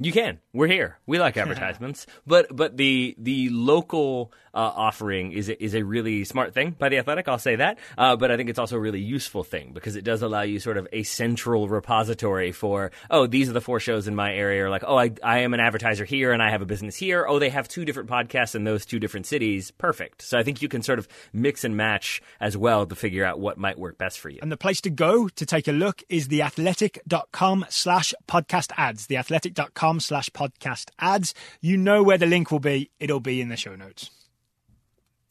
[0.00, 0.38] You can.
[0.52, 0.98] We're here.
[1.06, 6.24] We like advertisements, but but the the local uh, offering is a, is a really
[6.24, 7.26] smart thing by the Athletic.
[7.26, 7.78] I'll say that.
[7.96, 10.60] Uh, but I think it's also a really useful thing because it does allow you
[10.60, 14.64] sort of a central repository for oh these are the four shows in my area.
[14.64, 17.26] Or like oh I I am an advertiser here and I have a business here.
[17.28, 19.72] Oh they have two different podcasts in those two different cities.
[19.72, 20.22] Perfect.
[20.22, 23.40] So I think you can sort of mix and match as well to figure out
[23.40, 24.38] what might work best for you.
[24.42, 29.08] And the place to go to take a look is theathletic.com slash podcast ads.
[29.08, 31.34] Theathletic.com slash podcast ads.
[31.60, 32.90] You know where the link will be.
[33.00, 34.10] It'll be in the show notes.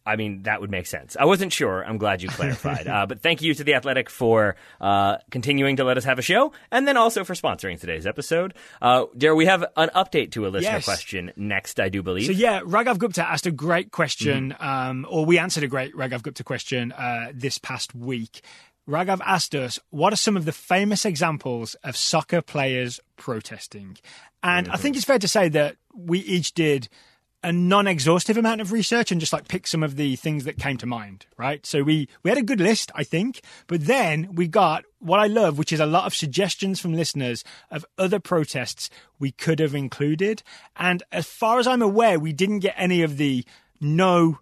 [0.06, 1.18] I mean, that would make sense.
[1.20, 1.84] I wasn't sure.
[1.86, 2.88] I'm glad you clarified.
[2.88, 6.22] uh, but thank you to The Athletic for uh, continuing to let us have a
[6.22, 8.54] show and then also for sponsoring today's episode.
[8.82, 10.86] Uh, Dare, we have an update to a listener Yes.
[10.86, 12.28] question next, I do believe.
[12.28, 16.22] So yeah, Raghav Gupta asked a great question, um, or we answered a great Raghav
[16.22, 18.40] Gupta question uh, this past week.
[18.88, 23.98] Raghav asked us, "What are some of the famous examples of soccer players protesting?"
[24.44, 24.98] And I think mm-hmm.
[24.98, 26.88] it's fair to say that we each did
[27.44, 30.76] a non-exhaustive amount of research and just like pick some of the things that came
[30.78, 31.66] to mind, right?
[31.66, 35.28] So we we had a good list, I think, but then we got what I
[35.28, 38.90] love, which is a lot of suggestions from listeners of other protests
[39.20, 40.44] we could have included.
[40.76, 43.46] And as far as I'm aware, we didn't get any of the
[43.80, 44.40] no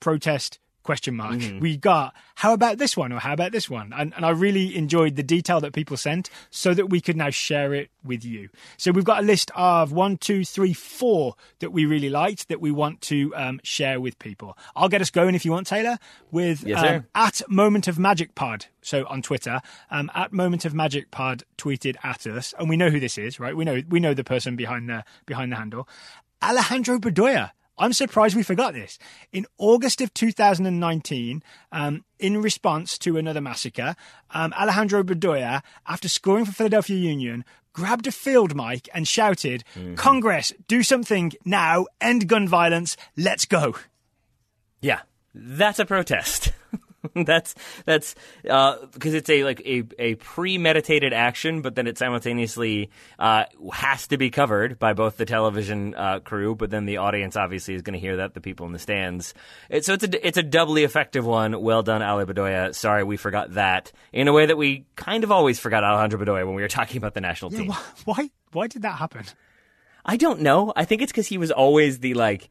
[0.00, 0.58] protest
[0.90, 1.40] question mark.
[1.60, 4.74] We got how about this one or how about this one, and and I really
[4.74, 8.48] enjoyed the detail that people sent, so that we could now share it with you.
[8.76, 12.60] So we've got a list of one, two, three, four that we really liked that
[12.60, 14.58] we want to um, share with people.
[14.74, 15.96] I'll get us going if you want, Taylor,
[16.32, 18.66] with Yes, um, at Moment of Magic Pod.
[18.82, 19.60] So on Twitter,
[19.92, 23.38] um, at Moment of Magic Pod tweeted at us, and we know who this is,
[23.38, 23.56] right?
[23.56, 25.88] We know we know the person behind the behind the handle,
[26.42, 27.52] Alejandro Bedoya.
[27.80, 28.98] I'm surprised we forgot this.
[29.32, 31.42] In August of 2019,
[31.72, 33.96] um, in response to another massacre,
[34.32, 39.64] um, Alejandro Bedoya, after scoring for Philadelphia Union, grabbed a field mic and shouted,
[39.96, 41.86] "Congress, do something now!
[42.00, 42.98] End gun violence!
[43.16, 43.74] Let's go!"
[44.82, 45.00] Yeah,
[45.34, 46.52] that's a protest.
[47.24, 47.54] that's
[47.84, 54.06] that's because it's a like a, a premeditated action, but then it simultaneously uh, has
[54.08, 57.82] to be covered by both the television uh, crew, but then the audience obviously is
[57.82, 59.34] going to hear that the people in the stands.
[59.68, 61.60] It, so it's a it's a doubly effective one.
[61.60, 62.74] Well done, Ali Bedoya.
[62.74, 66.46] Sorry, we forgot that in a way that we kind of always forgot Alejandro Bedoya
[66.46, 67.68] when we were talking about the national team.
[67.68, 67.80] Why?
[68.04, 69.24] Why, why did that happen?
[70.04, 70.72] I don't know.
[70.76, 72.50] I think it's because he was always the like,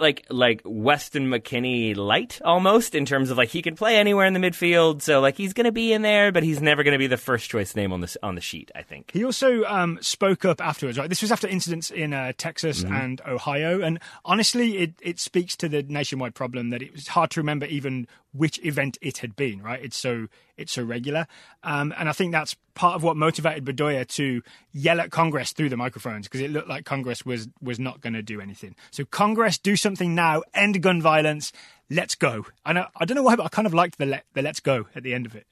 [0.00, 4.32] like like Weston McKennie light almost in terms of like he can play anywhere in
[4.32, 5.02] the midfield.
[5.02, 7.74] So like he's gonna be in there, but he's never gonna be the first choice
[7.74, 8.70] name on this on the sheet.
[8.74, 9.10] I think.
[9.12, 11.08] He also um, spoke up afterwards, right?
[11.08, 13.82] This was after incidents in uh, Texas and Ohio.
[13.82, 17.66] And honestly, it, it speaks to the nationwide problem that it was hard to remember
[17.66, 19.82] even which event it had been, right?
[19.82, 21.26] It's so it's so regular.
[21.62, 24.42] Um, and I think that's part of what motivated Bedoya to
[24.72, 28.14] yell at Congress through the microphones because it looked like Congress was was not going
[28.14, 28.74] to do anything.
[28.90, 31.52] So Congress, do something now, end gun violence,
[31.90, 32.46] let's go.
[32.64, 34.86] And I, I don't know why, but I kind of liked the the let's go
[34.94, 35.46] at the end of it.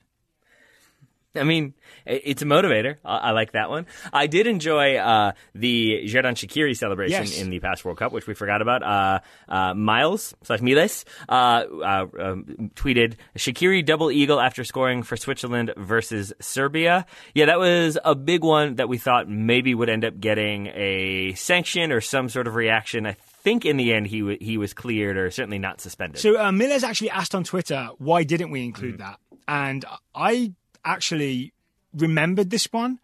[1.39, 2.97] I mean, it's a motivator.
[3.05, 3.87] I, I like that one.
[4.13, 7.41] I did enjoy uh, the Xherdan Shaqiri celebration Yes.
[7.41, 8.83] in the past World Cup, which we forgot about.
[8.83, 15.17] Uh, uh, Miles slash Miles uh, uh, um, tweeted Shaqiri double eagle after scoring for
[15.17, 17.07] Switzerland versus Serbia.
[17.35, 21.35] Yeah, that was a big one that we thought maybe would end up getting a
[21.35, 23.07] sanction or some sort of reaction.
[23.07, 26.21] I think in the end he w- he was cleared or certainly not suspended.
[26.21, 29.19] So uh, Miller's actually asked on Twitter, why didn't we include that?
[29.49, 29.85] And
[30.15, 30.53] I
[30.87, 31.53] actually
[31.93, 33.01] remembered this one,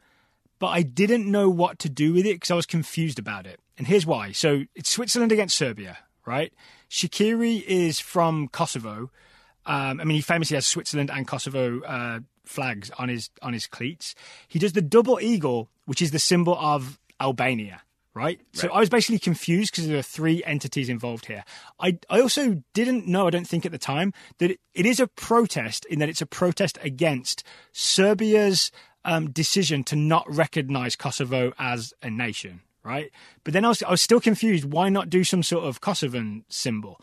[0.58, 3.60] but I didn't know what to do with it because I was confused about it.
[3.76, 4.32] And here's why.
[4.32, 6.52] So it's Switzerland against Serbia, right?
[6.88, 9.10] Shaqiri is from Kosovo.
[9.66, 13.66] Um, I mean, he famously has Switzerland and Kosovo uh, flags on his on his
[13.66, 14.14] cleats.
[14.48, 17.82] He does the double eagle, which is the symbol of Albania,
[18.14, 18.40] right?
[18.52, 21.44] So I was basically confused because there are three entities involved here.
[21.80, 25.00] I I also didn't know, I don't think at the time, that it, it is
[25.00, 28.70] a protest in that it's a protest against Serbia's
[29.04, 33.10] um, decision to not recognize Kosovo as a nation, right?
[33.44, 34.64] But then I was I was still confused.
[34.66, 37.00] Why not do some sort of Kosovan symbol?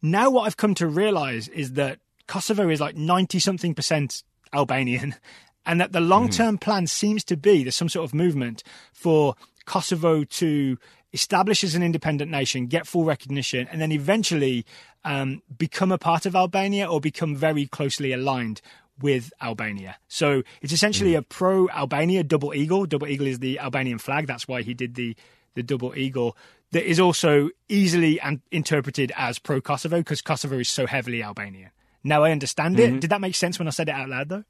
[0.00, 4.22] Now what I've come to realize is that Kosovo is like 90 something percent
[4.52, 5.14] Albanian
[5.66, 8.62] and that the long term plan seems to be there's some sort of movement
[8.92, 9.34] for
[9.66, 10.78] Kosovo to
[11.12, 14.64] establish as an independent nation, get full recognition, and then eventually
[15.04, 18.60] um, become a part of Albania or become very closely aligned
[19.00, 19.96] with Albania.
[20.08, 22.86] So it's essentially a pro Albania double eagle.
[22.86, 24.26] Double eagle is the Albanian flag.
[24.26, 25.14] That's why he did the
[25.54, 26.36] the double eagle.
[26.72, 31.70] That is also easily and interpreted as pro Kosovo because Kosovo is so heavily Albanian.
[32.02, 33.00] Now I understand it.
[33.00, 34.44] Did that make sense when I said it out loud though?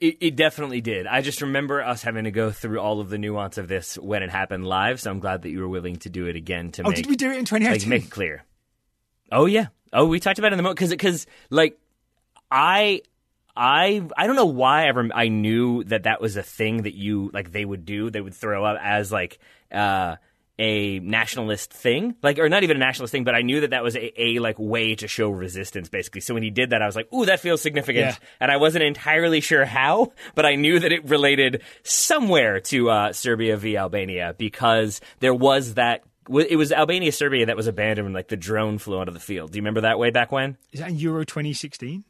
[0.00, 1.06] It, it definitely did.
[1.06, 4.22] I just remember us having to go through all of the nuance of this when
[4.22, 5.00] it happened live.
[5.00, 7.06] So I'm glad that you were willing to do it again to Oh, make did
[7.06, 7.88] we do it in like 2018?
[7.88, 8.44] make it clear.
[9.32, 9.68] Oh yeah.
[9.92, 11.78] Oh, we talked about it in the moment because because like
[12.50, 13.02] I.
[13.56, 16.94] I I don't know why I rem- I knew that that was a thing that
[16.96, 19.38] you like they would do they would throw up as like
[19.70, 20.16] uh,
[20.58, 23.82] a nationalist thing like or not even a nationalist thing but I knew that that
[23.82, 26.86] was a, a like way to show resistance basically so when he did that I
[26.86, 28.16] was like ooh that feels significant Yeah.
[28.38, 33.12] and I wasn't entirely sure how, but I knew that it related somewhere to uh,
[33.12, 36.04] Serbia v Albania because there was that.
[36.30, 39.52] It was Albania Serbia that was abandoned when like the drone flew onto the field.
[39.52, 40.56] Do you remember that way back when?
[40.72, 42.02] Is that in Euro 2016?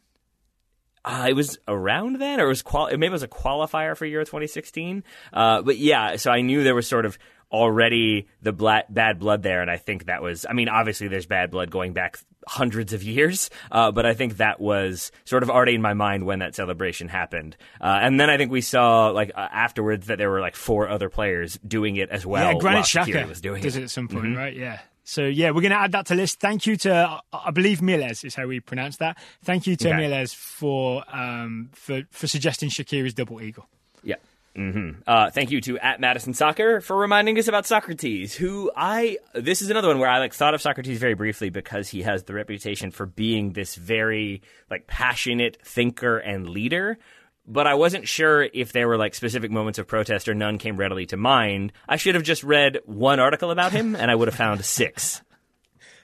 [1.05, 4.07] Uh, it was around then, or it was qual- maybe it was a qualifier for
[4.07, 5.05] Euro 2016.
[5.33, 7.19] Uh, but yeah, so I knew there was sort of
[7.51, 10.45] already the bla- bad blood there, and I think that was.
[10.49, 14.37] I mean, obviously there's bad blood going back hundreds of years, uh, but I think
[14.37, 17.57] that was sort of already in my mind when that celebration happened.
[17.81, 20.89] Uh, and then I think we saw like uh, afterwards that there were like four
[20.89, 22.53] other players doing it as well.
[22.53, 23.81] yeah, Granit Xhaka was doing does it.
[23.81, 24.55] it at some point, right?
[24.55, 24.81] Yeah.
[25.07, 26.41] So yeah, we're going to add that to list.
[26.41, 29.19] Thank you to I- I believe Miles is how we pronounce that.
[29.43, 30.09] Thank you to Okay.
[30.09, 33.67] Miles for um for for suggesting Shaqiri's double eagle.
[34.03, 34.17] Yeah.
[34.57, 35.01] Mm-hmm.
[35.05, 39.63] Uh, thank you to at Madison Soccer for reminding us about Socrates, who I this
[39.63, 42.35] is another one where I like thought of Socrates very briefly because he has the
[42.35, 46.99] reputation for being this very like passionate thinker and leader.
[47.47, 50.77] But I wasn't sure if there were like specific moments of protest or none came
[50.77, 51.73] readily to mind.
[51.89, 55.21] I should have just read one article about him and I would have found six.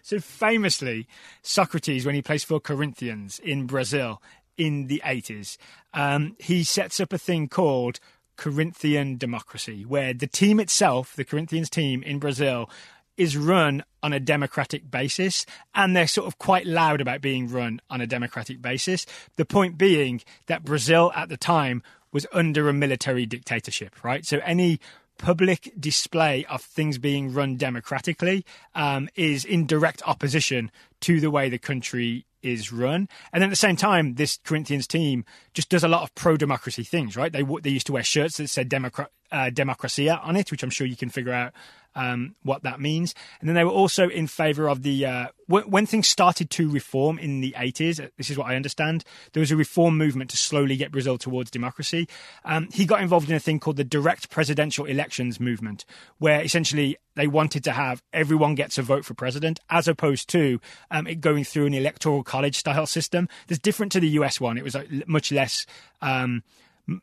[0.02, 1.06] So famously,
[1.43, 4.22] Socrates, when he plays for Corinthians in Brazil
[4.56, 5.59] in the 80s,
[5.93, 8.01] um, he sets up a thing called
[8.40, 12.70] Corinthian democracy, where the team itself, the Corinthians team in Brazil,
[13.18, 15.44] is run on a democratic basis,
[15.74, 19.04] and they're sort of quite loud about being run on a democratic basis.
[19.36, 24.24] The point being that Brazil at the time was under a military dictatorship, right?
[24.24, 24.80] So any
[25.18, 31.50] public display of things being run democratically um, is in direct opposition to the way
[31.50, 33.08] the country is run.
[33.32, 36.84] And at the same time, this Corinthians team just does a lot of pro democracy
[36.84, 37.32] things, right?
[37.32, 40.70] They they used to wear shirts that said Democra- uh, Democracia on it, which I'm
[40.70, 41.52] sure you can figure out
[41.94, 43.14] um, what that means.
[43.40, 46.70] And then they were also in favor of the uh, when, when, things started to
[46.70, 48.02] reform in the 80s.
[48.02, 49.04] Uh, this is what I understand.
[49.32, 52.08] There was a reform movement to slowly get Brazil towards democracy.
[52.44, 55.84] Um, he got involved in a thing called the direct presidential elections movement,
[56.18, 60.60] where essentially they wanted to have everyone gets a vote for president, as opposed to
[60.90, 63.28] um, it going through an electoral college style system.
[63.48, 64.58] That's different to the US one.
[64.58, 65.66] It was like, much less.
[66.00, 66.44] Um,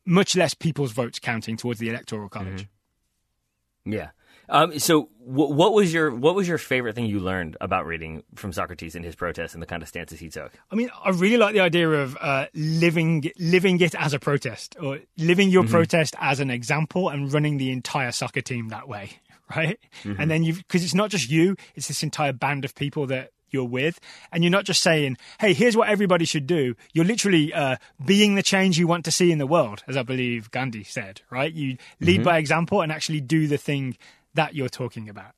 [0.05, 2.63] much less people's votes counting towards the electoral college.
[2.63, 3.93] Mm-hmm.
[3.93, 4.09] Yeah.
[4.49, 8.23] Um, so, w- what was your what was your favorite thing you learned about reading
[8.35, 10.53] from Socrates and his protests and the kind of stances he took?
[10.71, 14.75] I mean, I really like the idea of uh, living living it as a protest,
[14.81, 15.71] or living your mm-hmm.
[15.71, 19.19] protest as an example, and running the entire soccer team that way,
[19.55, 19.79] right?
[20.03, 20.21] Mm-hmm.
[20.21, 23.31] And then you because it's not just you; it's this entire band of people that
[23.49, 23.99] you're with
[24.31, 28.35] and you're not just saying hey here's what everybody should do you're literally uh, being
[28.35, 31.53] the change you want to see in the world as i believe gandhi said right
[31.53, 32.23] you lead mm-hmm.
[32.23, 33.97] by example and actually do the thing
[34.37, 35.33] that you're talking about.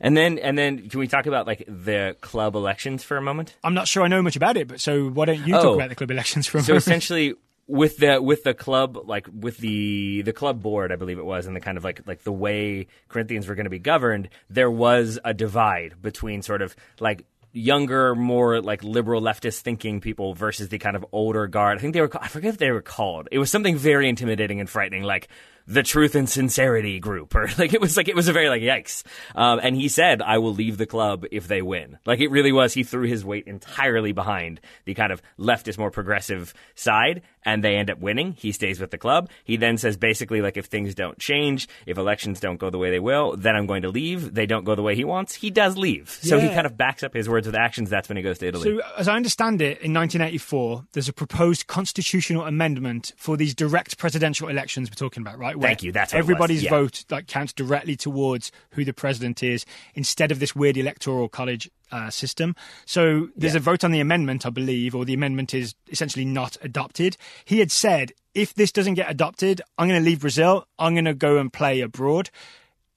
[0.00, 3.56] And then, and then, can we talk about like the club elections for a moment?
[3.64, 5.74] I'm not sure I know much about it, but so why don't you oh, talk
[5.74, 6.84] about the club elections for a so moment?
[6.84, 7.34] So essentially,
[7.66, 11.46] with the with the club, like with the the club board, I believe it was,
[11.46, 14.70] and the kind of like like the way Corinthians were going to be governed, there
[14.70, 20.68] was a divide between sort of like younger, more like liberal leftist thinking people versus
[20.68, 21.78] the kind of older guard.
[21.78, 23.28] I think they were I forget if they were called.
[23.32, 25.28] It was something very intimidating and frightening, like
[25.68, 28.62] the truth and sincerity group or like it was like it was a very like
[28.62, 29.04] yikes.
[29.34, 31.98] Um, and he said i will leave the club if they win.
[32.06, 32.72] Like it really was.
[32.72, 37.76] He threw his weight entirely behind the kind of leftist more progressive side and they
[37.76, 38.32] end up winning.
[38.32, 39.30] He stays with the club.
[39.44, 42.90] He then says basically like if things don't change if elections don't go the way
[42.90, 44.34] they will then i'm going to leave.
[44.34, 45.34] They don't go the way he wants.
[45.34, 46.10] He does leave.
[46.10, 46.48] So yeah.
[46.48, 47.90] he kind of backs up his words with actions.
[47.90, 48.64] That's when he goes to italy.
[48.64, 53.98] So as i understand it in 1984 there's a proposed constitutional amendment for these direct
[53.98, 55.56] presidential elections we're talking about right?
[55.60, 55.92] Thank you.
[55.92, 56.70] That's everybody's yeah.
[56.70, 61.70] vote like counts directly towards who the president is, instead of this weird electoral college
[61.90, 62.54] uh, system.
[62.84, 63.58] So there's yeah.
[63.58, 67.16] a vote on the amendment, I believe, or the amendment is essentially not adopted.
[67.44, 70.66] He had said, if this doesn't get adopted, I'm going to leave Brazil.
[70.78, 72.30] I'm going to go and play abroad.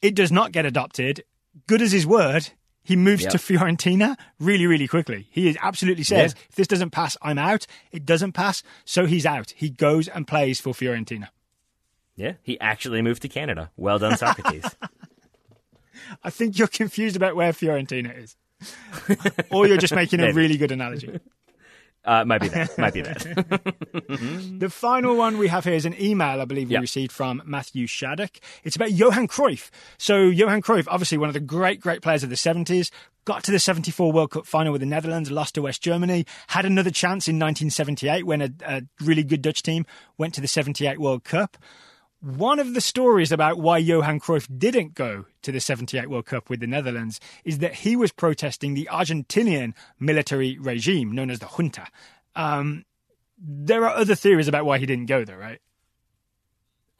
[0.01, 1.23] It does not get adopted.
[1.67, 2.49] Good as his word,
[2.83, 3.31] he moves yep.
[3.31, 5.27] to Fiorentina really, really quickly.
[5.29, 6.43] He absolutely says, yeah.
[6.49, 7.67] if this doesn't pass, I'm out.
[7.91, 9.53] It doesn't pass, so he's out.
[9.55, 11.27] He goes and plays for Fiorentina.
[12.15, 13.71] Yeah, he actually moved to Canada.
[13.77, 14.75] Well done, Socrates.
[16.23, 18.35] I think you're confused about where Fiorentina is.
[19.51, 21.19] or you're just making a really good analogy.
[22.03, 22.75] Uh, might be that.
[22.79, 23.19] Might be that.
[24.59, 26.81] the final one we have here is an email I believe we yep.
[26.81, 28.39] received from Matthew Shattuck.
[28.63, 29.69] It's about Johan Cruyff.
[29.99, 32.89] So Johan Cruyff, obviously one of the great, great players of the 70s,
[33.25, 36.65] got to the 74 World Cup final with the Netherlands, lost to West Germany, had
[36.65, 39.85] another chance in 1978 when a, a really good Dutch team
[40.17, 41.55] went to the 78 World Cup.
[42.21, 46.51] One of the stories about why Johan Cruyff didn't go to the 78 World Cup
[46.51, 51.47] with the Netherlands is that he was protesting the Argentinian military regime known as the
[51.47, 51.87] junta.
[52.35, 52.85] Um,
[53.39, 55.59] there are other theories about why he didn't go, though, right?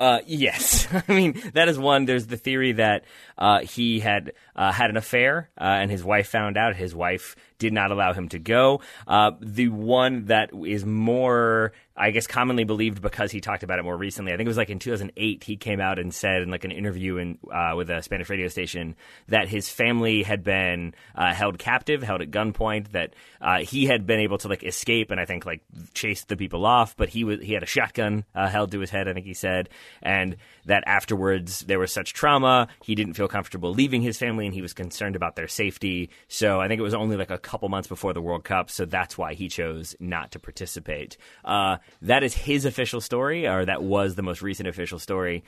[0.02, 2.06] Uh, yes, I mean that is one.
[2.06, 3.06] There's the theory that
[3.38, 6.76] uh, he had uh, had an affair, uh, and his wife found out.
[6.76, 8.82] His wife did not allow him to go.
[9.06, 13.84] Uh, the one that is more I guess commonly believed because he talked about it
[13.84, 14.34] more recently.
[14.34, 16.72] I think it was like in 2008 he came out and said in like an
[16.72, 18.96] interview in uh, with a Spanish radio station
[19.28, 22.94] that his family had been uh, held captive, held at gunpoint.
[22.94, 25.62] That uh, he had been able to like escape and I think like
[25.94, 28.90] chase the people off, but he was he had a shotgun uh, held to his
[28.90, 29.08] head.
[29.08, 29.70] I think he said,
[30.02, 34.56] and that afterwards there was such trauma he didn't feel comfortable leaving his family and
[34.56, 36.10] he was concerned about their safety.
[36.28, 38.86] So I think it was only like a couple months before the World Cup, so
[38.86, 41.18] that's why he chose not to participate.
[41.46, 45.44] Uh, that is his official story, or that was the most recent official story.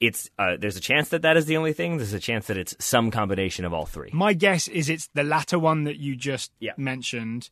[0.00, 1.96] It's uh, there's a chance that that is the only thing.
[1.98, 4.10] There's a chance that it's some combination of all three.
[4.12, 6.72] My guess is it's the latter one that you just Yeah.
[6.76, 7.48] mentioned.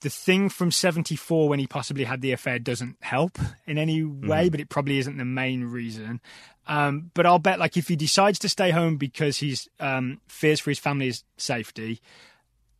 [0.00, 4.28] The thing from 74 when he possibly had the affair doesn't help in any Mm-hmm.
[4.28, 6.20] way, but it probably isn't the main reason.
[6.68, 10.60] Um, but I'll bet, like, if he decides to stay home because he's um, fears
[10.60, 12.02] for his family's safety,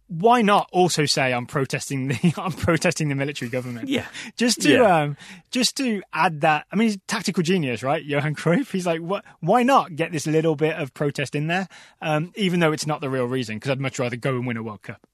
[0.09, 3.89] why not also say I'm protesting the I'm protesting the military government?
[3.89, 4.07] Yeah.
[4.37, 5.03] just to Yeah.
[5.03, 5.16] um,
[5.51, 6.66] just to add that.
[6.70, 8.05] I mean, he's tactical genius, right?
[8.05, 8.70] Johan Cruyff.
[8.70, 9.24] He's like, what?
[9.41, 11.69] Why not get this little bit of protest in there,
[12.01, 13.57] um, even though it's not the real reason?
[13.57, 15.07] Because I'd much rather go and win a World Cup.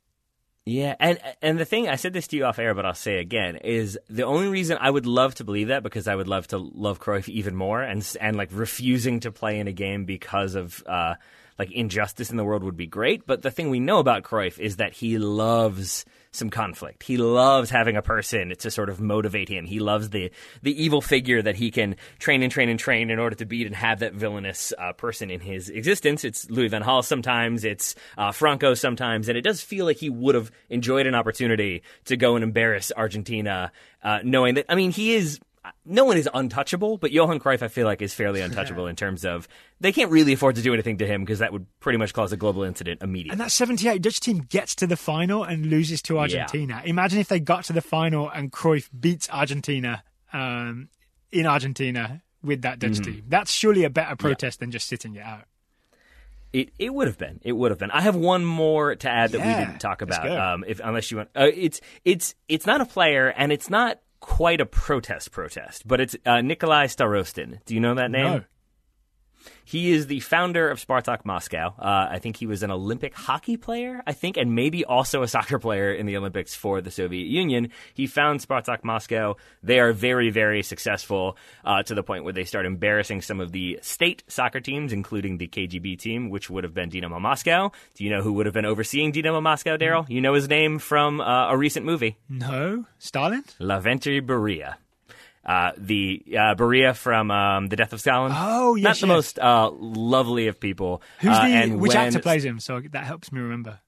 [0.65, 3.19] Yeah, and and the thing I said this to you off air, but I'll say
[3.19, 6.47] again is the only reason I would love to believe that because I would love
[6.49, 10.55] to love Cruyff even more, and and like refusing to play in a game because
[10.55, 11.15] of uh
[11.59, 13.27] like injustice in the world would be great.
[13.27, 17.03] But the thing we know about Cruyff is that he loves some conflict.
[17.03, 19.67] He loves having a person to sort of motivate him.
[19.67, 20.31] He loves the
[20.63, 23.67] the evil figure that he can train and train and train in order to beat
[23.67, 26.25] and have that villainous uh, person in his existence.
[26.25, 30.09] It's Louis van Gaal sometimes, it's uh, Franco sometimes, and it does feel like he
[30.11, 33.71] would have enjoyed an opportunity to go and embarrass Argentina,
[34.03, 34.67] uh, knowing that.
[34.69, 35.39] I mean, he is.
[35.85, 39.25] No one is untouchable, but Johan Cruyff, I feel like, is fairly untouchable in terms
[39.25, 39.47] of
[39.81, 42.33] they can't really afford to do anything to him because that would pretty much cause
[42.33, 43.33] a global incident immediately.
[43.33, 46.83] And that 78 Dutch team gets to the final and loses to Argentina.
[46.85, 50.03] Imagine if they got to the final and Cruyff beats Argentina
[50.33, 50.89] um,
[51.31, 53.23] in Argentina with that Dutch team.
[53.29, 55.45] That's surely a better protest than just sitting it out.
[56.53, 57.41] It it would have been.
[57.43, 57.91] It would have been.
[57.91, 60.29] I have one more to add that Yeah, we didn't talk about.
[60.29, 64.01] Um, if unless you want, uh, it's it's it's not a player, and it's not
[64.23, 67.59] quite a protest protest, but it's uh, Nikolai Starostin.
[67.67, 68.25] Do you know that name?
[68.25, 68.45] No.
[69.65, 71.75] He is the founder of Spartak Moscow.
[71.79, 75.29] Uh, I think he was an Olympic hockey player, I think, and maybe also a
[75.29, 77.71] soccer player in the Olympics for the Soviet Union.
[77.95, 79.37] He found Spartak Moscow.
[79.63, 83.53] They are very, very successful uh, to the point where they start embarrassing some of
[83.53, 87.73] the state soccer teams, including the KGB team, which would have been Dynamo Moscow.
[87.95, 90.09] Do you know who would have been overseeing Dynamo Moscow, Daryl?
[90.09, 92.85] You know his name from uh, a recent movie, No?
[92.99, 93.45] Stalin?
[93.61, 94.75] Lavrentiy Beria.
[95.45, 98.33] Uh, the uh, Beria from um, The Death of Stalin.
[98.35, 99.17] Oh, yes, Not the yes.
[99.17, 101.03] most uh, lovely of people.
[101.21, 102.61] Who's Uh, the and which when- actor plays him?
[102.61, 103.81] So that helps me remember.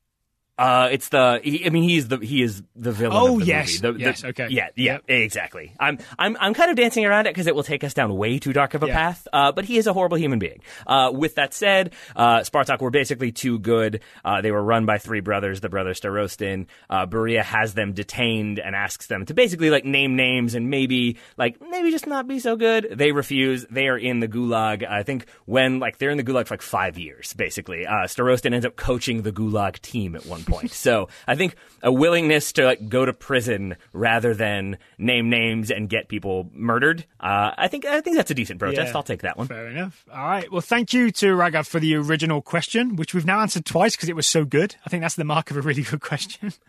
[0.57, 1.41] Uh, it's the.
[1.43, 2.19] He, I mean, he's the.
[2.19, 3.17] He is the villain.
[3.21, 3.81] Oh, of the yes.
[3.81, 4.47] The- the- Yes, okay.
[4.51, 5.03] Yeah, yeah, Yep.
[5.09, 5.73] exactly.
[5.81, 5.99] I'm.
[6.17, 6.37] I'm.
[6.39, 8.75] I'm kind of dancing around it because it will take us down way too dark
[8.75, 8.95] of a Yeah.
[8.95, 9.27] path.
[9.33, 10.61] Uh, but he is a horrible human being.
[10.87, 14.01] Uh, with that said, uh, Spartak were basically too good.
[14.25, 16.67] Uh, they were run by three brothers, the brothers Starostin.
[16.89, 21.17] Uh, Beria has them detained and asks them to basically like name names and maybe
[21.37, 22.89] like maybe just not be so good.
[22.93, 23.67] They refuse.
[23.71, 24.89] They are in the gulag.
[24.89, 27.87] I think when like they're in the gulag for like five years, basically.
[27.87, 30.71] Uh, Starostin ends up coaching the gulag team at one point.
[30.73, 35.89] so I think a willingness to like go to prison rather than name names and
[35.89, 37.05] get people murdered.
[37.21, 38.93] Uh, I think I think that's a decent protest.
[38.93, 38.97] Yeah.
[38.97, 39.47] I'll take that one.
[39.49, 40.05] Fair enough.
[40.13, 40.51] All right.
[40.51, 44.09] Well, thank you to Raghav for the original question, which we've now answered twice because
[44.09, 44.77] it was so good.
[44.87, 46.53] I think that's the mark of a really good question.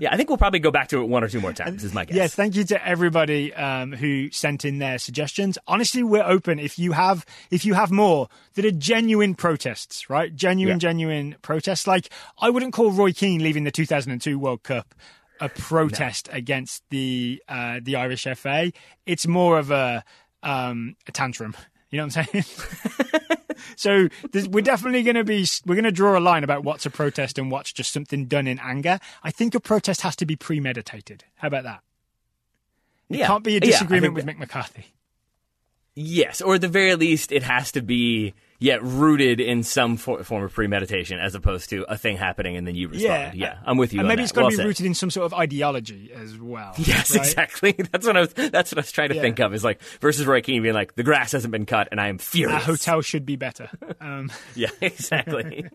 [0.00, 1.84] Yeah, I think we'll probably go back to it one or two more times.
[1.84, 2.16] Is my guess.
[2.16, 5.58] Yes, thank you to everybody um, who sent in their suggestions.
[5.66, 6.58] Honestly, we're open.
[6.58, 10.34] If you have, if you have more that are genuine protests, right?
[10.34, 10.78] Genuine, Yeah.
[10.90, 11.86] genuine protests.
[11.86, 12.08] Like
[12.40, 14.94] I wouldn't call Roy Keane leaving the 2002 World Cup
[15.40, 18.72] a protest against the uh, the Irish FA.
[19.06, 20.04] It's more of a
[20.42, 21.54] um, a tantrum.
[21.90, 22.44] You know what I'm saying?
[23.76, 24.08] so
[24.48, 27.38] we're definitely going to be we're going to draw a line about what's a protest
[27.38, 28.98] and what's just something done in anger.
[29.22, 31.24] I think a protest has to be premeditated.
[31.36, 31.80] How about that?
[33.10, 33.26] It Yeah.
[33.26, 34.94] can't be a disagreement think with Mick McCarthy.
[35.94, 40.22] Yes, or at the very least, it has to be yet rooted in some for-
[40.24, 43.34] form of premeditation, as opposed to a thing happening and then you respond.
[43.34, 43.98] Yeah, yeah I'm with you.
[44.00, 44.22] And on maybe that.
[44.22, 44.66] it's got to Well be said.
[44.66, 46.72] rooted in some sort of ideology as well.
[46.78, 47.18] Yes, right?
[47.26, 47.72] exactly.
[47.92, 48.32] That's what I was.
[48.32, 49.20] That's what I was trying to Yeah.
[49.22, 49.52] think of.
[49.52, 52.18] Is like versus Roy Keane being like, the grass hasn't been cut, and I am
[52.18, 52.62] furious.
[52.64, 53.68] hotel should be better.
[54.00, 55.68] Um, Yeah, exactly.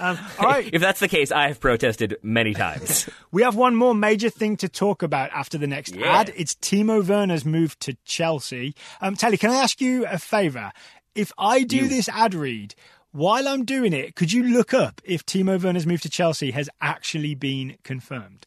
[0.00, 3.08] Um, all right, if that's the case, I have protested many times.
[3.32, 6.20] we have one more major thing to talk about after the next Yeah.
[6.20, 6.32] ad.
[6.36, 8.74] It's Timo Werner's move to Chelsea.
[9.00, 10.72] Um, Tally, can I ask you a favour?
[11.14, 12.74] If I do You- this ad read
[13.12, 16.68] while I'm doing it, could you look up if Timo Werner's move to Chelsea has
[16.80, 18.46] actually been confirmed?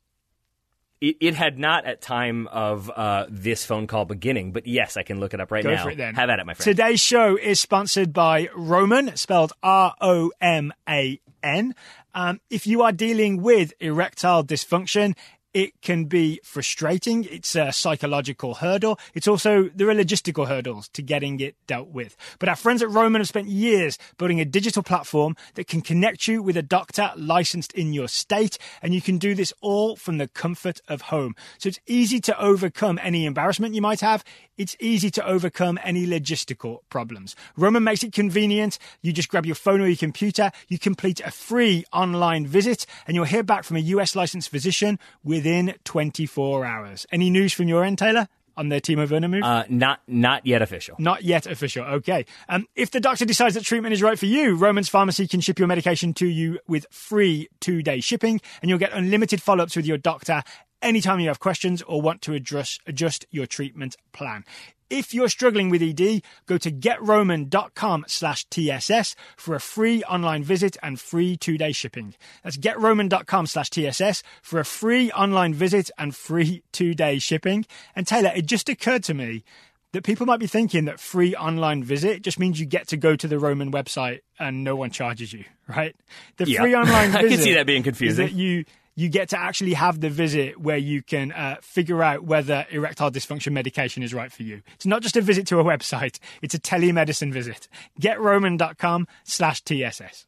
[1.02, 5.02] it, it had not at time of uh, this phone call beginning, but yes, I
[5.04, 5.84] can look it up right Go now.
[5.84, 6.14] for it then.
[6.14, 6.64] Have at it, my friend.
[6.78, 11.76] Today's show is sponsored by Roman, spelled R O M A N.
[12.14, 15.16] Um, if you are dealing with erectile dysfunction,
[15.54, 17.26] it can be frustrating.
[17.26, 18.98] It's a psychological hurdle.
[19.14, 22.16] It's also, there are logistical hurdles to getting it dealt with.
[22.40, 26.28] But our friends at Roman have spent years building a digital platform that can connect
[26.28, 28.58] you with a doctor licensed in your state.
[28.82, 31.36] And you can do this all from the comfort of home.
[31.58, 34.24] So it's easy to overcome any embarrassment you might have.
[34.58, 37.36] It's easy to overcome any logistical problems.
[37.58, 38.78] Roman makes it convenient.
[39.02, 40.52] You just grab your phone or your computer.
[40.68, 45.00] You complete a free online visit and you'll hear back from a US licensed physician
[45.24, 47.08] with within 24 hours.
[47.12, 48.28] Any news from your end, Taylor?
[48.58, 49.44] on their Timo Werner move?
[49.44, 50.98] Uh, not not yet official.
[51.00, 51.86] Not yet official.
[51.86, 52.26] Okay.
[52.50, 55.58] Um, if the doctor decides that treatment is right for you, Roman's Pharmacy can ship
[55.58, 59.78] your medication to you with free two day shipping, and you'll get unlimited follow ups
[59.78, 60.44] with your doctor
[60.82, 64.44] anytime you have questions or want to adjust, adjust your treatment plan.
[64.92, 70.76] If you're struggling with ED, go to getroman.com slash TSS for a free online visit
[70.84, 72.14] and free two-day shipping.
[72.44, 77.66] That's getroman.com slash TSS for a free online visit and free two-day shipping.
[77.96, 79.46] And Taylor, it just occurred to me
[79.94, 83.16] that people might be thinking that free online visit just means you get to go
[83.16, 85.96] to the Roman website and no one charges you, right?
[86.36, 86.62] The yeah.
[86.62, 88.26] free online visit I can see that being confusing.
[88.26, 88.66] that you
[89.02, 93.10] you get to actually have the visit where you can uh, figure out whether erectile
[93.10, 94.62] dysfunction medication is right for you.
[94.76, 97.68] It's not just a visit to a website, it's a telemedicine visit.
[98.00, 100.28] GetRoman.com slash TSS.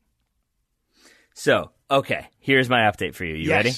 [1.36, 3.36] So, okay, here's my update for you.
[3.36, 3.56] You yes.
[3.56, 3.74] ready?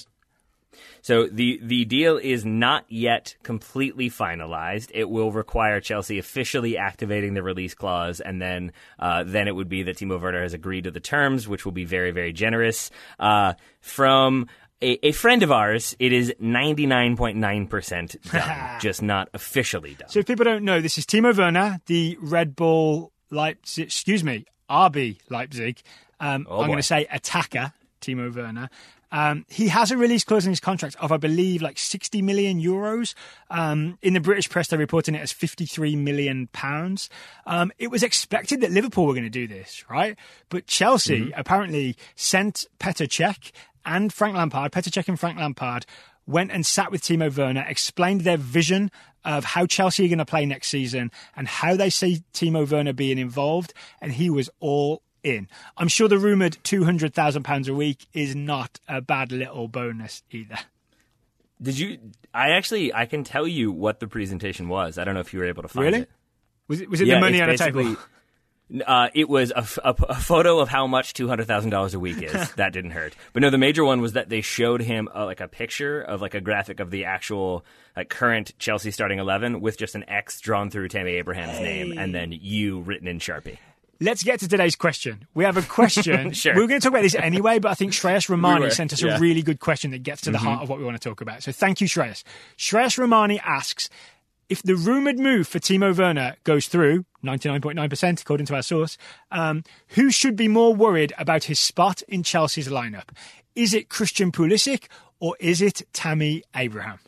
[1.01, 4.89] So the the deal is not yet completely finalized.
[4.91, 9.69] It will require Chelsea officially activating the release clause, and then uh, then it would
[9.69, 12.89] be that Timo Werner has agreed to the terms, which will be very very generous.
[13.19, 14.47] Uh, from
[14.81, 20.10] a, a, friend of ours, it is 99.9% done, just not officially done.
[20.10, 24.45] So if people don't know, this is Timo Werner, the Red Bull Leipzig, excuse me,
[24.69, 25.81] RB Leipzig.
[26.19, 28.69] Um, oh I'm going to say attacker, Timo Werner.
[29.11, 32.61] Um, he has a release clause in his contract of, I believe, like 60 million
[32.61, 33.14] euros.
[33.49, 37.10] Um, in the British press, they're reporting it as 53 million pounds.
[37.45, 40.18] Um, it was expected that Liverpool were going to do this, right?
[40.49, 41.39] But Chelsea mm-hmm.
[41.39, 43.52] apparently sent Petr Cech
[43.86, 45.86] and Frank Lampard, Petr Cech and Frank Lampard,
[46.28, 48.91] went and sat with Timo Werner, explained their vision
[49.24, 52.94] of how Chelsea are going to play next season and how they see Timo Werner
[52.94, 55.48] being involved, and he was all in.
[55.78, 60.60] I'm sure the rumoured £200,000 a week is not a bad little bonus either.
[61.62, 61.99] Did you?
[62.34, 64.98] I actually, I can tell you what the presentation was.
[64.98, 65.99] I don't know if you were able to find really?
[66.02, 66.10] it.
[66.68, 67.95] Was it, was it yeah, the money on a table?
[68.86, 72.00] Uh, it was a, a, a, photo of how much two hundred thousand dollars a
[72.00, 72.52] week is.
[72.56, 73.16] that didn't hurt.
[73.32, 76.20] But no, the major one was that they showed him uh, like a picture of
[76.20, 77.64] like a graphic of the actual
[77.96, 81.64] like current Chelsea starting eleven with just an X drawn through Tammy Abraham's hey.
[81.64, 83.60] name and then you written in Sharpie.
[84.02, 85.26] Let's get to today's question.
[85.34, 86.32] We have a question.
[86.34, 86.54] sure.
[86.54, 88.92] We are going to talk about this anyway, but I think Shreyas Romani we sent
[88.92, 89.16] us yeah.
[89.16, 90.48] a really good question that gets to the mm-hmm.
[90.48, 91.44] heart of what we want to talk about.
[91.44, 92.24] So thank you, Shreyas.
[92.58, 93.90] Shreyas Romani asks
[94.49, 98.97] if the rumoured move for Timo Werner goes through, 99.9% according to our source,
[99.31, 103.09] um, who should be more worried about his spot in Chelsea's lineup?
[103.55, 104.85] Is it Christian Pulisic
[105.19, 106.99] or is it Tammy Abraham?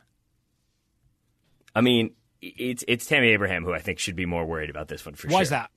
[1.76, 5.06] I mean, it's it's Tammy Abraham who I think should be more worried about this
[5.06, 5.38] one for Why sure.
[5.38, 5.70] Why is that?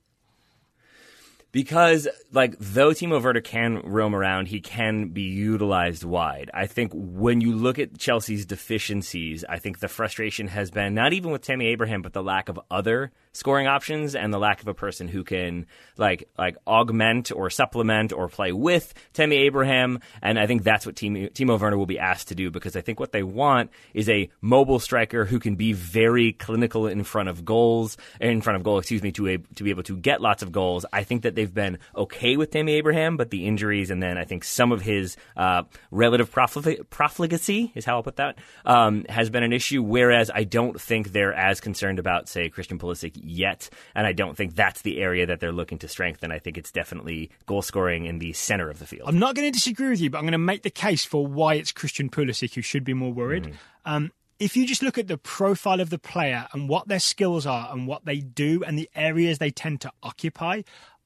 [1.51, 6.49] Because like though Timo Werner can roam around, he can be utilized wide.
[6.53, 11.13] I think when you look at Chelsea's deficiencies, I think the frustration has been not
[11.13, 14.67] even with Tammy Abraham, but the lack of other scoring options and the lack of
[14.67, 15.65] a person who can
[15.97, 19.99] like like augment or supplement or play with Tammy Abraham.
[20.21, 22.81] And I think that's what Timo, Timo Werner will be asked to do because I
[22.81, 27.29] think what they want is a mobile striker who can be very clinical in front
[27.29, 30.21] of goals, in front of goal, excuse me, to a, to be able to get
[30.21, 30.85] lots of goals.
[30.91, 34.25] I think that they've been okay with Tammy Abraham, but the injuries and then I
[34.25, 39.43] think some of his uh, relative profligacy is how I'll put that um, has been
[39.43, 39.81] an issue.
[39.81, 44.35] Whereas I don't think they're as concerned about, say, Christian Pulisic yet, and I don't
[44.35, 46.31] think that's the area that they're looking to strengthen.
[46.31, 49.07] I think it's definitely goal scoring in the center of the field.
[49.07, 51.25] I'm not going to disagree with you, but I'm going to make the case for
[51.25, 53.45] why it's Christian Pulisic who should be more worried.
[53.45, 53.53] Mm.
[53.85, 57.45] Um, if you just look at the profile of the player and what their skills
[57.45, 60.63] are and what they do and the areas they tend to occupy,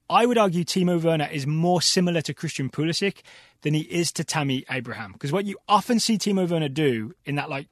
[0.10, 3.24] I would argue Timo Werner is more similar to Christian Pulisic
[3.62, 5.14] than he is to Tammy Abraham.
[5.14, 7.68] Because what you often see Timo Werner do in that like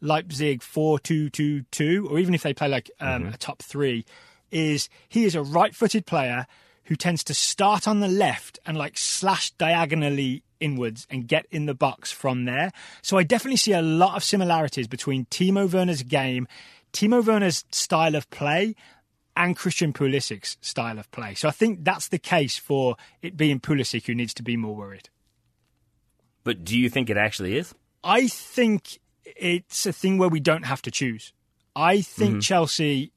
[0.00, 3.34] Leipzig 4 2 2 2, or even if they play like um, mm-hmm.
[3.34, 4.04] a top three,
[4.50, 6.46] is he is a right footed player
[6.84, 11.66] who tends to start on the left and like slash diagonally inwards and get in
[11.66, 12.72] the box from there.
[13.02, 16.48] So I definitely see a lot of similarities between Timo Werner's game,
[16.92, 18.74] Timo Werner's style of play,
[19.36, 21.34] and Christian Pulisic's style of play.
[21.34, 24.74] So I think that's the case for it being Pulisic who needs to be more
[24.74, 25.08] worried.
[26.44, 27.74] But do you think it actually is?
[28.04, 31.32] I think it's a thing where we don't have to choose.
[31.74, 32.40] I think Mm-hmm.
[32.40, 33.12] Chelsea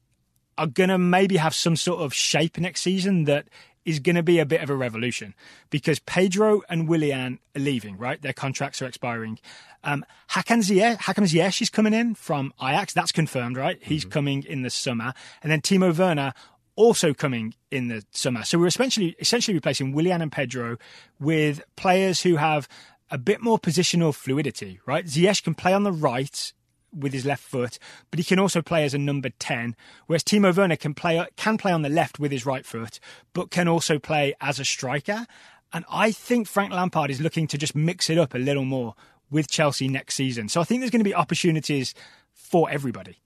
[0.57, 3.48] are going to maybe have some sort of shape next season that
[3.84, 5.36] is going to be a bit of a revolution
[5.69, 8.22] because Pedro and Willian are leaving, right?
[8.22, 9.38] Their contracts are expiring.
[9.84, 12.94] Um, Hakim Ziyech, Hakim Ziyech is coming in from Ajax.
[12.94, 13.77] That's confirmed, right?
[13.82, 15.14] He's coming in the summer.
[15.44, 16.34] And then Timo Werner
[16.76, 18.44] also coming in the summer.
[18.44, 20.77] So we're essentially, essentially replacing Willian and Pedro
[21.19, 22.68] with players who have
[23.11, 25.06] a bit more positional fluidity, right?
[25.06, 26.53] Ziyech can play on the right
[26.94, 27.77] with his left foot,
[28.10, 29.76] but he can also play as a number 10,
[30.07, 32.99] whereas Timo Werner can play can play on the left with his right foot,
[33.34, 35.27] but can also play as a striker.
[35.73, 38.95] And I think Frank Lampard is looking to just mix it up a little more
[39.30, 40.48] with Chelsea next season.
[40.48, 41.94] So I think there's going to be opportunities
[42.34, 43.18] for everybody.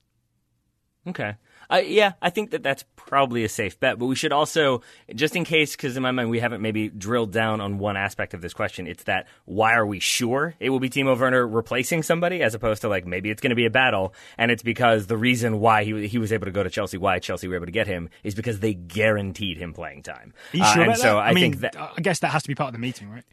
[1.08, 1.36] Okay.
[1.72, 4.82] Uh, yeah, I think that that's probably a safe bet, but we should also,
[5.14, 8.34] just in case, because in my mind we haven't maybe drilled down on one aspect
[8.34, 12.02] of this question, it's that why are we sure it will be Timo Werner replacing
[12.02, 15.06] somebody as opposed to like maybe it's going to be a battle, and it's because
[15.08, 17.68] the reason why he he was able to go to Chelsea, why Chelsea were able
[17.68, 20.34] to get him, is because they guaranteed him playing time.
[20.54, 21.20] Are you Uh, sure and about so that?
[21.20, 23.24] I, mean, think that I guess that has to be part of the meeting, right?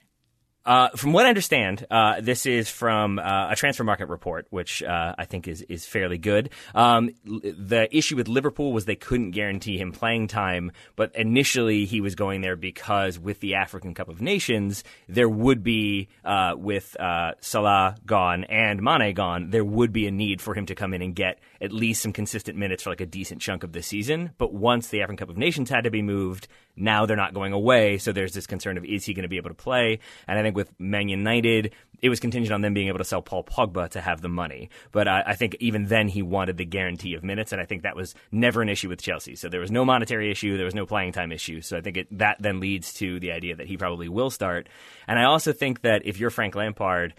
[0.67, 4.83] Uh, from what I understand, uh, this is from uh, a transfer market report, which
[4.83, 6.51] uh, I think is is fairly good.
[6.75, 11.85] Um, l- the issue with Liverpool was they couldn't guarantee him playing time, but initially
[11.85, 16.55] he was going there because with the African Cup of Nations, there would be uh,
[16.57, 20.75] with uh, Salah gone and Mane gone, there would be a need for him to
[20.75, 23.73] come in and get at least some consistent minutes for like a decent chunk of
[23.73, 24.33] the season.
[24.39, 27.53] But once the African Cup of Nations had to be moved, now they're not going
[27.53, 29.99] away, so there's this concern of is he going to be able to play?
[30.29, 31.73] And I think with Man United,
[32.03, 34.69] it was contingent on them being able to sell Paul Pogba to have the money.
[34.93, 37.83] But I, I think even then he wanted the guarantee of minutes, and I think
[37.83, 39.35] that was never an issue with Chelsea.
[39.37, 41.61] So there was no monetary issue, there was no playing time issue.
[41.63, 44.69] So I think it, that then leads to the idea that he probably will start.
[45.09, 47.15] And I also think that if you're Frank Lampard,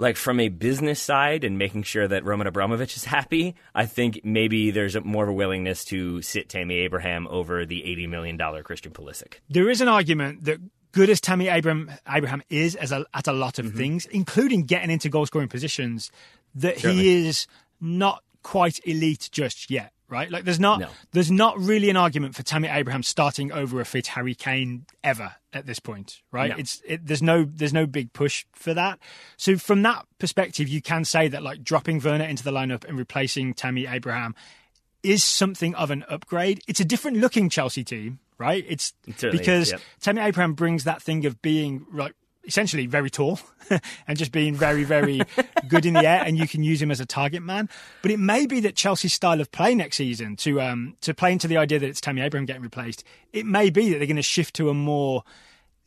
[0.00, 4.20] like from a business side and making sure that Roman Abramovich is happy, I think
[4.24, 8.62] maybe there's a, more of a willingness to sit Tammy Abraham over the $80 million
[8.64, 9.34] Christian Pulisic.
[9.48, 10.58] There is an argument that
[10.92, 13.66] good as Tammy Abraham, Abraham is as a, at a lot Mm-hmm.
[13.68, 16.10] of things, including getting into goal scoring positions,
[16.54, 17.46] that he is
[17.80, 19.92] not quite elite just yet.
[20.10, 20.88] Right, like there's not No.
[21.12, 25.36] there's not really an argument for Tammy Abraham starting over a fit Harry Kane ever
[25.52, 26.50] at this point, right?
[26.50, 26.56] No.
[26.56, 28.98] It's it, there's no there's no big push for that.
[29.36, 32.98] So from that perspective, you can say that like dropping Werner into the lineup and
[32.98, 34.34] replacing Tammy Abraham
[35.02, 36.60] is something of an upgrade.
[36.66, 38.64] It's a different looking Chelsea team, right?
[38.68, 39.80] It's is, because yep.
[40.00, 43.38] Tammy Abraham brings that thing of being like essentially very tall
[44.08, 45.20] and just being very, very
[45.68, 47.68] good in the air, and you can use him as a target man.
[48.02, 51.32] But it may be that Chelsea's style of play next season to um to play
[51.32, 53.04] into the idea that it's Tammy Abraham getting replaced.
[53.32, 55.24] It may be that they're going to shift to a more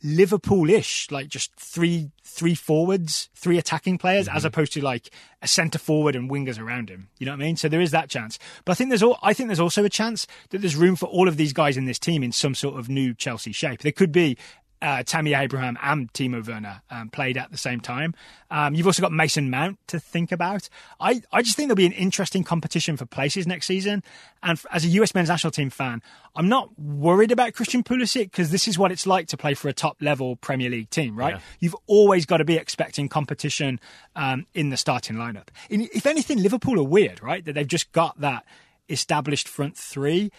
[0.02, 5.08] Liverpool-ish, like just three three forwards, three attacking players, as opposed to like
[5.40, 7.08] a centre forward and wingers around him.
[7.18, 7.56] You know what I mean?
[7.56, 8.38] So there is that chance.
[8.64, 11.06] But I think there's all, I think there's also a chance that there's room for
[11.06, 13.80] all of these guys in this team in some sort of new Chelsea shape.
[13.80, 14.36] There could be
[14.84, 18.14] uh, Tammy Abraham and Timo Werner um, played at the same time.
[18.50, 20.68] Um, you've also got Mason Mount to think about.
[21.00, 24.02] I, I just think there'll be an interesting competition for places next season.
[24.42, 26.02] And f- as a US men's national team fan,
[26.36, 29.68] I'm not worried about Christian Pulisic because this is what it's like to play for
[29.68, 31.36] a top level Premier League team, right?
[31.36, 31.40] Yeah.
[31.60, 33.80] You've always got to be expecting competition
[34.14, 35.48] um, in the starting lineup.
[35.70, 37.42] In, if anything, Liverpool are weird, right?
[37.42, 38.44] That they've just got that
[38.88, 40.30] established front three.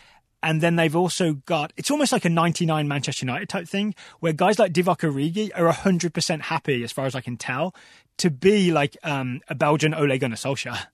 [0.45, 4.31] And then they've also got, it's almost like a 99 Manchester United type thing where
[4.31, 7.73] guys like Divock Origi are 100% happy, as far as I can tell,
[8.17, 10.85] to be like um, a Belgian Ole Gunnar Solskjaer.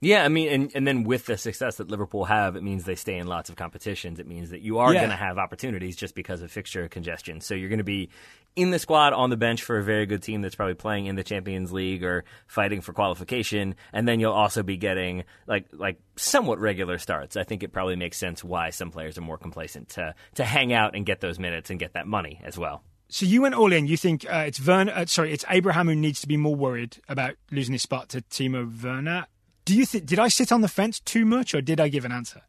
[0.00, 2.94] Yeah, I mean, and, and then with the success that Liverpool have, it means they
[2.94, 4.20] stay in lots of competitions.
[4.20, 5.00] It means that you are Yeah.
[5.00, 7.40] going to have opportunities just because of fixture congestion.
[7.40, 8.10] So you're going to be
[8.56, 11.16] in the squad on the bench for a very good team that's probably playing in
[11.16, 15.98] the Champions League or fighting for qualification, and then you'll also be getting like like
[16.16, 17.36] somewhat regular starts.
[17.36, 20.72] I think it probably makes sense why some players are more complacent to to hang
[20.72, 22.82] out and get those minutes and get that money as well.
[23.08, 23.86] So you went all in.
[23.88, 26.98] You think uh, it's Werner, uh, sorry, it's Abraham who needs to be more worried
[27.08, 29.26] about losing his spot to Timo Werner.
[29.70, 32.04] Do you think, did I sit on the fence too much or did I give
[32.04, 32.42] an answer?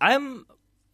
[0.00, 0.46] I'm.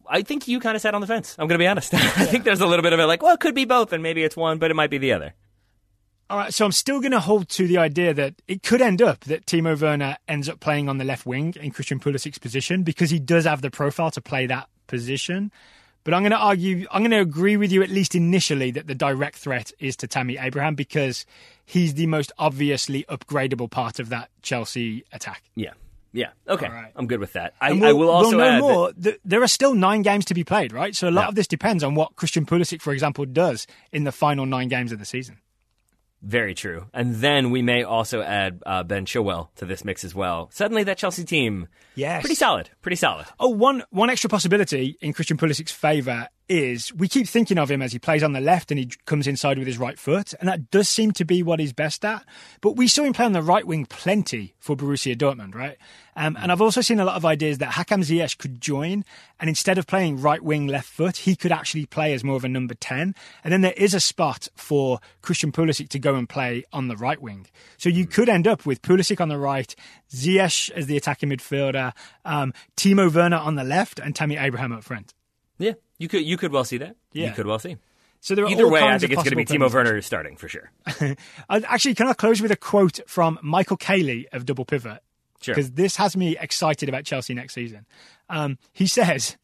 [0.05, 1.37] I think you kind of sat on the fence.
[1.39, 1.93] I'm going to be honest.
[1.93, 4.03] I think there's a little bit of it, like, well, it could be both, and
[4.03, 5.35] maybe it's one, but it might be the other.
[6.29, 9.01] All right, so I'm still going to hold to the idea that it could end
[9.01, 12.83] up that Timo Werner ends up playing on the left wing in Christian Pulisic's position
[12.83, 15.49] because he does have the profile to play that position.
[16.09, 18.87] But I'm going to argue, I'm going to agree with you at least initially that
[18.87, 21.23] the direct threat is to Tammy Abraham because
[21.67, 25.43] he's the most obviously upgradable part of that Chelsea attack.
[25.53, 25.73] Yeah.
[26.11, 26.29] Yeah.
[26.47, 26.67] Okay.
[26.67, 26.91] Right.
[26.95, 27.53] I'm good with that.
[27.61, 28.93] I, And I will also we'll know add that- more.
[28.93, 30.95] Th- there are still nine games to be played, right?
[30.95, 31.27] So a lot Yeah.
[31.27, 34.91] of this depends on what Christian Pulisic, for example, does in the final nine games
[34.91, 35.37] of the season.
[36.21, 36.85] Very true.
[36.93, 40.49] And then we may also add uh, Ben Chilwell to this mix as well.
[40.51, 42.21] Suddenly, that Chelsea team, Yes.
[42.21, 42.69] pretty solid.
[42.81, 43.25] Pretty solid.
[43.39, 47.81] Oh, one one extra possibility in Christian Pulisic's favour is we keep thinking of him
[47.81, 50.49] as he plays on the left and he comes inside with his right foot, and
[50.49, 52.25] that does seem to be what he's best at.
[52.59, 55.77] But we saw him play on the right wing plenty for Borussia Dortmund, right?
[56.15, 59.05] Um, and I've also seen a lot of ideas that Hakim Ziyech could join,
[59.39, 62.43] and instead of playing right wing left foot, he could actually play as more of
[62.43, 63.15] a number ten.
[63.43, 66.97] And then there is a spot for Christian Pulisic to go and play on the
[66.97, 67.47] right wing.
[67.77, 69.73] So you could end up with Pulisic on the right,
[70.11, 71.93] Ziyech as the attacking midfielder,
[72.25, 75.13] um, Timo Werner on the left, and Tammy Abraham up front.
[75.57, 76.95] Yeah, you could you could well see that.
[77.13, 77.27] Yeah.
[77.27, 77.77] You could well see.
[78.21, 80.49] So there are Either way, I think it's going to be Timo Werner starting for
[80.49, 80.71] sure.
[81.49, 85.01] Actually, can I close with a quote from Michael Caley of Double Pivot?
[85.41, 85.55] Sure.
[85.55, 87.85] Because this has me excited about Chelsea next season.
[88.29, 89.37] Um, he says,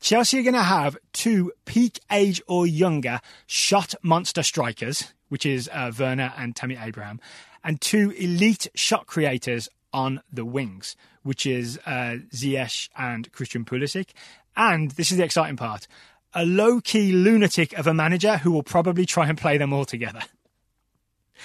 [0.00, 5.68] Chelsea are going to have two peak age or younger shot monster strikers, which is
[5.70, 7.20] uh, Werner and Tammy Abraham,
[7.62, 14.10] and two elite shot creators on the wings, which is uh, Ziyech and Christian Pulisic.
[14.58, 15.86] And this is the exciting part
[16.34, 19.86] a low key lunatic of a manager who will probably try and play them all
[19.86, 20.20] together.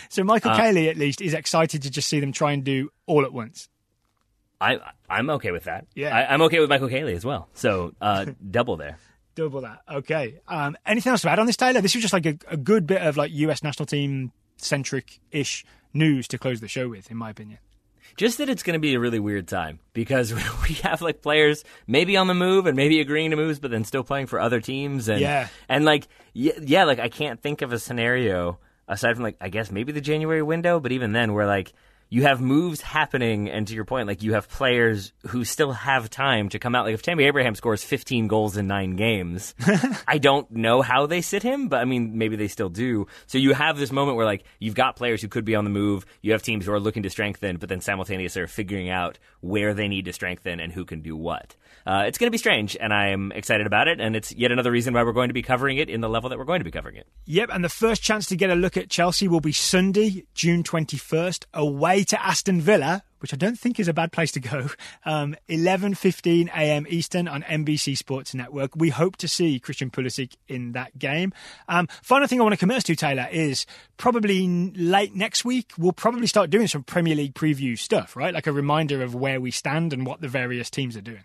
[0.09, 2.89] So Michael Uh, Caley, at least, is excited to just see them try and do
[3.05, 3.69] all at once.
[4.59, 4.79] I
[5.09, 5.85] I'm okay with that.
[5.93, 6.15] Yeah.
[6.15, 7.47] I, I'm okay with Michael Caley as well.
[7.53, 8.97] So uh, double there.
[9.35, 9.81] Double that.
[9.89, 10.39] Okay.
[10.47, 11.81] Um, anything else to add on this, Taylor?
[11.81, 15.65] This was just like a, a good bit of like US national team centric ish
[15.93, 17.59] news to close the show with, in my opinion.
[18.15, 20.33] Just that it's going to be a really weird time because
[20.67, 23.83] we have like players maybe on the move and maybe agreeing to moves, but then
[23.83, 25.09] still playing for other teams.
[25.09, 25.47] And Yeah.
[25.67, 29.49] and like yeah, yeah, like I can't think of a scenario aside from like I
[29.49, 31.73] guess maybe the January window, but even then, where like
[32.13, 36.11] you have moves happening, and to your point, like you have players who still have
[36.11, 36.85] time to come out.
[36.85, 39.55] Like if Tammy Abraham scores 15 goals in nine games,
[40.07, 43.07] I don't know how they sit him, but I mean maybe they still do.
[43.25, 45.71] So you have this moment where like you've got players who could be on the
[45.71, 49.17] move, you have teams who are looking to strengthen, but then simultaneously are figuring out
[49.41, 51.55] where they need to strengthen and who can do what.
[51.85, 54.71] Uh, it's going to be strange, and I'm excited about it, and it's yet another
[54.71, 56.65] reason why we're going to be covering it in the level that we're going to
[56.65, 57.07] be covering it.
[57.25, 60.63] Yep, and the first chance to get a look at Chelsea will be Sunday, June
[60.63, 64.69] 21st, away to Aston Villa, which I don't think is a bad place to go.
[65.05, 66.85] Um, 11:15 a.m.
[66.89, 68.75] Eastern on NBC Sports Network.
[68.75, 71.33] We hope to see Christian Pulisic in that game.
[71.67, 73.65] Um, final thing I want to commence to Taylor is
[73.97, 78.33] probably late next week we'll probably start doing some Premier League preview stuff, right?
[78.33, 81.23] Like a reminder of where we stand and what the various teams are doing.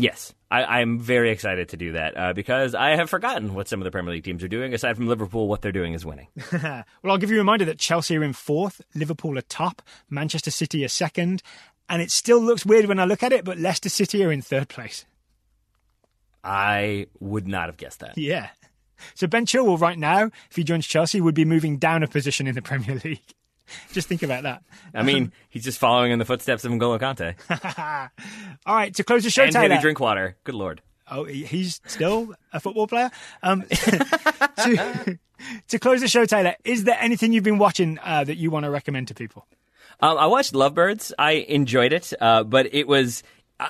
[0.00, 3.80] Yes, I, I'm very excited to do that uh, because I have forgotten what some
[3.80, 4.72] of the Premier League teams are doing.
[4.72, 6.28] Aside from Liverpool, what they're doing is winning.
[6.52, 10.50] well, I'll give you a reminder that Chelsea are in fourth, Liverpool are top, Manchester
[10.50, 11.42] City are second,
[11.88, 14.42] and it still looks weird when I look at it, but Leicester City are in
[14.42, 15.04] third place.
[16.42, 18.16] I would not have guessed that.
[18.16, 18.48] Yeah.
[19.14, 22.46] So Ben Chilwell right now, if he joins Chelsea, would be moving down a position
[22.46, 23.34] in the Premier League.
[23.92, 24.62] Just think about that.
[24.94, 28.10] I mean, he's just following in the footsteps of N'Golo Kante.
[28.66, 29.68] All right, to close the show, and Taylor.
[29.68, 30.36] maybe drink water.
[30.44, 30.82] Good lord.
[31.10, 33.10] Oh, he's still a football player.
[33.42, 35.18] Um, to,
[35.68, 38.64] to close the show, Taylor, is there anything you've been watching uh, that you want
[38.64, 39.46] to recommend to people?
[40.00, 41.12] Um, I watched Lovebirds.
[41.18, 43.22] I enjoyed it, uh, but it was.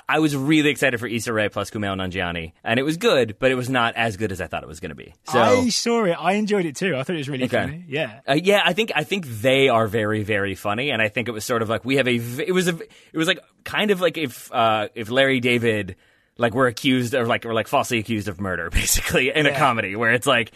[0.07, 3.51] I- was really excited for Issa Rae plus Kumail Nanjiani, and it was good, but
[3.51, 5.13] it was not as good as I thought it was going to be.
[5.29, 6.11] So, I saw it.
[6.19, 6.95] I enjoyed it too.
[6.95, 7.57] I thought it was really Okay.
[7.57, 7.85] funny.
[7.87, 8.19] Yeah.
[8.27, 11.31] Uh, yeah, I think I think they are very very funny, and I think it
[11.31, 12.15] was sort of like we have a.
[12.15, 12.77] It was a.
[12.79, 15.95] It was like kind of like if uh, if Larry David
[16.37, 19.95] like were accused of like or like falsely accused of murder, basically in a comedy
[19.95, 20.51] where it's like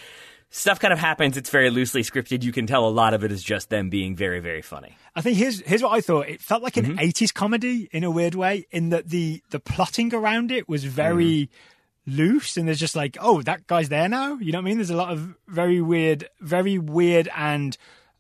[0.56, 1.36] stuff kind of happens.
[1.38, 2.44] It's very loosely scripted.
[2.44, 4.98] You can tell a lot of it is just them being very very funny.
[5.16, 6.28] I think here's here's what I thought.
[6.30, 7.00] It felt like an Mm-hmm.
[7.00, 11.50] 80s comedy in a weird way, in that the the plotting around it was very
[12.08, 12.18] Mm.
[12.18, 14.36] loose, and there's just like, oh, that guy's there now.
[14.36, 14.78] You know what I mean?
[14.78, 17.76] There's a lot of very weird, very weird, and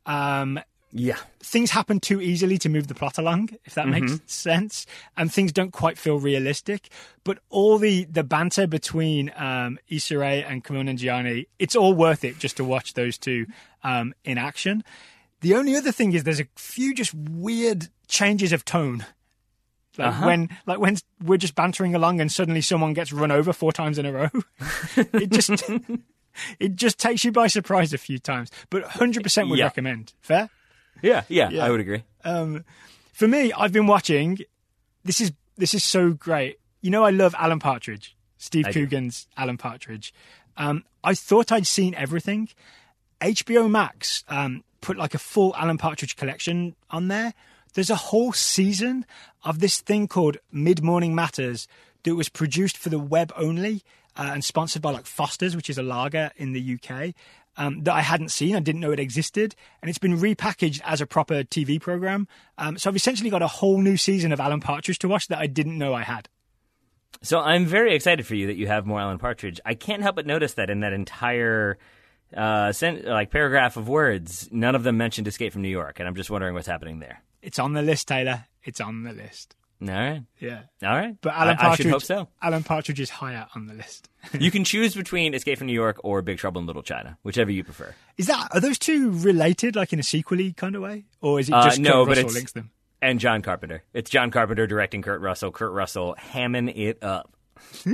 [0.05, 0.59] um,
[0.97, 1.17] Yeah.
[1.41, 4.25] things happen too easily to move the plot along, if that makes Mm-hmm.
[4.27, 4.85] sense.
[5.17, 6.87] And things don't quite feel realistic.
[7.25, 12.23] But all the, the banter between um, Issa Rae and Kumail Nanjiani, it's all worth
[12.23, 13.45] it just to watch those two
[13.83, 14.83] um, in action.
[15.41, 19.05] The only other thing is there's a few just weird changes of tone.
[19.97, 20.25] Like Uh-huh.
[20.27, 23.97] when like when we're just bantering along and suddenly someone gets run over four times
[23.97, 24.29] in a row.
[24.97, 25.51] it just
[26.59, 28.49] it just takes you by surprise a few times.
[28.69, 29.65] But 100% would Yeah.
[29.65, 30.13] recommend.
[30.21, 30.49] Fair?
[31.01, 31.65] Yeah, yeah, Yeah.
[31.65, 32.03] I would agree.
[32.23, 32.65] Um,
[33.13, 34.39] for me, I've been watching.
[35.03, 36.59] This is this is so great.
[36.81, 38.85] You know, I love Alan Partridge, Steve I do.
[38.85, 40.13] Coogan's Alan Partridge.
[40.57, 42.49] Um, I thought I'd seen everything.
[43.21, 47.33] HBO Max um, put like a full Alan Partridge collection on there.
[47.73, 49.05] There's a whole season
[49.43, 51.67] of this thing called Mid Morning Matters
[52.03, 53.83] that was produced for the web only
[54.15, 57.13] uh, and sponsored by like Foster's, which is a lager in the UK.
[57.57, 58.55] Um, that I hadn't seen.
[58.55, 62.27] I didn't know it existed, and it's been repackaged as a proper TV program.
[62.57, 65.39] Um, so I've essentially got a whole new season of Alan Partridge to watch that
[65.39, 66.29] I didn't know I had.
[67.21, 69.59] So I'm very excited for you that you have more Alan Partridge.
[69.65, 71.77] I can't help but notice that in that entire
[72.35, 76.07] uh, sent, like paragraph of words, none of them mentioned Escape from New York, and
[76.07, 77.23] I'm just wondering what's happening there.
[77.41, 78.45] It's on the list, Taylor.
[78.63, 79.55] It's on the list.
[79.81, 80.61] All right, Yeah.
[80.83, 81.15] all right.
[81.21, 82.27] But Alan I, I Partridge, should hope so.
[82.41, 84.09] Alan Partridge is higher on the list.
[84.39, 87.51] you can choose between Escape from New York or Big Trouble in Little China, whichever
[87.51, 87.93] you prefer.
[88.17, 91.49] Is that are those two related, like in a sequely kind of way, or is
[91.49, 92.71] it Uh, just no, Kurt but Russell links them?
[93.01, 93.83] And John Carpenter.
[93.93, 95.51] It's John Carpenter directing Kurt Russell.
[95.51, 97.31] Kurt Russell hamming it up.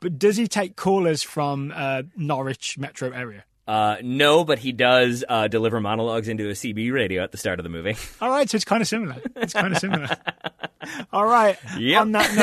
[0.00, 3.44] But does he take callers from uh, Norwich metro area?
[3.66, 7.58] Uh, no, but he does uh, deliver monologues into a CB radio at the start
[7.58, 7.96] of the movie.
[8.20, 9.16] All right, so it's kind of similar.
[9.36, 10.08] It's kind of similar.
[11.12, 11.56] All right.
[11.78, 12.00] Yep.
[12.00, 12.34] On that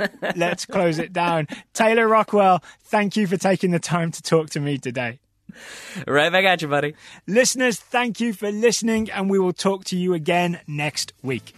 [0.00, 1.46] note, let's close it down.
[1.74, 5.20] Taylor Rockwell, thank you for taking the time to talk to me today.
[6.08, 6.94] right back at you, buddy.
[7.28, 11.54] Listeners, thank you for listening, and we will talk to you again next week.